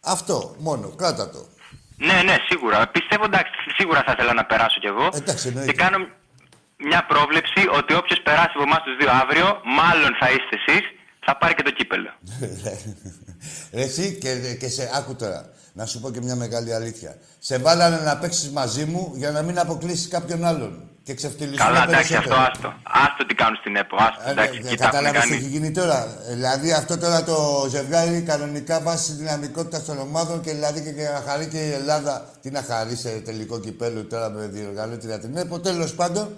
[0.00, 0.88] Αυτό μόνο.
[0.88, 1.46] Κράτα το.
[1.96, 2.88] Ναι, ναι, σίγουρα.
[2.88, 5.08] Πιστεύω εντάξει, σίγουρα θα ήθελα να περάσω κι εγώ.
[5.12, 5.72] Εντάξει, εννοείται.
[5.72, 5.96] και κάνω
[6.88, 9.46] μια πρόβλεψη ότι όποιος περάσει από εμάς τους δύο αύριο,
[9.78, 10.84] μάλλον θα είστε εσείς,
[11.26, 12.10] θα πάρει και το κύπελο.
[13.72, 15.40] Ρε Εσύ και, και σε άκου τώρα.
[15.72, 17.16] Να σου πω και μια μεγάλη αλήθεια.
[17.38, 20.82] Σε βάλανε να παίξεις μαζί μου για να μην αποκλείσεις κάποιον άλλον.
[21.02, 22.34] Και ξεφτυλιστούν Καλά, εντάξει, περισσότερο.
[22.40, 22.80] αυτό άστο.
[22.82, 23.96] Άστο τι κάνουν στην ΕΠΟ.
[23.98, 25.40] Άστο, εντάξει, Ε, εκεί τα έχουν Κατάλαβες τι κάνει.
[25.40, 26.16] έχει γίνει τώρα.
[26.28, 31.02] Ε, Δηλαδή αυτό τώρα το ζευγάρι κανονικά βάσει δυναμικότητας των ομάδων και δηλαδή και, και
[31.02, 32.30] να χαρεί και η Ελλάδα.
[32.42, 35.58] Τι να χαρεί σε τελικό κυπέλο τώρα με διοργανώτρια την ΕΠΟ.
[35.60, 36.36] Τέλος πάντων,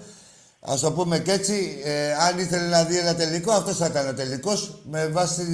[0.61, 4.09] ας το πούμε και έτσι, ε, αν ήθελε να δει ένα τελικό, αυτός θα ήταν
[4.09, 5.45] ο τελικός με βάση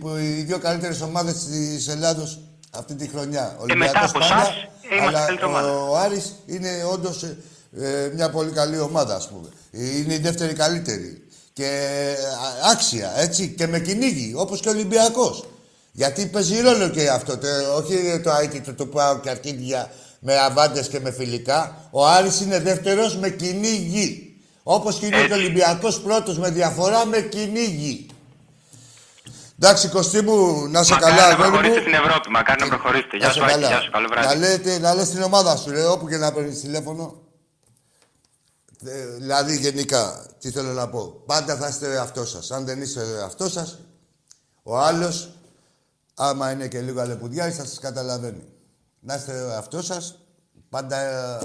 [0.00, 2.40] που οι δύο καλύτερες ομάδες της Ελλάδος
[2.70, 3.56] αυτή τη χρονιά.
[3.60, 4.48] Ο Ε, μετά Ολυμπιακός από πάντα, εσάς,
[4.90, 7.24] είμαστε αλλά καλύτερη ομάδα; ο Άρης είναι όντως
[8.14, 9.48] μια πολύ καλή ομάδα, ας πούμε.
[9.70, 11.24] Είναι η δεύτερη καλύτερη.
[11.52, 15.44] Και ε, α, άξια, έτσι, και με κυνήγι, όπως και ο Ολυμπιακός.
[15.92, 17.46] Γιατί παίζει ρόλο και αυτό, το,
[17.76, 21.88] όχι το αίτητο του πάω και αρχίδια με αβάντες και με φιλικά.
[21.90, 24.29] Ο Άρης είναι δεύτερος με κυνήγι.
[24.72, 25.38] Όπως και είναι και ο Έτσι.
[25.38, 28.06] Ολυμπιακός πρώτος με διαφορά με κυνήγι.
[29.58, 31.52] Εντάξει, Κωστή μου, να σε Μακάρι καλά, να αγόρι μου.
[31.54, 33.16] προχωρήσετε στην Ευρώπη, μακάρι να προχωρήσετε.
[33.16, 33.66] Γεια Να σου, σε Άκη, καλά.
[33.68, 34.38] γεια σου, καλό Να, βράδυ.
[34.38, 37.20] λέτε, να λες την ομάδα σου, ρε, όπου και να παίρνεις τηλέφωνο.
[38.84, 41.22] Ε, δηλαδή, γενικά, τι θέλω να πω.
[41.26, 42.50] Πάντα θα είστε εαυτό σας.
[42.50, 43.78] Αν δεν είστε εαυτό σας,
[44.62, 45.30] ο άλλος,
[46.14, 48.44] άμα είναι και λίγο αλεπουδιάρης, θα σας καταλαβαίνει.
[49.00, 50.18] Να είστε εαυτό σας,
[50.68, 51.38] πάντα ε,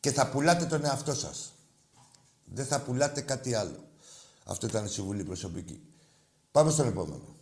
[0.00, 1.53] και θα πουλάτε τον εαυτό σας.
[2.54, 3.84] Δεν θα πουλάτε κάτι άλλο.
[4.44, 5.80] Αυτό ήταν η συμβουλή προσωπική.
[6.52, 7.34] Πάμε στον επόμενο.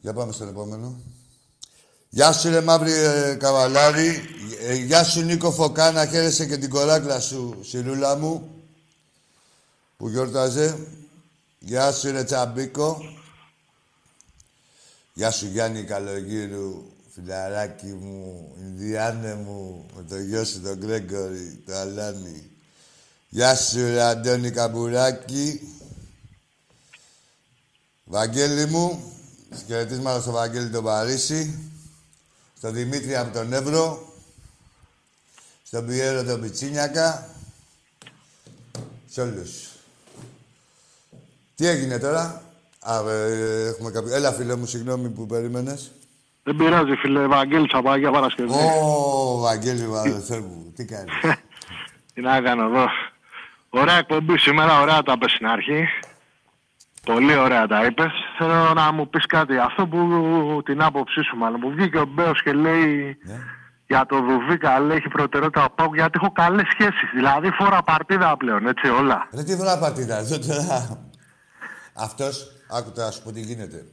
[0.00, 1.00] Για πάμε στον επόμενο.
[2.08, 4.22] Γεια σου ρε μαύρη ε, καβαλάρη.
[4.60, 8.50] Ε, γεια σου Νίκο Φωκά, να χαίρεσαι και την κοράκλα σου, σιρούλα μου,
[9.96, 10.86] που γιόρταζε.
[11.58, 12.98] Γεια σου ρε Τσαμπίκο.
[15.14, 21.76] Γεια σου Γιάννη Καλογύρου, φιλαράκι μου, Ινδιάνε μου, με το γιο σου τον Γκρέγκορη, το
[21.76, 22.50] Αλάνι.
[23.28, 25.60] Γεια σου ρε Αντώνη Καμπουράκη.
[28.04, 29.12] Βαγγέλη μου,
[29.66, 31.58] χαιρετίσματα στο Βαγγέλη τον Παρίσι,
[32.56, 34.12] στο Δημήτρη από τον Εύρο,
[35.62, 37.28] στον Πιέρο τον Πιτσίνιακα,
[39.08, 39.68] σε όλους.
[41.54, 42.42] Τι έγινε τώρα,
[42.78, 44.14] Α, ε, έχουμε κάποιο...
[44.14, 45.90] Έλα φίλε μου, συγγνώμη που περίμενες.
[46.42, 47.26] Δεν πειράζει, φίλε.
[47.26, 48.52] Βαγγέλη Τσαπάγια Παρασκευή.
[48.82, 51.12] Ω, Βαγγέλη μου, αδελφέ μου, τι κάνεις.
[52.14, 52.86] Τι να κάνω εδώ.
[53.70, 55.84] Ωραία εκπομπή σήμερα, ωραία τα είπες στην αρχή.
[57.04, 58.12] Πολύ ωραία τα είπες.
[58.38, 59.58] Θέλω να μου πεις κάτι.
[59.58, 59.98] Αυτό που
[60.64, 63.38] την άποψή σου μάλλον, που βγήκε ο Μπέος και λέει Ναι.
[63.86, 67.10] για το Δουβίκα, λέει έχει προτεραιότητα ο Πάουκ γιατί έχω καλές σχέσεις.
[67.14, 69.28] Δηλαδή φορά παρτίδα πλέον, έτσι όλα.
[69.34, 70.98] Ρε τι βρά πατήτα, εδώ τώρα.
[71.94, 73.84] Αυτός, άκου τώρα, να σου πω τι γίνεται.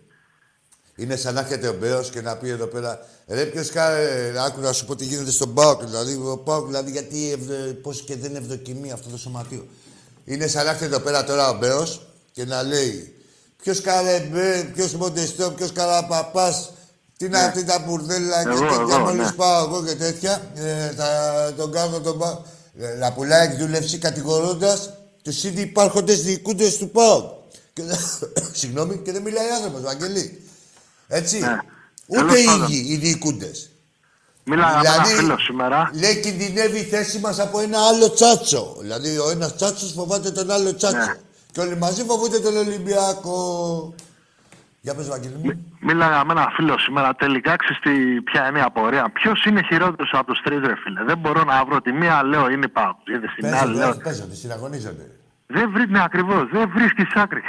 [0.99, 3.97] Είναι σαν να έρχεται ο Μπέος και να πει εδώ πέρα, ρε ποιος κάνει,
[4.45, 5.83] άκου να σου πω τι γίνεται στον ΠΑΟΚ.
[5.83, 9.67] Δηλαδή, ο ΠΑΟΚ, δηλαδή, γιατί ευδο, πώς και δεν ευδοκιμεί αυτό το σωματείο.
[10.25, 13.13] Είναι σαν να έρχεται εδώ πέρα τώρα ο Μπέος και να λέει,
[13.61, 16.71] ποιος καρεμπέ, ποιος μοντεστό, ποιος καραπαπάς,
[17.17, 19.31] τι είναι αυτή τα μπουρδέλα και Εγώ, τέτοια, εγώ, μόλις ναι.
[19.31, 21.07] πάω εγώ και τέτοια, ε, θα
[21.57, 22.45] τον κάνω τον ΠΑΟΚ.
[22.79, 24.89] Ε, Να πουλάει εκδούλευση κατηγορώντας
[25.21, 27.23] τους ήδη υπάρχοντες διοικούντες του ΠΑΟΚ.
[27.73, 27.81] Και,
[28.59, 30.43] συγγνώμη, και δεν μιλάει άνθρωπος, Βαγγελή.
[31.11, 31.39] Έτσι.
[31.39, 31.57] Ναι.
[32.07, 32.61] Ούτε Τέλος οι πάντων.
[32.67, 33.69] ίδιοι, οι διοικούντες.
[34.43, 35.89] Μίλαγα με Δηλαδή, ένα φίλο σήμερα.
[35.93, 38.75] Λέει κινδυνεύει η θέση μας από ένα άλλο τσάτσο.
[38.81, 40.97] Δηλαδή ο ένας τσάτσος φοβάται τον άλλο τσάτσο.
[40.97, 41.15] Ναι.
[41.51, 43.93] Και όλοι μαζί φοβούνται τον Ολυμπιακό.
[44.81, 45.65] Για πες Βαγγέλη μου.
[45.79, 47.15] Μίλαγα με ένα φίλο σήμερα.
[47.15, 49.09] Τελικά ξέρεις τι, ποια είναι η απορία.
[49.13, 51.81] Ποιος είναι χειρότερος από τους τρεις, ρε φίλε; Δεν μπορώ να βρω.
[51.81, 52.95] Τη μία λέω είναι Πάουκ.
[53.07, 53.89] Είδες την άλλη Παίζονται, λέω.
[53.89, 55.05] όχι, παίζονται, συναγωνίζονται.
[55.47, 56.49] Δεν βρίσκει ναι, ακριβώς.
[56.51, 57.41] Δεν βρίσκει άκρη.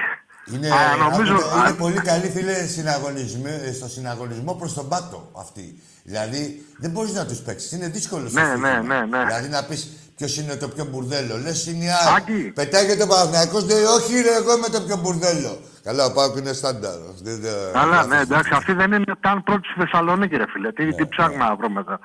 [0.54, 1.34] Είναι, Α, νομίζω.
[1.34, 5.82] άκουτε, είναι α, πολύ καλή φίλε συναγωνισμό, ε, στο συναγωνισμό προς τον πάτο αυτοί.
[6.04, 7.72] Δηλαδή δεν μπορείς να τους παίξεις.
[7.72, 8.68] Είναι δύσκολο στο Ναι, στοίχημα.
[8.68, 9.24] ναι, ναι, ναι.
[9.24, 11.36] Δηλαδή να πεις ποιος είναι το πιο μπουρδέλο.
[11.38, 12.16] Λες είναι η άλλη.
[12.16, 12.42] Άκη.
[12.54, 15.60] Πετάγεται ο Παναθηναϊκός, λέει όχι ρε εγώ είμαι το πιο μπουρδέλο.
[15.84, 16.98] Καλά ο Πάουκ είναι στάνταρ.
[17.22, 18.50] Δεν, δεν- Καλά, δεν- ναι, εντάξει.
[18.54, 20.72] Αυτή δεν είναι καν πρώτη στη Θεσσαλονίκη, ρε φίλε.
[20.72, 21.98] Τι, Ναι, τι ψάχνουμε να βρούμε εδώ.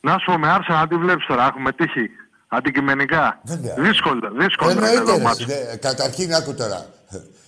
[0.00, 1.46] Να σου πω με άρσα να τη βλέπεις τώρα.
[1.46, 2.10] Έχουμε τύχει.
[2.48, 3.40] Αντικειμενικά.
[3.44, 3.74] Βέβαια.
[3.78, 5.42] Δύσκολο, δύσκολο είναι Εννοείται, το ρε, μάτσο.
[5.48, 6.86] συ- δε- Καταρχήν, άκου τώρα.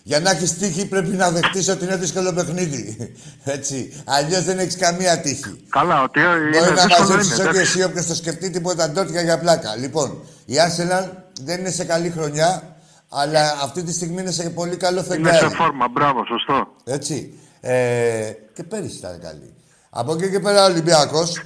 [0.02, 3.14] Για να έχεις τύχη πρέπει να δεχτείς ότι είναι δύσκολο παιχνίδι.
[3.44, 4.02] Έτσι.
[4.06, 5.64] Αλλιώς δεν έχεις καμία τύχη.
[5.68, 7.34] Καλά, ότι είναι Μπορεί να δύσκολο μαζέψει είναι.
[7.34, 7.60] ό,τι εντάξει.
[7.60, 9.76] εσύ όποιος το σκεφτεί τίποτα ντόρτια για πλάκα.
[9.76, 11.08] Λοιπόν, η Arsenal
[11.42, 12.76] δεν είναι σε καλή χρονιά,
[13.08, 15.54] αλλά αυτή τη στιγμή είναι σε πολύ καλό Είναι σε φεγγάρι.
[15.54, 16.68] φόρμα, μπράβο, σωστό.
[16.84, 17.38] Έτσι.
[17.60, 19.54] Ε, και πέρυσι ήταν καλή.
[19.90, 21.42] Από εκεί και πέρα ο Ολυμπιακός.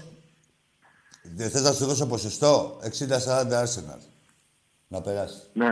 [1.36, 3.98] Δεν θες να σου δώσω ποσοστό; 60-40 Arsenal.
[4.88, 5.36] Να περάσει.
[5.52, 5.66] Ναι.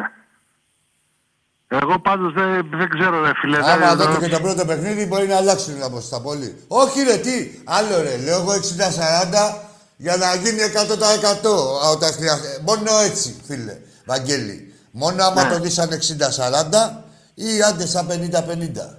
[1.81, 3.57] Εγώ πάντως δεν, δεν ξέρω, ρε φίλε.
[3.57, 6.65] Άμα δεν- δω και το πρώτο παιχνίδι, μπορεί να αλλάξουν την απόσταση πολύ.
[6.69, 8.17] Όχι, ρε, τι; Άλλο ρε.
[8.25, 9.59] Λέω εγώ 60-40
[9.97, 11.85] για να γίνει 100%.
[11.85, 12.63] Α, Όταν χρειάζεται.
[12.67, 13.77] Μόνο έτσι, φίλε.
[14.05, 14.75] Βαγγέλη.
[14.91, 17.05] Μόνο άμα το δεις σαν 60-40
[17.35, 18.99] ή άντε σαν 50-50.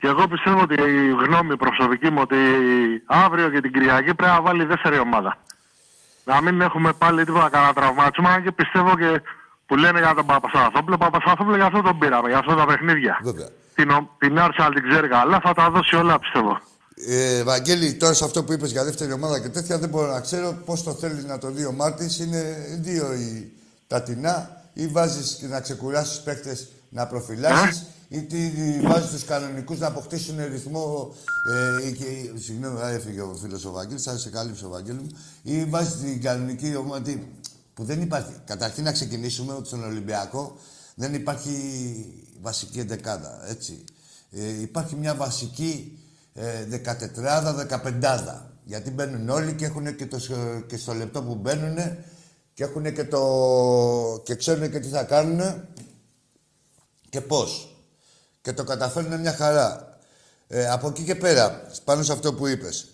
[0.00, 2.36] Και εγώ πιστεύω ότι η γνώμη προσωπική μου ότι
[3.06, 5.36] αύριο και την Κυριακή πρέπει να βάλει δεύτερη ομάδα.
[6.24, 9.20] Να μην έχουμε πάλι τίποτα κανένα τραυματισμό και πιστεύω και
[9.66, 10.96] που λένε για τον Παπασαθόπουλο.
[10.96, 13.18] Παπασαθόπουλο για αυτό τον πήραμε, για αυτά τα παιχνίδια.
[13.22, 13.48] Βέβαια.
[13.74, 16.60] Την, ο- την Arsenal την ξέρει καλά, θα τα δώσει όλα πιστεύω.
[17.08, 20.20] Ε, Βαγγέλη, τώρα σε αυτό που είπες για δεύτερη ομάδα και τέτοια δεν μπορώ να
[20.20, 22.18] ξέρω πώς το θέλεις να το δει ο Μάρτης.
[22.18, 23.52] Είναι δύο οι,
[23.86, 28.50] τα τεινά ή βάζεις και να ξεκουράσεις παίχτες να προφυλάσσεις ή τι
[28.82, 31.14] βάζεις τους κανονικούς να αποκτήσουν ρυθμό
[31.82, 34.98] ε, ή και, συγγνώμη, α, έφυγε ο φίλος ο Βαγγέλης, θα σε κάλυψε ο Βαγγέλη
[34.98, 35.08] μου
[35.42, 37.22] ή βάζεις την κανονική ομάδα τι-
[37.74, 38.32] που δεν υπάρχει.
[38.44, 40.56] Καταρχήν να ξεκινήσουμε ότι στον Ολυμπιακό
[40.94, 41.52] δεν υπάρχει
[42.40, 43.84] βασική εντεκάδα, έτσι.
[44.30, 45.98] Ε, υπάρχει μια βασική
[46.34, 47.66] ε, 14,
[48.00, 48.42] 15.
[48.64, 51.76] Γιατί μπαίνουν όλοι και έχουν και, το, σ- και στο λεπτό που μπαίνουν
[52.54, 54.22] και έχουν και το.
[54.24, 55.64] και ξέρουν και τι θα κάνουν
[57.08, 57.78] και πώς.
[58.42, 59.98] Και το καταφέρνουν μια χαρά.
[60.48, 62.88] Ε, από εκεί και πέρα, πάνω σε αυτό που είπες,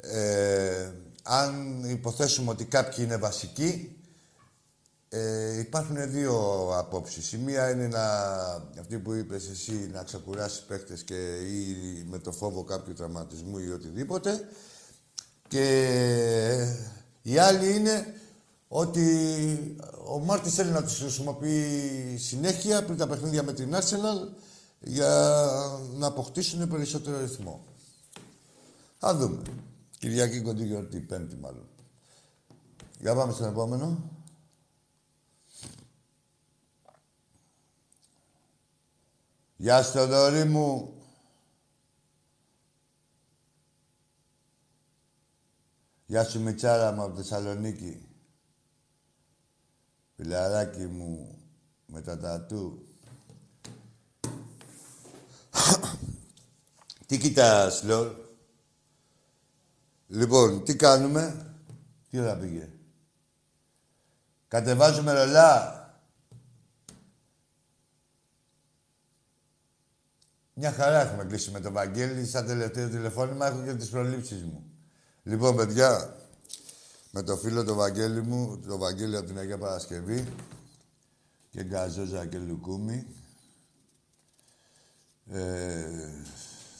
[0.00, 0.90] ε,
[1.22, 3.96] αν υποθέσουμε ότι κάποιοι είναι βασικοί,
[5.16, 7.32] ε, υπάρχουν δύο απόψεις.
[7.32, 8.04] Η μία είναι να,
[8.80, 11.76] αυτή που είπες εσύ, να ξεκουράσει παίχτες και ή
[12.10, 14.48] με το φόβο κάποιου τραυματισμού ή οτιδήποτε.
[15.48, 15.66] Και
[17.22, 18.14] η άλλη είναι
[18.68, 19.76] ότι
[20.06, 24.28] ο Μάρτης θέλει να τους χρησιμοποιεί συνέχεια πριν τα παιχνίδια με την Arsenal
[24.80, 25.38] για
[25.96, 27.64] να αποκτήσουν περισσότερο ρυθμό.
[28.98, 29.42] Θα δούμε.
[29.98, 31.66] Κυριακή κοντή γιορτή, πέμπτη μάλλον.
[33.00, 34.13] Για πάμε στον επόμενο.
[39.56, 40.94] Γεια σου, Θοδωρή μου.
[46.06, 48.08] Γεια σου, Μιτσάρα μου από Θεσσαλονίκη.
[50.16, 51.38] Φιλαράκι μου
[51.86, 52.86] με τα τατού.
[57.06, 58.14] τι κοιτάς, Λόρ;
[60.06, 61.54] Λοιπόν, τι κάνουμε;
[62.10, 62.68] Τι ώρα πήγε;
[64.48, 65.83] Κατεβάζουμε ρολά;
[70.56, 72.26] Μια χαρά έχουμε κλείσει με τον Βαγγέλη.
[72.26, 74.64] Σαν τελευταίο τηλεφώνημα έχω και τις προλήψεις μου.
[75.22, 76.16] Λοιπόν, παιδιά,
[77.10, 80.34] με το φίλο το Βαγγέλη μου, το Βαγγέλη από την Αγία Παρασκευή
[81.50, 83.06] και Γκαζόζα και Λουκούμι,
[85.26, 86.10] ε,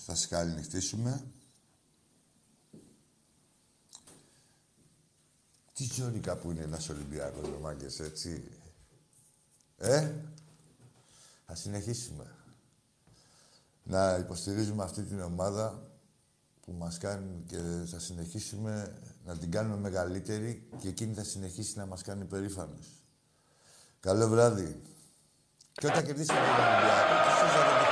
[0.06, 1.24] θα σε καληνυχτήσουμε.
[5.72, 8.44] Τι ζώρικα που είναι ένας Ολυμπιακός, ρε μάγκες, έτσι;
[9.76, 10.12] Ε,
[11.46, 12.43] θα συνεχίσουμε
[13.84, 15.82] να υποστηρίζουμε αυτή την ομάδα
[16.60, 17.56] που μας κάνει και
[17.86, 23.04] θα συνεχίσουμε να την κάνουμε μεγαλύτερη και εκείνη θα συνεχίσει να μας κάνει περήφανος.
[24.00, 24.80] Καλό βράδυ.
[25.72, 27.83] Και όταν κερδίσαμε τον Ολυμπιακό, τους